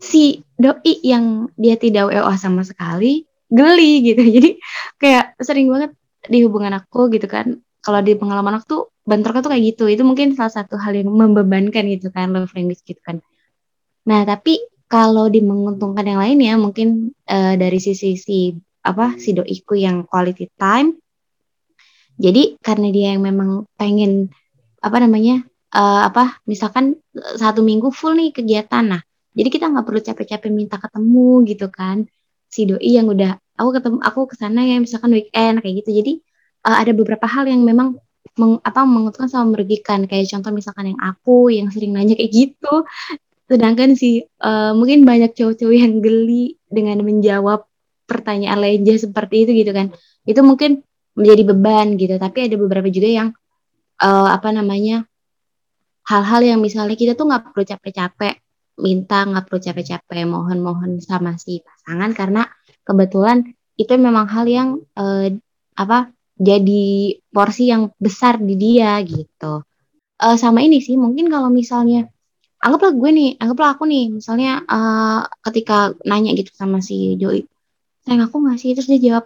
si 0.00 0.40
doi 0.56 1.04
yang 1.04 1.52
dia 1.60 1.76
tidak 1.76 2.08
WOA 2.08 2.34
sama 2.40 2.64
sekali 2.64 3.28
geli 3.52 3.92
gitu. 4.12 4.22
Jadi 4.40 4.50
kayak 4.96 5.36
sering 5.44 5.68
banget 5.68 5.92
di 6.26 6.40
hubungan 6.42 6.74
aku 6.80 7.12
gitu 7.12 7.28
kan. 7.28 7.60
Kalau 7.80 8.00
di 8.04 8.12
pengalaman 8.16 8.60
aku 8.60 8.64
tuh 8.66 8.82
bentroknya 9.04 9.44
tuh 9.44 9.52
kayak 9.52 9.64
gitu. 9.76 9.84
Itu 9.92 10.02
mungkin 10.08 10.32
salah 10.32 10.52
satu 10.52 10.80
hal 10.80 10.96
yang 10.96 11.12
membebankan 11.12 11.84
gitu 11.92 12.08
kan 12.08 12.32
love 12.32 12.52
language 12.56 12.80
gitu 12.84 13.00
kan. 13.04 13.20
Nah, 14.08 14.24
tapi 14.24 14.56
kalau 14.90 15.30
di 15.30 15.44
menguntungkan 15.44 16.02
yang 16.02 16.18
lainnya 16.18 16.58
mungkin 16.58 17.14
uh, 17.30 17.54
dari 17.54 17.78
sisi 17.78 18.18
si 18.18 18.56
apa 18.80 19.20
si 19.20 19.36
doiku 19.36 19.76
yang 19.76 20.08
quality 20.08 20.48
time. 20.56 20.96
Jadi 22.20 22.60
karena 22.60 22.88
dia 22.92 23.16
yang 23.16 23.24
memang 23.24 23.64
pengen 23.80 24.28
apa 24.80 24.96
namanya 25.00 25.44
uh, 25.72 26.08
apa 26.08 26.40
misalkan 26.44 26.96
satu 27.14 27.64
minggu 27.64 27.92
full 27.92 28.16
nih 28.16 28.32
kegiatan 28.32 28.84
nah 28.96 29.02
jadi 29.30 29.48
kita 29.48 29.70
nggak 29.70 29.86
perlu 29.86 30.00
capek-capek 30.02 30.50
minta 30.50 30.76
ketemu 30.76 31.46
gitu 31.46 31.66
kan. 31.70 32.02
Si 32.50 32.66
doi 32.66 32.98
yang 32.98 33.06
udah 33.06 33.38
aku 33.54 33.70
ketemu 33.78 33.98
aku 34.02 34.20
ke 34.26 34.34
sana 34.34 34.66
ya 34.66 34.82
misalkan 34.82 35.14
weekend 35.14 35.62
kayak 35.62 35.74
gitu. 35.84 35.90
Jadi 36.02 36.12
uh, 36.66 36.76
ada 36.82 36.90
beberapa 36.90 37.26
hal 37.30 37.46
yang 37.46 37.62
memang 37.62 37.94
meng, 38.34 38.58
apa 38.66 38.82
menguntungkan 38.82 39.30
sama 39.30 39.54
merugikan. 39.54 40.10
Kayak 40.10 40.34
contoh 40.34 40.50
misalkan 40.50 40.94
yang 40.94 41.00
aku 41.00 41.54
yang 41.54 41.70
sering 41.70 41.94
nanya 41.94 42.18
kayak 42.18 42.32
gitu. 42.34 42.74
Sedangkan 43.46 43.94
si 43.94 44.26
uh, 44.42 44.74
mungkin 44.74 45.06
banyak 45.06 45.30
cowok-cowok 45.34 45.76
yang 45.78 46.02
geli 46.02 46.58
dengan 46.66 46.98
menjawab 47.06 47.66
pertanyaan 48.10 48.58
leja 48.58 48.98
seperti 48.98 49.46
itu 49.46 49.62
gitu 49.62 49.70
kan. 49.70 49.94
Itu 50.26 50.42
mungkin 50.42 50.82
menjadi 51.14 51.42
beban 51.54 51.94
gitu. 51.94 52.18
Tapi 52.18 52.50
ada 52.50 52.56
beberapa 52.58 52.90
juga 52.90 53.06
yang 53.06 53.28
uh, 54.02 54.28
apa 54.34 54.50
namanya 54.50 55.06
hal-hal 56.10 56.42
yang 56.42 56.58
misalnya 56.58 56.98
kita 56.98 57.14
tuh 57.14 57.30
nggak 57.30 57.54
perlu 57.54 57.62
capek-capek 57.62 58.34
minta 58.80 59.28
nggak 59.28 59.46
perlu 59.46 59.60
capek-capek 59.60 60.24
mohon-mohon 60.26 60.98
sama 61.04 61.36
si 61.36 61.60
pasangan 61.60 62.10
karena 62.16 62.42
kebetulan 62.82 63.44
itu 63.76 63.92
memang 63.96 64.26
hal 64.28 64.44
yang 64.48 64.68
uh, 64.96 65.28
apa 65.76 66.12
jadi 66.40 67.16
porsi 67.32 67.68
yang 67.68 67.92
besar 68.00 68.40
di 68.40 68.56
dia 68.56 68.96
gitu 69.04 69.62
uh, 70.20 70.36
sama 70.36 70.64
ini 70.64 70.80
sih 70.80 70.96
mungkin 70.96 71.28
kalau 71.28 71.52
misalnya 71.52 72.08
anggaplah 72.60 72.92
gue 72.92 73.10
nih, 73.10 73.30
anggaplah 73.40 73.70
aku 73.74 73.84
nih, 73.88 74.12
misalnya 74.12 74.60
uh, 74.68 75.24
ketika 75.48 75.96
nanya 76.04 76.36
gitu 76.36 76.52
sama 76.52 76.84
si 76.84 77.16
Joy, 77.16 77.48
sayang 78.04 78.28
aku 78.28 78.36
nggak 78.44 78.58
sih? 78.60 78.76
Terus 78.76 78.88
dia 78.92 79.00
jawab, 79.00 79.24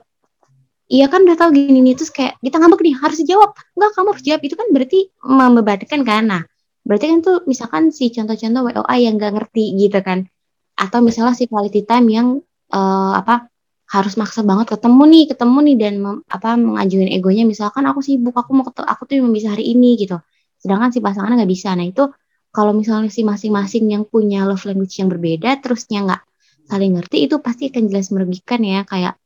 iya 0.87 1.11
kan 1.11 1.27
udah 1.27 1.35
tahu 1.35 1.51
gini 1.51 1.83
nih, 1.83 1.95
terus 1.99 2.15
kayak 2.15 2.39
kita 2.39 2.57
ngambek 2.63 2.81
nih, 2.87 2.95
harus 2.95 3.19
dijawab. 3.19 3.51
Enggak, 3.75 3.91
kamu 3.99 4.09
harus 4.15 4.25
jawab. 4.25 4.41
Itu 4.47 4.55
kan 4.55 4.67
berarti 4.71 5.01
membebankan 5.27 6.01
kan? 6.07 6.23
Nah, 6.31 6.43
berarti 6.85 7.07
kan 7.11 7.19
tuh 7.25 7.37
misalkan 7.51 7.91
si 7.91 8.13
contoh-contoh 8.13 8.63
WOA 8.71 8.95
yang 9.01 9.17
gak 9.17 9.33
ngerti 9.37 9.65
gitu 9.81 9.99
kan. 10.05 10.29
Atau 10.77 11.01
misalnya 11.01 11.35
si 11.37 11.49
quality 11.51 11.83
time 11.89 12.07
yang 12.13 12.29
uh, 12.73 13.13
apa 13.17 13.49
harus 13.89 14.15
maksa 14.21 14.41
banget 14.45 14.77
ketemu 14.77 15.03
nih, 15.13 15.25
ketemu 15.33 15.59
nih 15.71 15.77
dan 15.81 15.95
mem, 16.03 16.17
apa 16.27 16.57
mengajuin 16.59 17.11
egonya 17.15 17.45
misalkan 17.47 17.85
aku 17.89 18.01
sibuk, 18.01 18.35
aku 18.35 18.51
mau 18.57 18.65
ketemu, 18.67 18.87
aku 18.89 19.03
tuh 19.07 19.17
bisa 19.33 19.49
hari 19.55 19.65
ini 19.73 19.97
gitu. 20.01 20.17
Sedangkan 20.59 20.91
si 20.91 20.99
pasangan 21.05 21.37
nggak 21.37 21.51
bisa. 21.51 21.77
Nah, 21.77 21.87
itu 21.87 22.09
kalau 22.55 22.71
misalnya 22.71 23.11
si 23.11 23.27
masing-masing 23.27 23.91
yang 23.91 24.05
punya 24.07 24.47
love 24.47 24.63
language 24.63 24.95
yang 25.03 25.11
berbeda 25.11 25.59
terusnya 25.59 26.07
nggak 26.07 26.23
saling 26.71 26.97
ngerti 26.97 27.27
itu 27.27 27.37
pasti 27.43 27.69
akan 27.69 27.83
jelas 27.91 28.09
merugikan 28.15 28.63
ya 28.63 28.87
kayak 28.87 29.19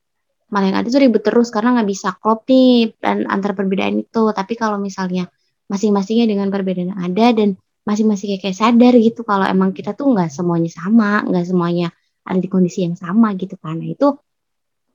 malah 0.48 0.72
yang 0.72 0.78
ada 0.80 0.88
tuh 0.88 1.00
ribet 1.04 1.22
terus 1.22 1.52
karena 1.52 1.76
nggak 1.76 1.88
bisa 1.92 2.16
klop 2.16 2.48
nih 2.48 2.96
dan 2.98 3.28
antar 3.28 3.52
perbedaan 3.52 4.00
itu 4.00 4.32
tapi 4.32 4.56
kalau 4.56 4.80
misalnya 4.80 5.28
masing-masingnya 5.68 6.26
dengan 6.28 6.48
perbedaan 6.48 6.96
yang 6.96 7.00
ada 7.00 7.26
dan 7.36 7.48
masing-masing 7.84 8.36
kayak 8.40 8.56
sadar 8.56 8.92
gitu 9.00 9.24
kalau 9.24 9.48
emang 9.48 9.72
kita 9.72 9.96
tuh 9.96 10.12
nggak 10.12 10.28
semuanya 10.28 10.68
sama 10.68 11.24
nggak 11.24 11.44
semuanya 11.48 11.88
ada 12.28 12.40
di 12.40 12.48
kondisi 12.48 12.84
yang 12.84 12.96
sama 12.96 13.32
gitu 13.36 13.56
karena 13.56 13.88
itu 13.88 14.12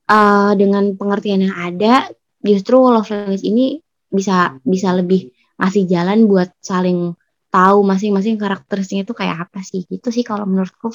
uh, 0.09 0.51
dengan 0.53 0.93
pengertian 0.93 1.45
yang 1.49 1.55
ada 1.57 2.09
justru 2.43 2.78
love 2.78 3.09
language 3.09 3.45
ini 3.45 3.82
bisa 4.13 4.61
bisa 4.61 4.93
lebih 4.93 5.34
ngasih 5.57 5.89
jalan 5.89 6.30
buat 6.30 6.53
saling 6.61 7.17
tahu 7.53 7.86
masing-masing 7.86 8.38
karakteristiknya 8.41 9.05
itu 9.05 9.15
kayak 9.17 9.49
apa 9.49 9.61
sih 9.61 9.86
gitu 9.86 10.09
sih 10.09 10.26
kalau 10.26 10.49
menurutku. 10.49 10.89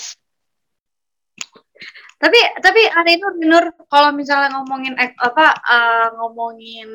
Tapi 2.18 2.39
tapi 2.59 2.83
itu 3.14 3.26
Nur 3.47 3.70
kalau 3.87 4.11
misalnya 4.11 4.59
ngomongin 4.59 4.99
apa 4.99 5.55
uh, 5.55 6.07
ngomongin 6.18 6.91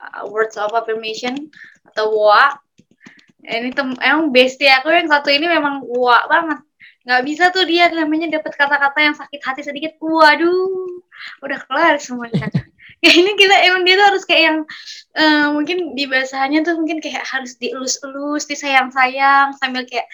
uh, 0.00 0.24
words 0.32 0.56
of 0.56 0.72
affirmation 0.72 1.52
atau 1.92 2.10
ini 3.46 3.70
tem 3.70 3.94
emang 4.02 4.34
bestie 4.34 4.66
aku 4.66 4.90
yang 4.90 5.06
satu 5.06 5.30
ini 5.30 5.46
memang 5.46 5.86
wa 5.86 6.26
banget. 6.26 6.58
Nggak 7.06 7.22
bisa 7.22 7.44
tuh 7.54 7.62
dia 7.62 7.86
namanya 7.94 8.42
dapat 8.42 8.52
kata-kata 8.58 8.98
yang 8.98 9.14
sakit 9.14 9.40
hati 9.46 9.62
sedikit. 9.62 9.92
Waduh 10.02 11.02
udah 11.46 11.58
kelar 11.68 11.96
semuanya. 12.02 12.50
Ya 13.04 13.12
ini 13.12 13.36
kita 13.36 13.52
emang 13.68 13.84
dia 13.84 14.00
tuh 14.00 14.08
harus 14.08 14.24
kayak 14.24 14.42
yang 14.42 14.58
uh, 15.20 15.52
mungkin 15.52 15.92
di 15.92 16.08
bahasanya 16.08 16.64
tuh 16.64 16.80
mungkin 16.80 17.04
kayak 17.04 17.28
harus 17.28 17.52
dielus-elus 17.60 18.48
disayang-sayang 18.48 19.52
sambil 19.60 19.84
kayak 19.84 20.08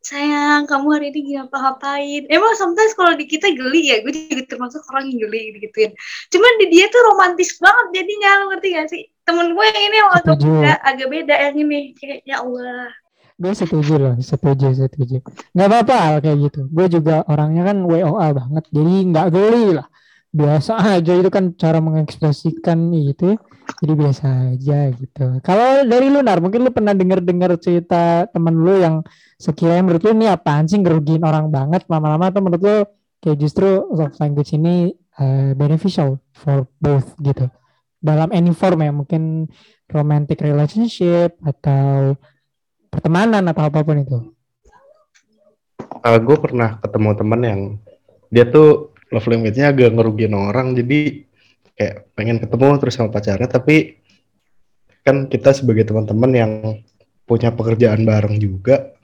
sayang 0.00 0.64
kamu 0.64 0.94
hari 0.94 1.06
ini 1.10 1.36
gak 1.36 1.50
apa-apain. 1.50 2.30
Emang 2.30 2.54
sometimes 2.54 2.94
kalau 2.94 3.18
di 3.18 3.26
kita 3.26 3.52
geli 3.52 3.92
ya 3.92 4.00
gue 4.00 4.14
juga 4.14 4.46
termasuk 4.46 4.78
orang 4.94 5.10
yang 5.12 5.28
geli 5.28 5.52
gitu 5.52 5.58
gituin 5.68 5.92
cuman 6.32 6.52
di 6.62 6.66
dia 6.72 6.86
tuh 6.88 7.02
romantis 7.12 7.58
banget 7.58 7.86
jadinya 7.98 8.28
lo 8.40 8.44
ngerti 8.54 8.68
gak 8.78 8.88
sih 8.88 9.02
temen 9.30 9.46
gue 9.54 9.64
yang 9.70 9.84
ini 9.86 9.96
yang 9.96 10.10
agak 10.10 10.36
beda 10.42 10.72
agak 10.82 11.08
beda 11.08 11.34
yang 11.38 11.56
ini. 11.62 11.80
Kayak 11.94 12.18
ya 12.26 12.36
Allah. 12.42 12.90
Gue 13.40 13.52
setuju 13.56 13.94
loh 13.96 14.14
setuju 14.20 14.68
setuju. 14.74 15.22
Nggak 15.54 15.68
apa-apa 15.70 16.20
kayak 16.20 16.38
gitu. 16.50 16.60
Gue 16.68 16.86
juga 16.90 17.22
orangnya 17.30 17.70
kan 17.70 17.78
WOA 17.86 18.26
banget 18.34 18.64
jadi 18.74 18.94
nggak 19.14 19.26
geli 19.30 19.66
lah. 19.78 19.86
Biasa 20.30 20.72
aja 20.98 21.12
itu 21.14 21.30
kan 21.30 21.54
cara 21.54 21.78
mengekspresikan 21.78 22.90
gitu 22.92 23.34
ya. 23.34 23.38
Jadi 23.80 23.92
biasa 23.94 24.24
aja 24.50 24.78
gitu. 24.92 25.24
Kalau 25.46 25.86
dari 25.86 26.10
lu 26.10 26.20
Nar, 26.26 26.42
mungkin 26.42 26.66
lu 26.66 26.74
pernah 26.74 26.90
denger-dengar 26.90 27.54
cerita 27.62 28.26
temen 28.26 28.54
lu 28.58 28.74
yang 28.82 29.06
sekiranya 29.38 29.82
menurut 29.86 30.02
lu 30.02 30.10
ini 30.18 30.26
apaan 30.26 30.66
sih 30.66 30.78
ngerugiin 30.82 31.22
orang 31.22 31.48
banget? 31.48 31.86
Lama-lama 31.86 32.34
atau 32.34 32.42
menurut 32.42 32.62
lu 32.62 32.76
kayak 33.22 33.38
justru 33.38 33.86
love 33.94 34.16
language 34.18 34.52
ini 34.58 34.90
uh, 35.22 35.54
beneficial 35.54 36.18
for 36.34 36.66
both 36.82 37.14
gitu. 37.22 37.46
Dalam 38.00 38.32
any 38.32 38.52
form 38.56 38.80
ya, 38.80 38.92
mungkin 38.92 39.46
romantic 39.92 40.40
relationship 40.40 41.36
atau 41.44 42.16
pertemanan 42.90 43.44
atau 43.46 43.62
apa 43.68 43.80
pun 43.84 44.00
itu. 44.00 44.18
Uh, 46.00 46.18
gue 46.18 46.36
pernah 46.40 46.80
ketemu 46.80 47.10
temen 47.12 47.40
yang 47.44 47.60
dia 48.32 48.48
tuh 48.48 48.94
love 49.10 49.26
language-nya 49.26 49.74
agak 49.74 49.90
ngerugiin 49.92 50.32
orang 50.32 50.72
jadi 50.72 51.26
kayak 51.74 51.96
pengen 52.14 52.38
ketemu 52.38 52.66
terus 52.78 52.94
sama 52.94 53.10
pacarnya 53.10 53.48
tapi 53.50 54.00
kan 55.02 55.26
kita 55.26 55.50
sebagai 55.50 55.88
teman-teman 55.88 56.30
yang 56.30 56.52
punya 57.26 57.50
pekerjaan 57.50 58.06
bareng 58.06 58.38
juga 58.38 58.94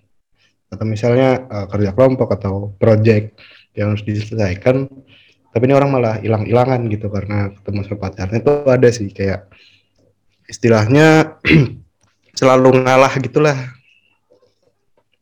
atau 0.70 0.84
misalnya 0.86 1.46
uh, 1.46 1.66
kerja 1.70 1.90
kelompok 1.94 2.36
atau 2.38 2.74
project 2.78 3.38
yang 3.74 3.94
harus 3.94 4.02
diselesaikan 4.06 4.86
tapi 5.56 5.72
ini 5.72 5.72
orang 5.72 5.88
malah 5.88 6.20
hilang-hilangan 6.20 6.84
gitu 6.92 7.08
karena 7.08 7.48
ketemu 7.48 7.80
sama 7.88 7.96
pacarnya. 7.96 8.44
Itu 8.44 8.52
ada 8.68 8.88
sih 8.92 9.08
kayak 9.08 9.48
istilahnya 10.52 11.40
selalu 12.38 12.84
ngalah 12.84 13.16
gitulah. 13.24 13.56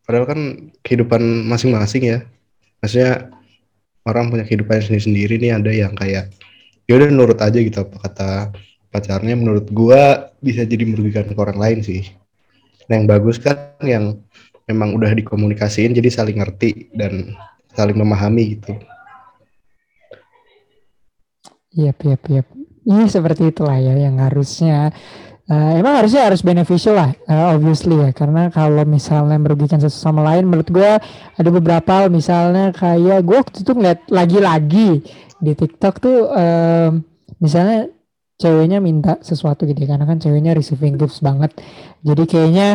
Padahal 0.02 0.26
kan 0.26 0.40
kehidupan 0.82 1.22
masing-masing 1.46 2.02
ya. 2.10 2.18
Maksudnya 2.82 3.30
orang 4.02 4.34
punya 4.34 4.42
kehidupan 4.42 4.82
sendiri-sendiri 4.82 5.38
nih 5.38 5.54
ada 5.54 5.70
yang 5.70 5.94
kayak 5.94 6.34
ya 6.90 6.92
udah 6.98 7.14
nurut 7.14 7.38
aja 7.38 7.54
gitu 7.54 7.86
apa 7.86 7.94
kata 8.02 8.30
pacarnya. 8.90 9.38
Menurut 9.38 9.70
gua 9.70 10.34
bisa 10.42 10.66
jadi 10.66 10.82
merugikan 10.82 11.30
ke 11.30 11.38
orang 11.38 11.62
lain 11.62 11.78
sih. 11.86 12.10
Nah, 12.90 12.98
yang 12.98 13.06
bagus 13.06 13.38
kan 13.38 13.78
yang 13.86 14.18
memang 14.66 14.98
udah 14.98 15.14
dikomunikasiin 15.14 15.94
jadi 15.94 16.10
saling 16.10 16.42
ngerti 16.42 16.90
dan 16.90 17.38
saling 17.70 17.94
memahami 17.94 18.58
gitu 18.58 18.74
Iya, 21.74 21.92
iya, 22.06 22.16
iya. 22.30 22.42
Iya 22.84 23.04
seperti 23.08 23.42
itulah 23.50 23.78
ya 23.80 23.94
yang 23.96 24.16
harusnya 24.20 24.92
Eh, 25.44 25.72
emang 25.76 26.00
harusnya 26.00 26.24
harus 26.24 26.40
beneficial 26.40 26.96
lah, 26.96 27.12
eh, 27.28 27.44
obviously 27.52 28.00
ya. 28.00 28.16
Karena 28.16 28.48
kalau 28.48 28.80
misalnya 28.88 29.36
merugikan 29.36 29.76
satu 29.76 29.92
sama 29.92 30.24
lain, 30.24 30.48
menurut 30.48 30.72
gue 30.72 30.92
ada 31.36 31.50
beberapa 31.52 31.90
hal, 32.00 32.08
misalnya 32.08 32.72
kayak 32.72 33.20
gue 33.28 33.36
waktu 33.44 33.60
itu 33.60 33.72
ngeliat 33.76 34.00
lagi-lagi 34.08 35.04
di 35.44 35.52
TikTok 35.52 35.94
tuh, 36.00 36.32
em, 36.32 37.04
misalnya 37.44 37.92
ceweknya 38.40 38.80
minta 38.80 39.20
sesuatu 39.20 39.68
gitu, 39.68 39.84
ya, 39.84 39.92
karena 39.92 40.08
kan 40.08 40.16
ceweknya 40.16 40.56
receiving 40.56 40.96
gifts 40.96 41.20
banget. 41.20 41.52
Jadi 42.00 42.24
kayaknya 42.24 42.68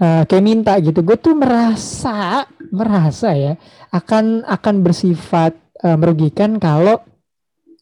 eh, 0.00 0.22
kayak 0.24 0.44
minta 0.44 0.72
gitu. 0.80 1.04
Gue 1.04 1.20
tuh 1.20 1.36
merasa, 1.36 2.48
merasa 2.72 3.36
ya 3.36 3.60
akan 3.92 4.44
akan 4.48 4.74
bersifat 4.80 5.52
eh, 5.84 5.96
merugikan 6.00 6.56
kalau 6.56 7.04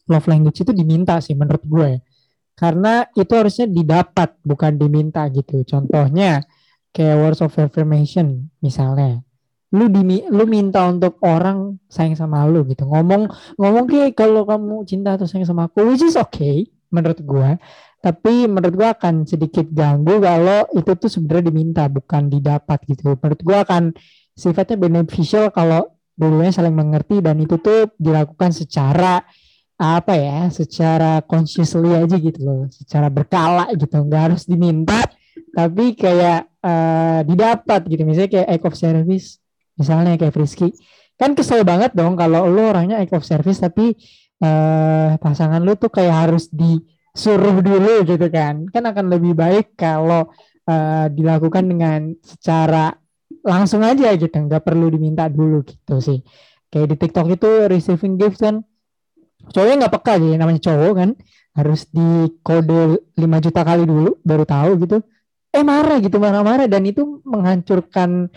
love 0.09 0.27
language 0.29 0.61
itu 0.61 0.71
diminta 0.71 1.17
sih 1.21 1.33
menurut 1.33 1.63
gue. 1.65 1.91
Karena 2.55 3.03
itu 3.11 3.33
harusnya 3.35 3.67
didapat 3.67 4.39
bukan 4.41 4.79
diminta 4.79 5.27
gitu. 5.27 5.67
Contohnya 5.67 6.39
kayak 6.95 7.17
words 7.19 7.41
of 7.43 7.51
affirmation 7.59 8.47
misalnya. 8.63 9.19
Lu 9.75 9.91
dimi, 9.91 10.23
lu 10.31 10.47
minta 10.47 10.87
untuk 10.87 11.19
orang 11.19 11.75
sayang 11.91 12.15
sama 12.15 12.47
lu 12.47 12.63
gitu. 12.71 12.87
Ngomong 12.87 13.27
ngomong 13.59 13.85
kayak 13.91 14.15
kalau 14.15 14.47
kamu 14.47 14.87
cinta 14.87 15.19
atau 15.19 15.27
sayang 15.27 15.43
sama 15.43 15.67
aku 15.67 15.83
which 15.83 16.05
is 16.05 16.15
okay 16.15 16.71
menurut 16.95 17.19
gue. 17.19 17.49
Tapi 17.99 18.47
menurut 18.47 18.75
gue 18.77 18.87
akan 18.87 19.27
sedikit 19.27 19.67
ganggu 19.67 20.21
kalau 20.23 20.69
itu 20.77 20.91
tuh 20.95 21.09
sebenarnya 21.11 21.51
diminta 21.51 21.83
bukan 21.91 22.31
didapat 22.31 22.79
gitu. 22.87 23.19
Menurut 23.19 23.41
gue 23.43 23.57
akan 23.57 23.83
sifatnya 24.31 24.79
beneficial 24.79 25.51
kalau 25.51 25.91
dulunya 26.15 26.55
saling 26.55 26.71
mengerti 26.71 27.19
dan 27.19 27.35
itu 27.43 27.59
tuh 27.59 27.91
dilakukan 27.99 28.55
secara 28.55 29.19
apa 29.75 30.15
ya 30.15 30.47
secara 30.55 31.19
consciously 31.19 31.91
aja 31.91 32.15
gitu 32.15 32.39
loh 32.39 32.63
secara 32.71 33.11
berkala 33.11 33.67
gitu 33.75 33.91
nggak 33.91 34.21
harus 34.31 34.47
diminta 34.47 35.03
tapi 35.55 35.95
kayak 35.95 36.51
eh, 36.59 37.19
didapat 37.23 37.81
gitu. 37.87 38.03
Misalnya 38.03 38.29
kayak 38.31 38.47
act 38.51 38.65
of 38.67 38.75
service 38.75 39.27
misalnya 39.75 40.15
kayak 40.15 40.31
Frisky 40.31 40.71
kan 41.19 41.35
kesel 41.35 41.67
banget 41.67 41.91
dong 41.95 42.15
kalau 42.15 42.47
lu 42.47 42.71
orangnya 42.71 42.99
act 42.99 43.15
of 43.15 43.23
service 43.23 43.63
tapi 43.63 43.95
eh, 44.43 45.09
pasangan 45.15 45.63
lu 45.63 45.79
tuh 45.79 45.91
kayak 45.91 46.27
harus 46.27 46.51
disuruh 46.51 47.63
dulu 47.63 48.03
gitu 48.03 48.27
kan. 48.27 48.67
Kan 48.67 48.83
akan 48.83 49.05
lebih 49.07 49.31
baik 49.31 49.79
kalau 49.79 50.27
eh, 50.67 51.07
dilakukan 51.11 51.63
dengan 51.71 52.11
secara 52.19 52.91
langsung 53.45 53.79
aja 53.85 54.11
gitu 54.17 54.35
nggak 54.35 54.63
perlu 54.63 54.91
diminta 54.91 55.31
dulu 55.31 55.63
gitu 55.63 56.03
sih. 56.03 56.19
Kayak 56.67 56.87
di 56.91 56.95
TikTok 56.99 57.27
itu 57.31 57.49
receiving 57.71 58.19
gifts 58.19 58.43
kan 58.43 58.59
cowoknya 59.51 59.75
nggak 59.85 59.93
peka 59.99 60.13
sih 60.21 60.33
namanya 60.39 60.61
cowok 60.61 60.93
kan. 60.95 61.09
Harus 61.55 61.87
di 61.87 62.35
kode 62.43 62.99
5 63.15 63.45
juta 63.45 63.61
kali 63.63 63.83
dulu 63.87 64.19
baru 64.27 64.43
tahu 64.43 64.71
gitu. 64.83 64.97
Eh 65.55 65.63
marah 65.63 66.03
gitu 66.03 66.19
marah-marah. 66.19 66.67
Dan 66.67 66.83
itu 66.83 67.23
menghancurkan 67.23 68.27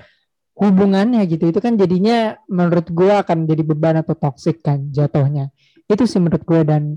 hubungannya 0.54 1.26
gitu. 1.26 1.50
Itu 1.50 1.58
kan 1.58 1.74
jadinya 1.74 2.38
menurut 2.46 2.90
gua 2.94 3.26
akan 3.26 3.46
jadi 3.46 3.62
beban 3.66 3.98
atau 4.02 4.14
toxic 4.14 4.62
kan 4.62 4.90
jatuhnya. 4.94 5.50
Itu 5.90 6.06
sih 6.06 6.22
menurut 6.22 6.46
gua. 6.46 6.62
Dan 6.62 6.94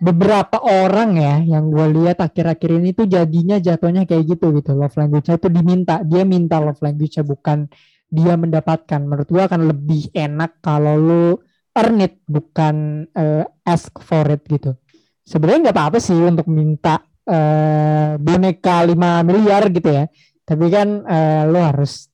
beberapa 0.00 0.64
orang 0.64 1.20
ya 1.20 1.44
yang 1.44 1.68
gue 1.68 1.86
lihat 2.00 2.24
akhir-akhir 2.24 2.80
ini 2.80 2.96
tuh 2.96 3.04
jadinya 3.04 3.60
jatuhnya 3.60 4.08
kayak 4.08 4.32
gitu 4.32 4.56
gitu. 4.56 4.72
Love 4.72 4.96
language-nya 4.96 5.36
itu 5.36 5.48
diminta. 5.52 6.00
Dia 6.00 6.24
minta 6.24 6.56
love 6.56 6.80
language-nya 6.80 7.20
bukan 7.20 7.68
dia 8.08 8.32
mendapatkan. 8.40 9.00
Menurut 9.04 9.28
gua 9.28 9.44
akan 9.44 9.68
lebih 9.68 10.08
enak 10.16 10.64
kalau 10.64 10.96
lu 10.96 11.26
earn 11.76 12.02
it 12.02 12.18
bukan 12.26 13.06
eh, 13.14 13.46
ask 13.66 13.94
for 14.02 14.26
it 14.26 14.42
gitu. 14.50 14.74
Sebenarnya 15.22 15.70
nggak 15.70 15.76
apa-apa 15.76 15.98
sih 16.02 16.18
untuk 16.18 16.50
minta 16.50 16.98
eh, 17.22 18.18
boneka 18.18 18.82
5 18.82 19.26
miliar 19.26 19.70
gitu 19.70 19.90
ya. 19.90 20.04
Tapi 20.42 20.66
kan 20.66 20.88
eh, 21.06 21.42
lo 21.46 21.60
harus 21.62 22.10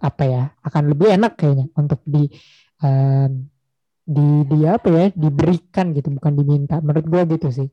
apa 0.00 0.22
ya 0.28 0.42
akan 0.60 0.92
lebih 0.92 1.16
enak 1.16 1.32
kayaknya 1.36 1.66
untuk 1.76 2.00
di 2.04 2.28
eh, 2.84 3.28
di 4.04 4.28
di 4.44 4.58
apa 4.68 4.88
ya 4.92 5.06
diberikan 5.12 5.92
gitu 5.92 6.08
bukan 6.16 6.32
diminta. 6.32 6.80
Menurut 6.80 7.04
gua 7.08 7.22
gitu 7.28 7.48
sih. 7.52 7.68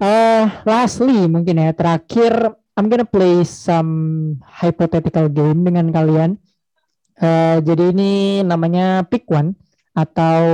Eh 0.00 0.46
lastly 0.64 1.28
mungkin 1.28 1.60
ya 1.60 1.76
terakhir 1.76 2.56
I'm 2.80 2.88
gonna 2.88 3.04
play 3.04 3.44
some 3.44 3.92
hypothetical 4.40 5.28
game 5.28 5.68
dengan 5.68 5.92
kalian. 5.92 6.40
Eh, 7.20 7.60
jadi 7.60 7.92
ini 7.92 8.40
namanya 8.40 9.04
pick 9.04 9.28
one 9.28 9.52
atau 9.92 10.48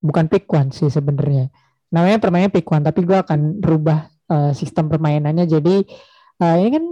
bukan 0.00 0.24
pick 0.32 0.48
one 0.48 0.72
sih 0.72 0.88
sebenarnya. 0.88 1.52
Namanya 1.92 2.16
permainnya 2.16 2.48
pick 2.48 2.64
one, 2.64 2.80
tapi 2.80 3.04
gue 3.04 3.12
akan 3.12 3.60
rubah 3.60 4.08
eh, 4.08 4.56
sistem 4.56 4.88
permainannya. 4.88 5.44
Jadi 5.44 5.84
eh, 6.40 6.54
ini 6.64 6.70
kan 6.72 6.84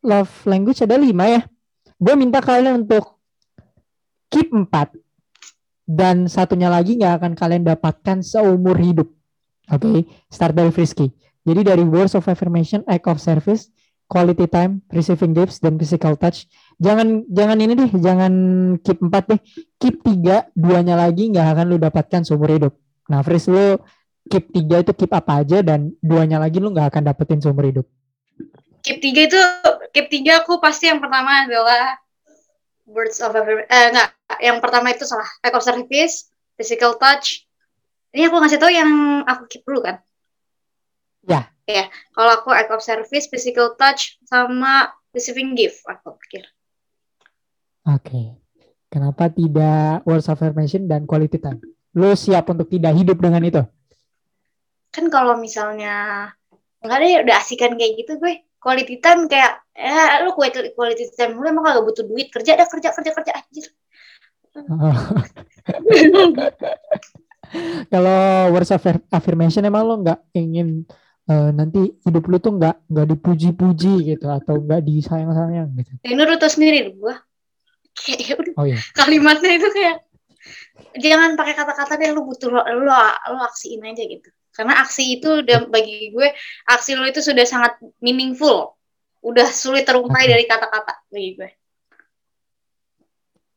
love 0.00 0.32
language 0.48 0.80
ada 0.88 0.96
lima 0.96 1.28
ya. 1.28 1.44
Gue 2.00 2.16
minta 2.16 2.40
kalian 2.40 2.88
untuk 2.88 3.20
keep 4.32 4.48
empat 4.48 4.96
dan 5.84 6.24
satunya 6.24 6.72
lagi 6.72 6.96
nggak 6.96 7.20
akan 7.20 7.32
kalian 7.36 7.68
dapatkan 7.68 8.24
seumur 8.24 8.80
hidup. 8.80 9.12
Oke, 9.68 10.08
start 10.32 10.56
dari 10.56 10.72
Frisky. 10.72 11.12
Jadi 11.48 11.64
dari 11.64 11.80
words 11.80 12.12
of 12.12 12.28
affirmation, 12.28 12.84
act 12.84 13.08
of 13.08 13.16
service, 13.16 13.72
quality 14.04 14.44
time, 14.44 14.84
receiving 14.92 15.32
gifts, 15.32 15.64
dan 15.64 15.80
physical 15.80 16.12
touch. 16.20 16.44
Jangan 16.76 17.24
jangan 17.32 17.56
ini 17.56 17.72
deh, 17.72 17.90
jangan 17.96 18.32
keep 18.84 19.00
empat 19.00 19.24
deh. 19.32 19.40
Keep 19.80 20.04
tiga, 20.04 20.44
duanya 20.52 21.00
lagi 21.00 21.32
nggak 21.32 21.56
akan 21.56 21.64
lu 21.72 21.76
dapatkan 21.80 22.20
seumur 22.28 22.52
hidup. 22.52 22.76
Nah, 23.08 23.24
Fris 23.24 23.48
lu 23.48 23.80
keep 24.28 24.52
tiga 24.52 24.84
itu 24.84 24.92
keep 24.92 25.08
apa 25.16 25.40
aja 25.40 25.64
dan 25.64 25.96
duanya 26.04 26.36
lagi 26.36 26.60
lu 26.60 26.68
nggak 26.68 26.92
akan 26.92 27.02
dapetin 27.08 27.40
seumur 27.40 27.64
hidup. 27.64 27.88
Keep 28.84 29.00
tiga 29.00 29.20
itu, 29.24 29.40
keep 29.96 30.06
tiga 30.12 30.44
aku 30.44 30.60
pasti 30.60 30.92
yang 30.92 31.00
pertama 31.00 31.48
adalah 31.48 31.96
words 32.84 33.20
of 33.24 33.32
affirmation. 33.32 33.72
Eh, 33.72 33.86
enggak, 33.92 34.08
yang 34.44 34.58
pertama 34.60 34.92
itu 34.92 35.08
salah. 35.08 35.28
Act 35.40 35.56
of 35.56 35.64
service, 35.64 36.28
physical 36.60 37.00
touch. 37.00 37.48
Ini 38.12 38.28
aku 38.28 38.36
ngasih 38.40 38.60
tahu 38.60 38.72
yang 38.72 39.24
aku 39.24 39.48
keep 39.48 39.64
dulu 39.64 39.84
kan? 39.84 40.00
Ya. 41.28 41.52
Ya, 41.68 41.84
kalau 42.16 42.32
aku 42.40 42.48
act 42.48 42.72
of 42.72 42.80
service, 42.80 43.28
physical 43.28 43.76
touch, 43.76 44.16
sama 44.24 44.88
receiving 45.12 45.52
gift, 45.52 45.84
aku 45.84 46.16
pikir. 46.24 46.48
Oke. 47.84 48.40
Kenapa 48.88 49.28
tidak 49.28 50.00
words 50.08 50.32
of 50.32 50.40
affirmation 50.40 50.88
dan 50.88 51.04
quality 51.04 51.36
time? 51.36 51.60
Lu 51.92 52.16
siap 52.16 52.48
untuk 52.48 52.72
tidak 52.72 52.96
hidup 52.96 53.20
dengan 53.20 53.44
itu? 53.44 53.60
Kan 54.88 55.12
kalau 55.12 55.36
misalnya, 55.36 56.32
enggak 56.80 56.96
ada 56.96 57.04
ya 57.04 57.20
udah 57.20 57.36
asikan 57.36 57.76
kayak 57.76 58.00
gitu 58.00 58.16
gue. 58.16 58.48
Quality 58.58 58.96
time 59.04 59.28
kayak, 59.28 59.60
ya 59.76 60.24
lu 60.24 60.32
quality, 60.32 60.72
quality 60.72 61.04
time 61.12 61.36
lu 61.36 61.52
emang 61.52 61.68
gak 61.68 61.84
butuh 61.84 62.08
duit. 62.08 62.32
Kerja 62.32 62.56
dah, 62.56 62.64
kerja, 62.64 62.96
kerja, 62.96 63.12
kerja, 63.12 63.32
anjir. 63.36 63.68
Kalau 67.92 68.52
words 68.52 68.72
of 68.72 68.82
affirmation 69.12 69.64
emang 69.64 69.88
lo 69.88 69.96
nggak 70.04 70.20
ingin 70.36 70.84
eh, 71.28 71.50
nanti 71.52 71.80
hidup 72.04 72.24
lu 72.26 72.36
tuh 72.40 72.56
nggak 72.56 72.88
nggak 72.88 73.06
dipuji-puji 73.12 73.92
gitu 74.16 74.26
atau 74.28 74.58
nggak 74.58 74.80
disayang-sayang 74.84 75.68
gitu. 75.76 75.92
Ini 76.04 76.22
lu 76.24 76.34
tau 76.40 76.50
sendiri 76.50 76.92
gue. 76.96 77.14
Kayak 77.98 78.18
ya 78.22 78.34
udah 78.38 78.54
Oh 78.58 78.66
iya. 78.66 78.78
kalimatnya 78.94 79.58
itu 79.58 79.68
kayak 79.74 79.96
jangan 81.02 81.34
pakai 81.34 81.54
kata-kata 81.58 81.92
deh 81.98 82.10
lu 82.14 82.22
butuh 82.26 82.48
lo 82.50 82.62
lo, 82.62 82.94
lo 82.94 83.38
aksiin 83.42 83.82
aja 83.82 84.02
gitu 84.06 84.30
karena 84.54 84.82
aksi 84.82 85.18
itu 85.18 85.42
udah 85.42 85.70
bagi 85.70 86.10
gue 86.10 86.34
aksi 86.66 86.98
lo 86.98 87.06
itu 87.06 87.22
sudah 87.22 87.46
sangat 87.46 87.78
meaningful 88.02 88.74
udah 89.22 89.46
sulit 89.50 89.86
terurai 89.86 90.26
Oke. 90.26 90.30
dari 90.30 90.44
kata-kata 90.46 90.94
bagi 91.10 91.30
gue 91.38 91.50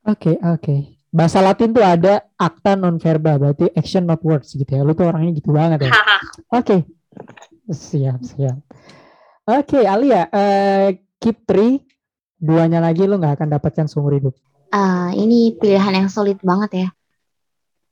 Oke, 0.02 0.34
oke. 0.42 0.98
Bahasa 1.14 1.46
Latin 1.46 1.78
tuh 1.78 1.86
ada 1.86 2.26
acta 2.34 2.74
non 2.74 2.98
verba, 2.98 3.38
berarti 3.38 3.70
action 3.78 4.02
not 4.02 4.18
words 4.26 4.50
gitu 4.58 4.66
ya. 4.66 4.82
Lu 4.82 4.98
tuh 4.98 5.06
orangnya 5.06 5.38
gitu 5.38 5.54
banget 5.54 5.86
ya. 5.86 5.94
Oke. 6.50 6.90
Siap, 7.72 8.20
siap. 8.28 8.58
Oke, 9.48 9.88
Alia, 9.88 10.28
eh 10.30 11.00
keep 11.18 11.48
three, 11.48 11.80
duanya 12.36 12.84
lagi 12.84 13.08
lu 13.08 13.16
nggak 13.16 13.40
akan 13.40 13.50
dapatkan 13.56 13.88
seumur 13.88 14.20
hidup. 14.20 14.36
Ah, 14.76 15.16
ini 15.16 15.56
pilihan 15.56 16.04
yang 16.04 16.12
sulit 16.12 16.40
banget 16.44 16.72
ya. 16.76 16.88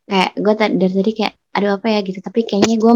Kayak 0.10 0.32
gue 0.36 0.54
dari 0.76 0.94
tadi 1.00 1.12
kayak 1.16 1.34
aduh 1.56 1.72
apa 1.80 1.88
ya 1.90 2.00
gitu. 2.04 2.20
Tapi 2.20 2.44
kayaknya 2.44 2.76
gue 2.76 2.94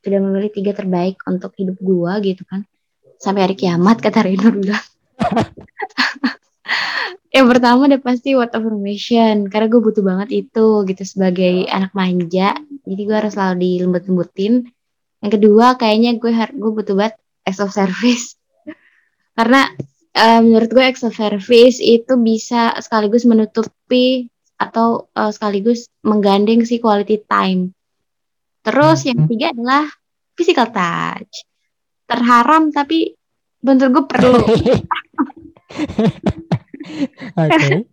sudah 0.00 0.20
memilih 0.20 0.50
tiga 0.52 0.72
terbaik 0.76 1.20
untuk 1.24 1.56
hidup 1.56 1.76
gue 1.80 2.12
gitu 2.32 2.42
kan. 2.44 2.68
Sampai 3.20 3.48
hari 3.48 3.56
kiamat 3.56 4.00
kata 4.00 4.24
Rino 4.24 4.48
bilang. 4.52 4.84
yang 7.30 7.46
pertama 7.46 7.86
udah 7.86 8.00
pasti 8.02 8.34
word 8.34 8.50
affirmation 8.50 9.46
karena 9.46 9.70
gue 9.70 9.80
butuh 9.80 10.02
banget 10.02 10.46
itu 10.46 10.82
gitu 10.82 11.02
sebagai 11.06 11.62
anak 11.70 11.94
manja 11.94 12.58
jadi 12.82 13.02
gue 13.06 13.16
harus 13.16 13.32
selalu 13.38 13.54
dilembut-lembutin 13.62 14.66
yang 15.20 15.32
kedua 15.32 15.76
kayaknya 15.76 16.16
gue 16.16 16.32
har- 16.32 16.56
gue 16.56 16.70
butuh 16.72 16.96
banget 16.96 17.16
acts 17.44 17.60
of 17.60 17.72
service 17.72 18.36
karena 19.38 19.68
eh, 20.12 20.40
menurut 20.40 20.68
gue 20.68 20.84
acts 20.84 21.04
of 21.04 21.12
service 21.14 21.78
itu 21.78 22.12
bisa 22.16 22.74
sekaligus 22.80 23.24
menutupi 23.24 24.26
atau 24.56 25.08
eh, 25.12 25.30
sekaligus 25.30 25.88
menggandeng 26.02 26.64
si 26.64 26.80
quality 26.80 27.20
time 27.24 27.72
Terus 28.60 29.08
yang 29.08 29.16
Hmm. 29.16 29.24
ketiga 29.24 29.56
adalah 29.56 29.84
physical 30.36 30.68
touch. 30.68 31.48
Terharam 32.04 32.68
tapi 32.68 33.16
menurut 33.64 33.90
gue 33.92 34.04
perlu 34.04 34.36
Oke. 37.40 37.88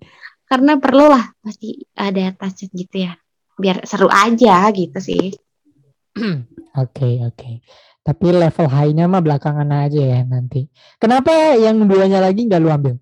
karena 0.47 0.73
perlu 0.79 1.05
lah 1.11 1.23
pasti 1.39 1.87
ada 1.95 2.35
touch 2.35 2.67
gitu 2.67 2.95
ya. 2.99 3.15
Biar 3.55 3.83
seru 3.87 4.11
aja 4.11 4.67
gitu 4.75 4.99
sih. 4.99 5.31
Oke, 6.77 7.25
oke. 7.25 7.51
Tapi 8.05 8.27
level 8.31 8.67
high-nya 8.69 9.09
mah 9.09 9.19
belakangan 9.19 9.67
aja 9.67 9.99
ya 9.99 10.21
nanti. 10.23 10.69
Kenapa 11.01 11.57
yang 11.57 11.81
duanya 11.89 12.21
lagi 12.21 12.45
nggak 12.45 12.61
lu 12.61 12.69
ambil? 12.69 12.95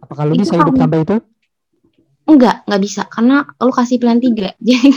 Apakah 0.00 0.24
lu 0.30 0.34
Itu 0.38 0.42
bisa 0.46 0.54
hidup 0.56 0.74
sampai 0.78 1.02
itu? 1.02 1.16
Enggak, 2.24 2.62
enggak 2.64 2.82
bisa 2.82 3.02
karena 3.10 3.44
lu 3.58 3.72
kasih 3.74 3.98
pilihan 3.98 4.20
tiga. 4.22 4.50
Jadi 4.62 4.94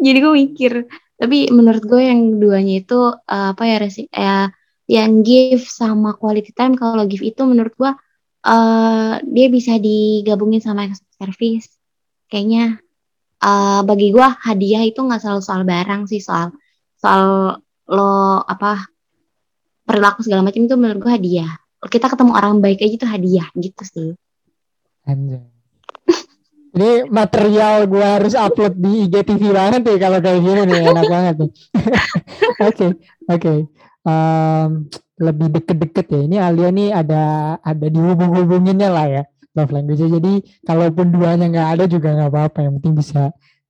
jadi 0.00 0.18
gue 0.24 0.32
mikir. 0.32 0.72
Tapi 1.18 1.50
menurut 1.52 1.82
gue 1.84 2.00
yang 2.00 2.40
duanya 2.40 2.80
itu 2.80 3.12
eh, 3.12 3.48
apa 3.52 3.62
ya 3.68 3.76
resi 3.82 4.08
eh, 4.08 4.48
yang 4.88 5.20
give 5.20 5.66
sama 5.68 6.16
quality 6.16 6.56
time 6.56 6.78
kalau 6.78 7.04
give 7.04 7.20
itu 7.20 7.44
menurut 7.44 7.74
gue 7.76 7.92
eh 8.48 9.14
dia 9.26 9.46
bisa 9.52 9.76
digabungin 9.76 10.64
sama 10.64 10.88
service. 11.20 11.76
Kayaknya 12.32 12.80
eh, 13.42 13.80
bagi 13.86 14.08
gue 14.10 14.28
hadiah 14.44 14.82
itu 14.86 15.00
nggak 15.02 15.20
selalu 15.22 15.42
soal 15.42 15.62
barang 15.62 16.10
sih 16.10 16.22
soal 16.22 16.54
soal 16.98 17.22
lo 17.88 18.42
apa 18.44 18.90
perilaku 19.88 20.20
segala 20.20 20.44
macam 20.44 20.60
itu 20.60 20.76
menurut 20.76 21.00
gue 21.00 21.12
hadiah. 21.12 21.52
Kita 21.78 22.10
ketemu 22.10 22.34
orang 22.34 22.60
baik 22.60 22.82
aja 22.84 22.94
itu 22.98 23.06
hadiah 23.08 23.48
gitu 23.56 23.82
sih. 23.86 24.10
Anjay. 25.08 25.46
Ini 26.68 27.08
material 27.08 27.88
gua 27.88 28.20
harus 28.20 28.36
upload 28.36 28.76
di 28.76 29.08
IGTV 29.08 29.42
banget 29.50 29.82
nih 29.88 29.98
kalau 29.98 30.18
kayak 30.20 30.40
gini 30.44 30.62
nih 30.68 30.80
enak 30.92 31.06
banget 31.08 31.34
nih. 31.40 31.50
Oke, 32.68 32.86
oke. 33.26 33.54
Lebih 35.18 35.46
deket-deket 35.58 36.06
ya. 36.12 36.20
Ini 36.28 36.36
Alia 36.38 36.68
nih 36.70 36.88
ada 36.92 37.22
ada 37.62 37.86
dihubung-hubunginnya 37.88 38.90
lah 38.92 39.06
ya 39.08 39.22
love 39.56 39.72
language. 39.72 40.02
Jadi 40.02 40.34
kalaupun 40.64 41.12
duanya 41.14 41.46
nggak 41.48 41.68
ada 41.78 41.84
juga 41.88 42.12
nggak 42.16 42.30
apa-apa. 42.32 42.58
Yang 42.66 42.74
penting 42.80 42.94
bisa 42.98 43.22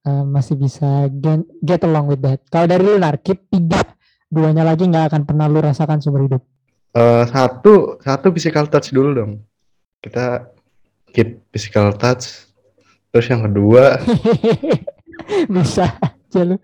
eh, 0.06 0.24
masih 0.24 0.54
bisa 0.58 1.06
get, 1.12 1.42
get 1.62 1.80
along 1.84 2.10
with 2.10 2.22
that. 2.24 2.42
Kalau 2.48 2.66
dari 2.66 2.82
lu 2.82 2.98
Narkip 2.98 3.46
tiga 3.52 3.82
duanya 4.28 4.64
lagi 4.64 4.84
nggak 4.86 5.12
akan 5.12 5.22
pernah 5.24 5.46
lu 5.46 5.60
rasakan 5.62 6.00
seumur 6.00 6.26
hidup. 6.26 6.42
Eh, 6.96 7.24
satu 7.28 8.00
satu 8.00 8.32
physical 8.32 8.66
touch 8.66 8.90
dulu 8.90 9.10
dong. 9.14 9.32
Kita 10.00 10.48
keep 11.12 11.44
physical 11.52 11.94
touch. 11.94 12.48
Terus 13.08 13.26
yang 13.32 13.42
kedua, 13.48 13.96
bisa 15.54 15.88
aja 15.96 16.40
lu. 16.44 16.56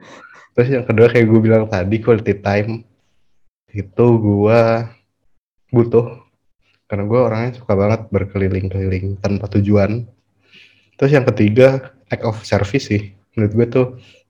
terus 0.55 0.71
yang 0.71 0.87
kedua 0.87 1.11
kayak 1.11 1.27
gue 1.27 1.41
bilang 1.43 1.65
tadi 1.67 1.99
quality 1.99 2.35
time 2.39 2.87
itu 3.75 4.07
gue 4.23 4.61
butuh 5.75 6.24
karena 6.95 7.11
gue 7.11 7.19
orangnya 7.19 7.59
suka 7.59 7.75
banget 7.75 8.07
berkeliling-keliling 8.07 9.19
tanpa 9.19 9.51
tujuan. 9.59 10.07
Terus 10.95 11.11
yang 11.11 11.27
ketiga 11.27 11.91
act 12.07 12.23
of 12.23 12.39
service 12.47 12.87
sih. 12.87 13.11
Menurut 13.35 13.53
gue 13.59 13.67
tuh 13.67 13.87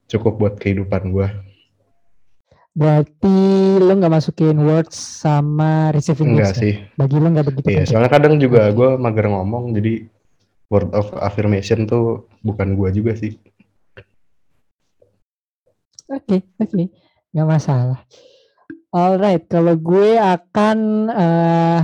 cukup 0.08 0.40
buat 0.40 0.54
kehidupan 0.56 1.12
gue. 1.12 1.28
Berarti 2.72 3.36
lu 3.84 3.92
nggak 4.00 4.14
masukin 4.16 4.56
words 4.64 4.96
sama 4.96 5.92
receiving 5.92 6.32
Enggak 6.32 6.56
words 6.56 6.56
ya? 6.56 6.62
sih. 6.64 6.74
Bagi 6.96 7.16
lu 7.20 7.28
nggak 7.28 7.46
begitu 7.52 7.66
Iya, 7.68 7.84
penting. 7.84 7.88
soalnya 7.92 8.10
kadang 8.10 8.34
juga 8.40 8.72
gue 8.72 8.90
mager 8.96 9.28
ngomong, 9.28 9.76
jadi 9.76 10.08
word 10.72 10.88
of 10.96 11.12
affirmation 11.20 11.84
tuh 11.84 12.24
bukan 12.40 12.72
gue 12.80 12.88
juga 12.96 13.12
sih. 13.12 13.36
Oke, 16.08 16.48
oke, 16.56 16.82
nggak 17.30 17.48
masalah. 17.48 18.00
Alright, 18.88 19.44
kalau 19.52 19.76
gue 19.76 20.16
akan 20.16 20.78
eh 21.12 21.80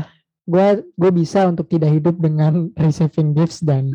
gue 0.51 0.66
gue 0.82 1.11
bisa 1.14 1.46
untuk 1.46 1.70
tidak 1.70 1.94
hidup 1.94 2.18
dengan 2.18 2.68
receiving 2.82 3.32
gifts 3.38 3.62
dan 3.62 3.94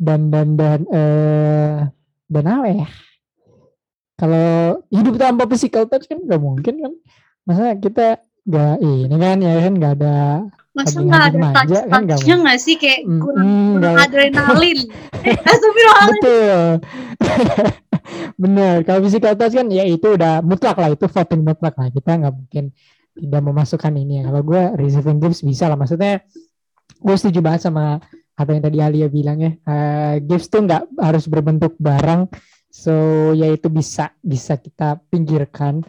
dan 0.00 0.32
dan 0.32 0.56
dan 0.56 0.80
eh 0.88 1.76
dan 2.26 2.44
apa 2.48 2.68
ya? 2.72 2.88
Kalau 4.16 4.80
hidup 4.88 5.20
tanpa 5.20 5.44
physical 5.44 5.84
touch 5.84 6.08
kan 6.08 6.24
nggak 6.24 6.40
mungkin 6.40 6.74
kan? 6.80 6.92
Masa 7.44 7.76
kita 7.76 8.24
nggak 8.46 8.74
ini 8.80 9.16
kan 9.18 9.38
ya 9.42 9.52
kan 9.58 9.72
nggak 9.74 9.94
ada 9.98 10.16
Masa 10.76 11.00
nggak 11.00 11.20
lagi 11.20 11.38
ada 11.40 11.50
touch 11.56 11.72
kan 11.88 12.02
touchnya 12.04 12.34
nggak 12.44 12.58
sih 12.60 12.74
kayak 12.76 13.00
kurang, 13.20 13.48
mm, 13.48 13.72
kurang 13.80 13.96
adrenalin. 13.96 14.78
eh, 15.28 15.36
astagfirullahaladzim. 15.40 16.20
Betul. 16.20 16.64
Bener. 18.42 18.76
Kalau 18.84 19.00
physical 19.08 19.34
touch 19.40 19.54
kan 19.56 19.66
ya 19.72 19.84
itu 19.88 20.08
udah 20.16 20.44
mutlak 20.44 20.76
lah. 20.76 20.92
Itu 20.92 21.08
voting 21.08 21.42
mutlak 21.48 21.74
lah. 21.80 21.88
Kita 21.88 22.10
nggak 22.20 22.34
mungkin 22.36 22.64
tidak 23.16 23.42
memasukkan 23.42 23.92
ini 23.96 24.20
ya. 24.20 24.22
Kalau 24.28 24.42
gue 24.44 24.62
receiving 24.76 25.18
gifts 25.18 25.40
bisa 25.40 25.66
lah. 25.66 25.80
Maksudnya 25.80 26.20
gue 27.00 27.16
setuju 27.16 27.40
banget 27.40 27.66
sama 27.66 27.98
apa 28.36 28.50
yang 28.52 28.62
tadi 28.62 28.78
Alia 28.84 29.08
bilang 29.08 29.40
ya. 29.40 29.52
Eh, 29.56 30.14
gifts 30.22 30.52
tuh 30.52 30.68
nggak 30.68 31.00
harus 31.00 31.24
berbentuk 31.26 31.74
barang. 31.80 32.28
So 32.68 32.92
ya 33.32 33.48
itu 33.48 33.72
bisa 33.72 34.12
bisa 34.20 34.60
kita 34.60 35.00
pinggirkan. 35.08 35.80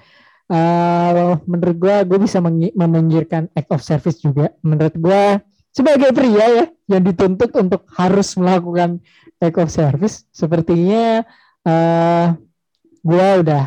Eh, 0.47 1.31
menurut 1.43 1.77
gue 1.77 1.95
gue 2.07 2.19
bisa 2.23 2.39
meminggirkan 2.73 3.51
act 3.51 3.69
of 3.75 3.83
service 3.83 4.23
juga. 4.23 4.55
Menurut 4.63 4.95
gue 4.95 5.21
sebagai 5.75 6.09
pria 6.09 6.45
ya 6.47 6.65
yang 6.89 7.03
dituntut 7.05 7.53
untuk 7.53 7.85
harus 7.93 8.33
melakukan 8.39 8.97
act 9.37 9.57
of 9.61 9.69
service 9.69 10.25
sepertinya 10.33 11.21
eh 11.67 12.27
gue 13.05 13.27
udah 13.45 13.63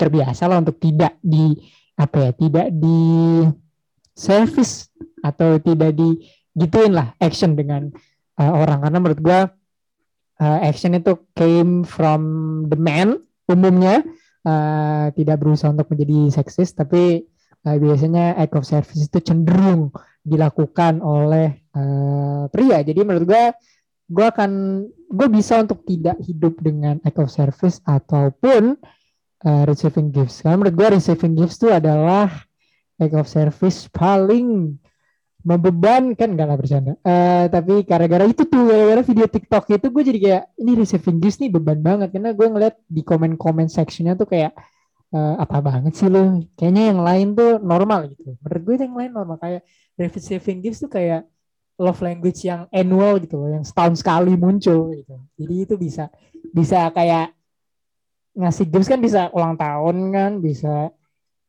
terbiasa 0.00 0.48
lah 0.48 0.64
untuk 0.64 0.80
tidak 0.80 1.20
di 1.20 1.52
apa 2.00 2.16
ya 2.16 2.30
tidak 2.32 2.66
di 2.72 3.00
service 4.16 4.88
atau 5.20 5.60
tidak 5.60 5.92
di 5.92 6.16
gituin 6.56 6.96
lah 6.96 7.12
action 7.20 7.52
dengan 7.52 7.92
eh, 8.40 8.52
orang. 8.52 8.80
Karena 8.80 8.98
menurut 8.98 9.20
gue 9.20 9.40
eh, 10.40 10.58
action 10.64 10.96
itu 10.96 11.12
came 11.36 11.84
from 11.84 12.22
the 12.72 12.78
man 12.80 13.20
umumnya 13.44 14.00
eh, 14.48 15.06
tidak 15.12 15.36
berusaha 15.44 15.76
untuk 15.76 15.92
menjadi 15.92 16.40
seksis 16.40 16.72
tapi 16.72 17.28
eh, 17.68 17.76
biasanya 17.76 18.40
act 18.40 18.56
of 18.56 18.64
service 18.64 19.04
itu 19.04 19.20
cenderung 19.20 19.92
dilakukan 20.24 21.04
oleh 21.04 21.68
eh, 21.76 22.42
pria. 22.48 22.80
Jadi 22.80 23.00
menurut 23.04 23.28
gue 23.28 23.44
gue 24.10 24.26
akan 24.26 24.50
gue 24.90 25.28
bisa 25.30 25.62
untuk 25.62 25.86
tidak 25.86 26.18
hidup 26.26 26.58
dengan 26.58 26.98
act 27.06 27.18
of 27.22 27.30
service 27.30 27.78
ataupun 27.86 28.74
uh, 28.74 28.99
receiving 29.44 30.12
gifts. 30.12 30.44
Karena 30.44 30.60
menurut 30.60 30.74
gue 30.76 30.88
receiving 31.00 31.34
gifts 31.36 31.56
itu 31.60 31.72
adalah 31.72 32.28
act 33.00 33.16
of 33.16 33.26
service 33.26 33.88
paling 33.88 34.76
membebankan 35.40 36.36
enggak 36.36 36.46
lah 36.52 36.56
bercanda. 36.60 36.92
Eh 37.00 37.48
tapi 37.48 37.80
gara-gara 37.88 38.28
itu 38.28 38.44
tuh 38.44 38.68
gara-gara 38.68 39.00
video 39.00 39.24
TikTok 39.24 39.72
itu 39.72 39.88
gue 39.88 40.02
jadi 40.04 40.18
kayak 40.20 40.42
ini 40.60 40.72
receiving 40.84 41.16
gifts 41.16 41.40
nih 41.40 41.48
beban 41.48 41.80
banget 41.80 42.12
karena 42.12 42.36
gue 42.36 42.46
ngeliat 42.46 42.74
di 42.84 43.00
komen-komen 43.00 43.72
sectionnya 43.72 44.20
tuh 44.20 44.28
kayak 44.28 44.52
eh, 45.16 45.34
apa 45.40 45.56
banget 45.64 45.96
sih 45.96 46.12
lo? 46.12 46.44
Kayaknya 46.60 46.82
yang 46.92 47.00
lain 47.00 47.28
tuh 47.32 47.56
normal 47.64 48.12
gitu. 48.12 48.36
Menurut 48.44 48.62
gue 48.68 48.74
yang 48.84 48.96
lain 48.96 49.12
normal 49.16 49.36
kayak 49.40 49.64
receiving 49.96 50.60
gifts 50.60 50.84
tuh 50.84 50.92
kayak 50.92 51.24
love 51.80 52.00
language 52.04 52.44
yang 52.44 52.68
annual 52.68 53.16
gitu 53.16 53.40
loh, 53.40 53.48
yang 53.56 53.64
setahun 53.64 54.04
sekali 54.04 54.36
muncul 54.36 54.92
gitu. 54.92 55.16
Jadi 55.40 55.54
itu 55.64 55.74
bisa 55.80 56.12
bisa 56.52 56.92
kayak 56.92 57.32
ngasih 58.40 58.66
gifts 58.68 58.88
kan 58.88 59.00
bisa 59.00 59.28
ulang 59.36 59.54
tahun 59.54 59.96
kan, 60.10 60.32
bisa 60.40 60.90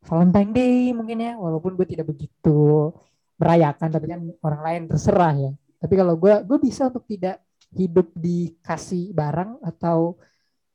Valentine 0.02 0.52
Day 0.52 0.90
mungkin 0.92 1.18
ya, 1.22 1.32
walaupun 1.38 1.78
gue 1.78 1.86
tidak 1.86 2.10
begitu 2.10 2.90
merayakan, 3.38 3.88
tapi 3.90 4.06
kan 4.10 4.20
orang 4.42 4.62
lain 4.62 4.82
terserah 4.90 5.34
ya. 5.34 5.52
Tapi 5.82 5.94
kalau 5.98 6.14
gue, 6.18 6.34
gue 6.46 6.58
bisa 6.62 6.90
untuk 6.90 7.06
tidak 7.06 7.42
hidup 7.72 8.12
dikasih 8.14 9.16
barang 9.16 9.62
atau 9.64 10.20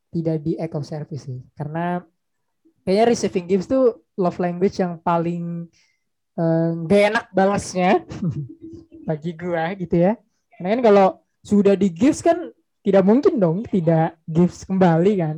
tidak 0.10 0.42
di 0.42 0.58
of 0.58 0.84
service 0.88 1.28
sih, 1.28 1.44
karena 1.54 2.02
kayaknya 2.88 3.06
receiving 3.12 3.46
gifts 3.46 3.68
tuh 3.68 4.08
love 4.16 4.40
language 4.40 4.80
yang 4.80 4.98
paling 5.04 5.68
eh, 6.40 6.72
gak 6.88 7.02
enak 7.14 7.26
balasnya 7.36 8.02
bagi 9.08 9.32
gua 9.36 9.76
gitu 9.76 9.96
ya. 10.00 10.16
Karena 10.56 10.68
kan 10.74 10.82
kalau 10.82 11.08
sudah 11.44 11.76
di 11.76 11.92
gifts 11.92 12.24
kan 12.24 12.52
tidak 12.82 13.04
mungkin 13.04 13.36
dong 13.38 13.68
tidak 13.68 14.16
gifts 14.24 14.64
kembali 14.64 15.14
kan. 15.20 15.38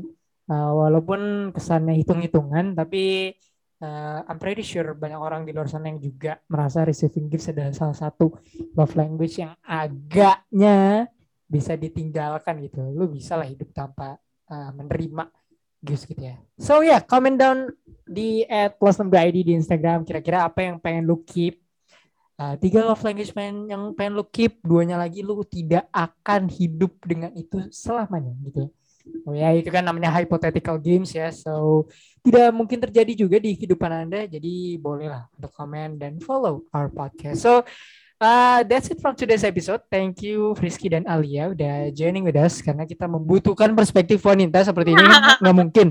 Uh, 0.50 0.74
walaupun 0.74 1.54
kesannya 1.54 1.93
hitung-hitungan 2.02 2.74
tapi 2.74 3.38
uh, 3.86 4.26
I'm 4.26 4.41
pretty 4.41 4.66
sure 4.66 4.97
banyak 4.97 5.22
orang 5.22 5.45
di 5.45 5.54
luar 5.54 5.70
sana 5.70 5.93
yang 5.93 6.02
juga 6.02 6.41
merasa 6.50 6.82
receiving 6.82 7.30
gifts 7.30 7.54
adalah 7.54 7.70
salah 7.70 7.93
satu 7.93 8.34
love 8.74 8.97
language 8.97 9.38
yang 9.45 9.54
agaknya 9.62 11.06
bisa 11.45 11.78
ditinggalkan 11.78 12.66
gitu. 12.66 12.82
Lu 12.82 13.06
bisa 13.14 13.38
lah 13.38 13.45
hidup 13.45 13.70
tanpa 13.78 14.18
uh, 14.50 14.72
menerima 14.74 15.30
gifts 15.86 16.10
gitu 16.10 16.34
ya. 16.34 16.41
So 16.58 16.82
ya, 16.82 16.97
yeah, 16.97 17.02
comment 17.06 17.38
down 17.38 17.70
di 18.10 18.41
at 18.50 18.74
plus 18.82 18.97
ID 18.97 19.45
di 19.45 19.54
Instagram 19.54 20.02
kira-kira 20.02 20.50
apa 20.50 20.66
yang 20.66 20.82
pengen 20.82 21.06
lu 21.06 21.22
keep 21.22 21.62
Uh, 22.39 22.56
tiga 22.56 22.80
love 22.88 23.04
language 23.04 23.36
pengen, 23.36 23.68
yang 23.68 23.91
pengen 24.00 24.16
lu 24.16 24.24
keep, 24.24 24.64
duanya 24.64 24.95
lagi 24.95 25.20
lu 25.20 25.43
tidak 25.43 25.91
akan 25.91 26.47
hidup 26.47 26.95
dengan 27.04 27.36
itu 27.36 27.68
selamanya 27.68 28.32
gitu. 28.47 28.72
Oh 29.28 29.36
ya 29.36 29.53
itu 29.53 29.70
kan 29.70 29.86
namanya 29.86 30.10
hypothetical 30.14 30.78
games 30.82 31.14
ya. 31.14 31.30
So 31.30 31.86
tidak 32.26 32.51
mungkin 32.51 32.82
terjadi 32.82 33.14
juga 33.14 33.38
di 33.38 33.55
kehidupan 33.55 34.07
Anda. 34.07 34.26
Jadi 34.26 34.78
bolehlah 34.82 35.30
untuk 35.38 35.51
komen 35.53 36.01
dan 36.01 36.18
follow 36.22 36.68
our 36.74 36.89
podcast. 36.89 37.41
So 37.41 37.64
uh, 38.20 38.60
that's 38.68 38.91
it 38.91 38.99
from 38.99 39.16
today's 39.16 39.47
episode. 39.47 39.82
Thank 39.88 40.22
you 40.22 40.53
Frisky 40.60 40.91
dan 40.91 41.07
Alia 41.07 41.51
udah 41.51 41.89
joining 41.95 42.28
with 42.28 42.38
us 42.38 42.60
karena 42.60 42.84
kita 42.84 43.07
membutuhkan 43.07 43.72
perspektif 43.74 44.22
wanita 44.24 44.62
seperti 44.68 44.93
ini 44.93 45.03
nggak 45.41 45.55
mungkin. 45.55 45.88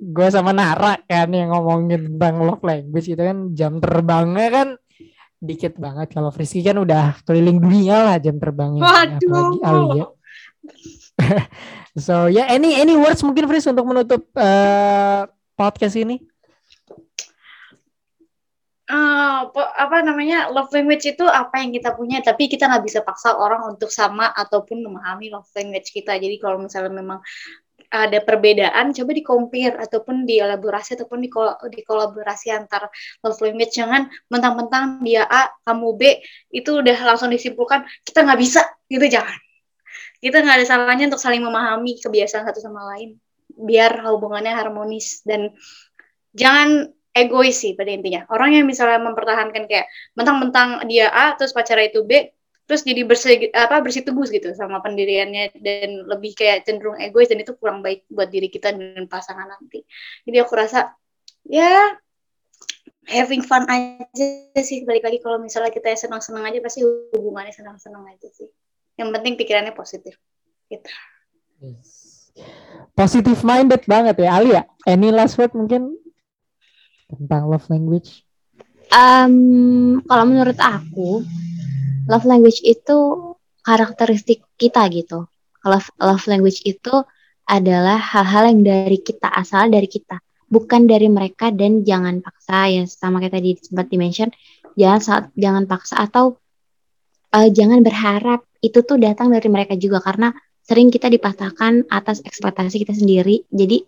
Gue 0.00 0.28
sama 0.32 0.56
Nara 0.56 0.96
kan 1.04 1.28
yang 1.28 1.52
ngomongin 1.52 2.16
tentang 2.16 2.40
love 2.40 2.64
language 2.64 3.08
itu 3.12 3.20
kan 3.20 3.52
jam 3.52 3.76
terbangnya 3.80 4.48
kan 4.48 4.68
dikit 5.40 5.76
banget. 5.80 6.12
Kalau 6.12 6.28
Frisky 6.32 6.60
kan 6.60 6.76
udah 6.80 7.20
keliling 7.24 7.60
dunia 7.60 7.96
lah 8.04 8.16
jam 8.20 8.36
terbangnya. 8.36 8.84
Apalagi 8.84 9.26
Alia. 9.64 10.06
So 11.98 12.30
ya 12.30 12.46
yeah, 12.46 12.54
any 12.54 12.78
any 12.78 12.94
words 12.94 13.18
mungkin 13.26 13.50
Fris 13.50 13.66
untuk 13.66 13.82
menutup 13.82 14.22
uh, 14.38 15.26
podcast 15.58 15.98
ini? 15.98 16.22
Uh, 18.90 19.46
apa 19.54 20.02
namanya 20.02 20.50
love 20.50 20.70
language 20.74 21.06
itu 21.06 21.22
apa 21.22 21.62
yang 21.62 21.70
kita 21.70 21.94
punya 21.94 22.18
tapi 22.26 22.50
kita 22.50 22.66
nggak 22.66 22.82
bisa 22.82 23.00
paksa 23.06 23.38
orang 23.38 23.62
untuk 23.74 23.86
sama 23.86 24.30
ataupun 24.34 24.86
memahami 24.86 25.34
love 25.34 25.50
language 25.58 25.90
kita. 25.90 26.14
Jadi 26.14 26.38
kalau 26.38 26.62
misalnya 26.62 26.94
memang 26.94 27.18
ada 27.90 28.22
perbedaan 28.22 28.94
coba 28.94 29.10
di 29.10 29.22
compare 29.26 29.74
ataupun 29.82 30.22
dielaborasi 30.22 30.94
ataupun 30.94 31.18
di 31.26 31.30
dikolaborasi 31.74 32.54
antar 32.54 32.86
love 33.26 33.42
language. 33.42 33.74
Jangan 33.74 34.06
mentang-mentang 34.30 35.02
dia 35.02 35.26
A 35.26 35.50
kamu 35.66 35.88
B 35.98 36.02
itu 36.54 36.78
udah 36.78 36.98
langsung 37.02 37.34
disimpulkan 37.34 37.82
kita 38.06 38.22
nggak 38.22 38.38
bisa 38.38 38.62
gitu 38.86 39.10
jangan 39.10 39.49
kita 40.20 40.44
nggak 40.44 40.56
ada 40.62 40.66
salahnya 40.68 41.04
untuk 41.08 41.22
saling 41.22 41.40
memahami 41.40 41.96
kebiasaan 42.00 42.44
satu 42.44 42.60
sama 42.60 42.84
lain 42.96 43.16
biar 43.50 44.04
hubungannya 44.04 44.52
harmonis 44.52 45.24
dan 45.24 45.52
jangan 46.36 46.92
egois 47.10 47.58
sih 47.58 47.74
pada 47.74 47.90
intinya. 47.90 48.24
Orang 48.30 48.54
yang 48.54 48.64
misalnya 48.64 49.02
mempertahankan 49.02 49.66
kayak 49.66 49.90
mentang-mentang 50.14 50.86
dia 50.86 51.10
A 51.10 51.34
terus 51.34 51.50
pacarnya 51.50 51.90
itu 51.90 52.06
B 52.06 52.30
terus 52.70 52.86
jadi 52.86 53.02
bersih 53.02 53.50
apa 53.50 53.82
bersih 53.82 54.06
tegus 54.06 54.30
gitu 54.30 54.54
sama 54.54 54.78
pendiriannya 54.78 55.58
dan 55.58 56.06
lebih 56.06 56.38
kayak 56.38 56.62
cenderung 56.62 56.94
egois 57.02 57.26
dan 57.26 57.42
itu 57.42 57.58
kurang 57.58 57.82
baik 57.82 58.06
buat 58.06 58.30
diri 58.30 58.46
kita 58.46 58.70
dan 58.70 59.10
pasangan 59.10 59.50
nanti. 59.50 59.82
Jadi 60.22 60.36
aku 60.38 60.54
rasa 60.54 60.94
ya 61.50 61.98
having 63.10 63.42
fun 63.42 63.66
aja 63.66 64.54
sih 64.62 64.86
balik 64.86 65.02
lagi 65.02 65.18
kalau 65.18 65.42
misalnya 65.42 65.74
kita 65.74 65.90
senang-senang 65.98 66.46
aja 66.46 66.62
pasti 66.62 66.86
hubungannya 66.86 67.50
senang-senang 67.50 68.06
aja 68.06 68.30
sih. 68.30 68.46
Yang 69.00 69.08
penting 69.16 69.34
pikirannya 69.40 69.72
positif. 69.72 70.20
Gitu. 70.68 70.92
Yes. 71.64 72.28
Positive 72.92 73.40
minded 73.40 73.82
banget 73.88 74.20
ya 74.20 74.30
Alia. 74.36 74.62
Any 74.84 75.08
last 75.08 75.40
word 75.40 75.56
mungkin 75.56 75.96
tentang 77.08 77.48
love 77.48 77.64
language? 77.72 78.22
Um, 78.92 80.02
kalau 80.04 80.24
menurut 80.28 80.58
aku, 80.60 81.24
love 82.10 82.26
language 82.28 82.60
itu 82.60 82.96
karakteristik 83.64 84.44
kita 84.60 84.84
gitu. 84.92 85.24
Love, 85.64 85.88
love 85.96 86.24
language 86.28 86.60
itu 86.68 86.92
adalah 87.48 87.98
hal-hal 87.98 88.52
yang 88.52 88.62
dari 88.62 88.98
kita, 89.00 89.32
asal 89.32 89.72
dari 89.72 89.88
kita. 89.88 90.20
Bukan 90.50 90.90
dari 90.90 91.06
mereka 91.06 91.54
dan 91.54 91.86
jangan 91.86 92.20
paksa 92.20 92.66
ya 92.66 92.82
sama 92.84 93.22
kayak 93.22 93.38
tadi 93.38 93.54
sempat 93.62 93.86
dimention 93.86 94.34
jangan 94.74 95.00
saat 95.00 95.24
jangan 95.38 95.64
paksa 95.70 96.02
atau 96.02 96.38
uh, 97.34 97.48
jangan 97.50 97.80
berharap 97.80 98.46
itu 98.60 98.84
tuh 98.84 99.00
datang 99.00 99.32
dari 99.32 99.48
mereka 99.48 99.74
juga 99.78 100.04
karena 100.04 100.34
sering 100.60 100.92
kita 100.92 101.08
dipatahkan 101.10 101.88
atas 101.90 102.22
ekspektasi 102.22 102.86
kita 102.86 102.94
sendiri. 102.94 103.42
Jadi 103.50 103.82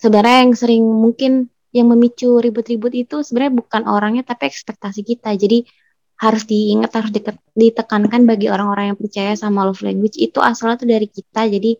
sebenarnya 0.00 0.36
yang 0.42 0.52
sering 0.56 0.82
mungkin 0.82 1.46
yang 1.72 1.88
memicu 1.88 2.40
ribut-ribut 2.42 2.92
itu 2.92 3.22
sebenarnya 3.24 3.54
bukan 3.62 3.82
orangnya 3.86 4.26
tapi 4.26 4.48
ekspektasi 4.48 5.06
kita. 5.06 5.36
Jadi 5.36 5.62
harus 6.22 6.46
diingat 6.46 6.90
harus 6.94 7.10
ditekankan 7.54 8.22
bagi 8.26 8.46
orang-orang 8.46 8.94
yang 8.94 8.98
percaya 8.98 9.34
sama 9.34 9.66
love 9.66 9.82
language 9.82 10.18
itu 10.18 10.38
asalnya 10.38 10.78
tuh 10.80 10.88
dari 10.90 11.08
kita. 11.10 11.46
Jadi 11.48 11.78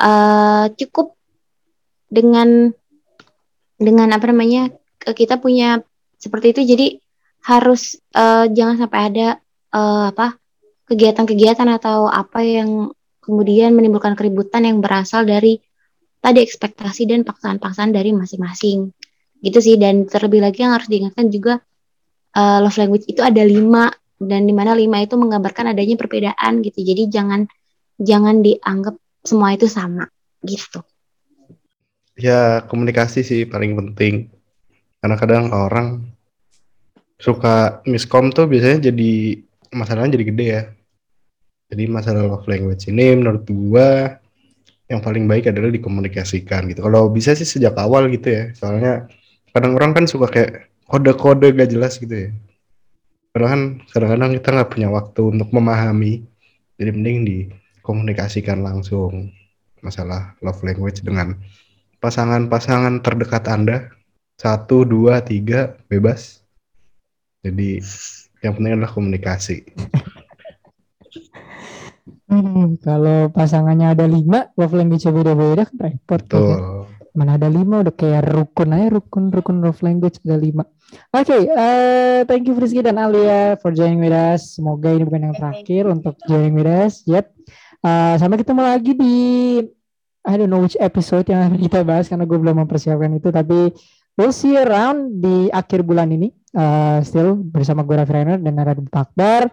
uh, 0.00 0.66
cukup 0.72 1.16
dengan 2.08 2.72
dengan 3.78 4.08
apa 4.16 4.32
namanya 4.32 4.72
kita 5.02 5.36
punya 5.38 5.82
seperti 6.16 6.56
itu. 6.56 6.62
Jadi 6.76 6.86
harus 7.46 7.96
uh, 8.18 8.50
jangan 8.50 8.76
sampai 8.76 9.00
ada 9.12 9.28
uh, 9.72 10.10
apa 10.12 10.36
kegiatan-kegiatan 10.88 11.68
atau 11.76 12.08
apa 12.08 12.40
yang 12.40 12.92
kemudian 13.20 13.76
menimbulkan 13.76 14.16
keributan 14.16 14.64
yang 14.64 14.80
berasal 14.80 15.28
dari 15.28 15.60
tadi 16.24 16.40
ekspektasi 16.40 17.04
dan 17.04 17.22
paksaan-paksaan 17.28 17.92
dari 17.92 18.16
masing-masing. 18.16 18.88
Gitu 19.38 19.58
sih 19.60 19.76
dan 19.76 20.08
terlebih 20.08 20.42
lagi 20.42 20.64
yang 20.64 20.74
harus 20.74 20.88
diingatkan 20.90 21.28
juga 21.30 21.60
uh, 22.34 22.58
love 22.64 22.78
language 22.80 23.06
itu 23.06 23.20
ada 23.22 23.44
lima 23.44 23.92
dan 24.18 24.48
di 24.48 24.54
mana 24.56 24.74
lima 24.74 24.98
itu 24.98 25.14
menggambarkan 25.14 25.76
adanya 25.76 25.94
perbedaan 25.94 26.64
gitu. 26.64 26.82
Jadi 26.82 27.06
jangan 27.12 27.46
jangan 28.00 28.42
dianggap 28.42 28.98
semua 29.22 29.54
itu 29.54 29.70
sama 29.70 30.08
gitu. 30.42 30.82
Ya 32.18 32.66
komunikasi 32.66 33.22
sih 33.22 33.46
paling 33.46 33.78
penting. 33.78 34.32
Karena 34.98 35.14
kadang 35.14 35.54
orang 35.54 36.02
suka 37.18 37.82
miskom 37.86 38.34
tuh 38.34 38.50
biasanya 38.50 38.90
jadi 38.90 39.42
masalahnya 39.72 40.16
jadi 40.18 40.26
gede 40.28 40.46
ya. 40.46 40.62
Jadi 41.68 41.84
masalah 41.84 42.24
love 42.24 42.48
language 42.48 42.88
ini 42.88 43.12
menurut 43.12 43.44
gua 43.44 44.16
yang 44.88 45.04
paling 45.04 45.28
baik 45.28 45.52
adalah 45.52 45.68
dikomunikasikan 45.68 46.64
gitu. 46.72 46.80
Kalau 46.80 47.12
bisa 47.12 47.36
sih 47.36 47.44
sejak 47.44 47.76
awal 47.76 48.08
gitu 48.08 48.32
ya. 48.32 48.44
Soalnya 48.56 49.04
kadang 49.52 49.76
orang 49.76 49.92
kan 49.92 50.04
suka 50.08 50.32
kayak 50.32 50.72
kode-kode 50.88 51.52
gak 51.52 51.68
jelas 51.68 52.00
gitu 52.00 52.28
ya. 52.28 52.30
Padahal 53.36 53.50
kan 53.52 53.62
kadang-kadang 53.92 54.30
kita 54.40 54.48
nggak 54.56 54.70
punya 54.72 54.88
waktu 54.88 55.22
untuk 55.28 55.48
memahami. 55.52 56.24
Jadi 56.80 56.90
mending 56.94 57.18
dikomunikasikan 57.28 58.64
langsung 58.64 59.28
masalah 59.84 60.32
love 60.40 60.64
language 60.64 61.04
dengan 61.04 61.36
pasangan-pasangan 62.00 63.04
terdekat 63.04 63.44
anda. 63.46 63.92
Satu 64.40 64.88
dua 64.88 65.20
tiga 65.20 65.76
bebas. 65.92 66.40
Jadi 67.44 67.82
yang 68.44 68.52
penting 68.56 68.72
adalah 68.76 68.92
komunikasi 68.92 69.56
Hmm, 72.28 72.76
kalau 72.84 73.32
pasangannya 73.32 73.96
ada 73.96 74.04
lima, 74.04 74.52
love 74.52 74.76
language 74.76 75.08
beda-beda 75.08 75.64
kan 75.64 75.80
repot. 75.80 76.20
Betul. 76.20 76.44
Kan? 76.60 76.98
mana 77.18 77.34
ada 77.34 77.50
lima 77.50 77.82
udah 77.82 77.94
kayak 77.98 78.30
rukun 78.30 78.70
aja 78.70 78.86
rukun 78.94 79.34
rukun 79.34 79.58
love 79.58 79.82
language 79.82 80.22
ada 80.22 80.38
lima 80.38 80.62
oke 81.10 81.26
okay, 81.26 81.50
uh, 81.50 82.22
thank 82.30 82.46
you 82.46 82.54
Frisky 82.54 82.78
dan 82.78 82.94
Alia 82.94 83.58
for 83.58 83.74
joining 83.74 83.98
with 83.98 84.14
us 84.14 84.54
semoga 84.54 84.94
ini 84.94 85.02
bukan 85.02 85.26
yang 85.26 85.34
terakhir 85.34 85.90
untuk 85.90 86.14
joining 86.30 86.54
with 86.54 86.70
us 86.70 87.02
yep 87.10 87.34
uh, 87.82 88.14
sampai 88.14 88.38
ketemu 88.38 88.62
lagi 88.62 88.92
di 88.94 89.16
I 90.22 90.36
don't 90.38 90.46
know 90.46 90.62
which 90.62 90.78
episode 90.78 91.26
yang 91.26 91.50
akan 91.50 91.58
kita 91.58 91.82
bahas 91.82 92.06
karena 92.06 92.22
gue 92.22 92.38
belum 92.38 92.62
mempersiapkan 92.62 93.10
itu 93.18 93.34
tapi 93.34 93.74
we'll 94.18 94.34
see 94.34 94.58
you 94.58 94.60
around 94.60 95.22
di 95.22 95.46
akhir 95.54 95.86
bulan 95.86 96.10
ini 96.10 96.28
uh, 96.58 96.98
still 97.06 97.38
bersama 97.38 97.86
gue 97.86 97.94
Raffi 97.94 98.12
Rainer 98.12 98.38
dan 98.42 98.52
Nara 98.58 98.74
Akbar 98.74 99.48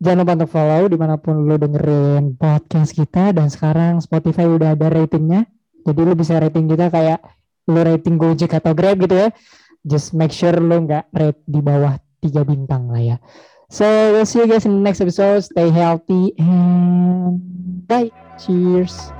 Jangan 0.00 0.24
lupa 0.24 0.32
untuk 0.32 0.48
follow 0.56 0.82
di 0.88 0.96
mana 0.96 1.20
pun 1.20 1.44
lo 1.44 1.60
dengerin 1.60 2.32
podcast 2.40 2.96
kita 2.96 3.36
dan 3.36 3.52
sekarang 3.52 4.00
Spotify 4.00 4.48
udah 4.48 4.72
ada 4.72 4.88
ratingnya 4.88 5.44
jadi 5.84 6.00
lu 6.04 6.12
bisa 6.16 6.36
rating 6.36 6.68
kita 6.68 6.92
kayak 6.92 7.20
lu 7.68 7.80
rating 7.80 8.16
Gojek 8.20 8.52
atau 8.52 8.72
Grab 8.76 9.00
gitu 9.00 9.16
ya. 9.16 9.28
Just 9.84 10.12
make 10.12 10.34
sure 10.34 10.52
lu 10.60 10.84
nggak 10.84 11.08
rate 11.16 11.40
di 11.48 11.60
bawah 11.64 11.96
tiga 12.20 12.44
bintang 12.44 12.92
lah 12.92 13.00
ya. 13.00 13.16
So 13.70 13.86
we'll 13.86 14.26
see 14.26 14.42
you 14.42 14.50
guys 14.50 14.66
in 14.66 14.82
the 14.82 14.82
next 14.82 15.00
episode. 15.00 15.46
Stay 15.46 15.70
healthy 15.70 16.36
and 16.36 17.40
bye. 17.86 18.10
Cheers. 18.36 19.19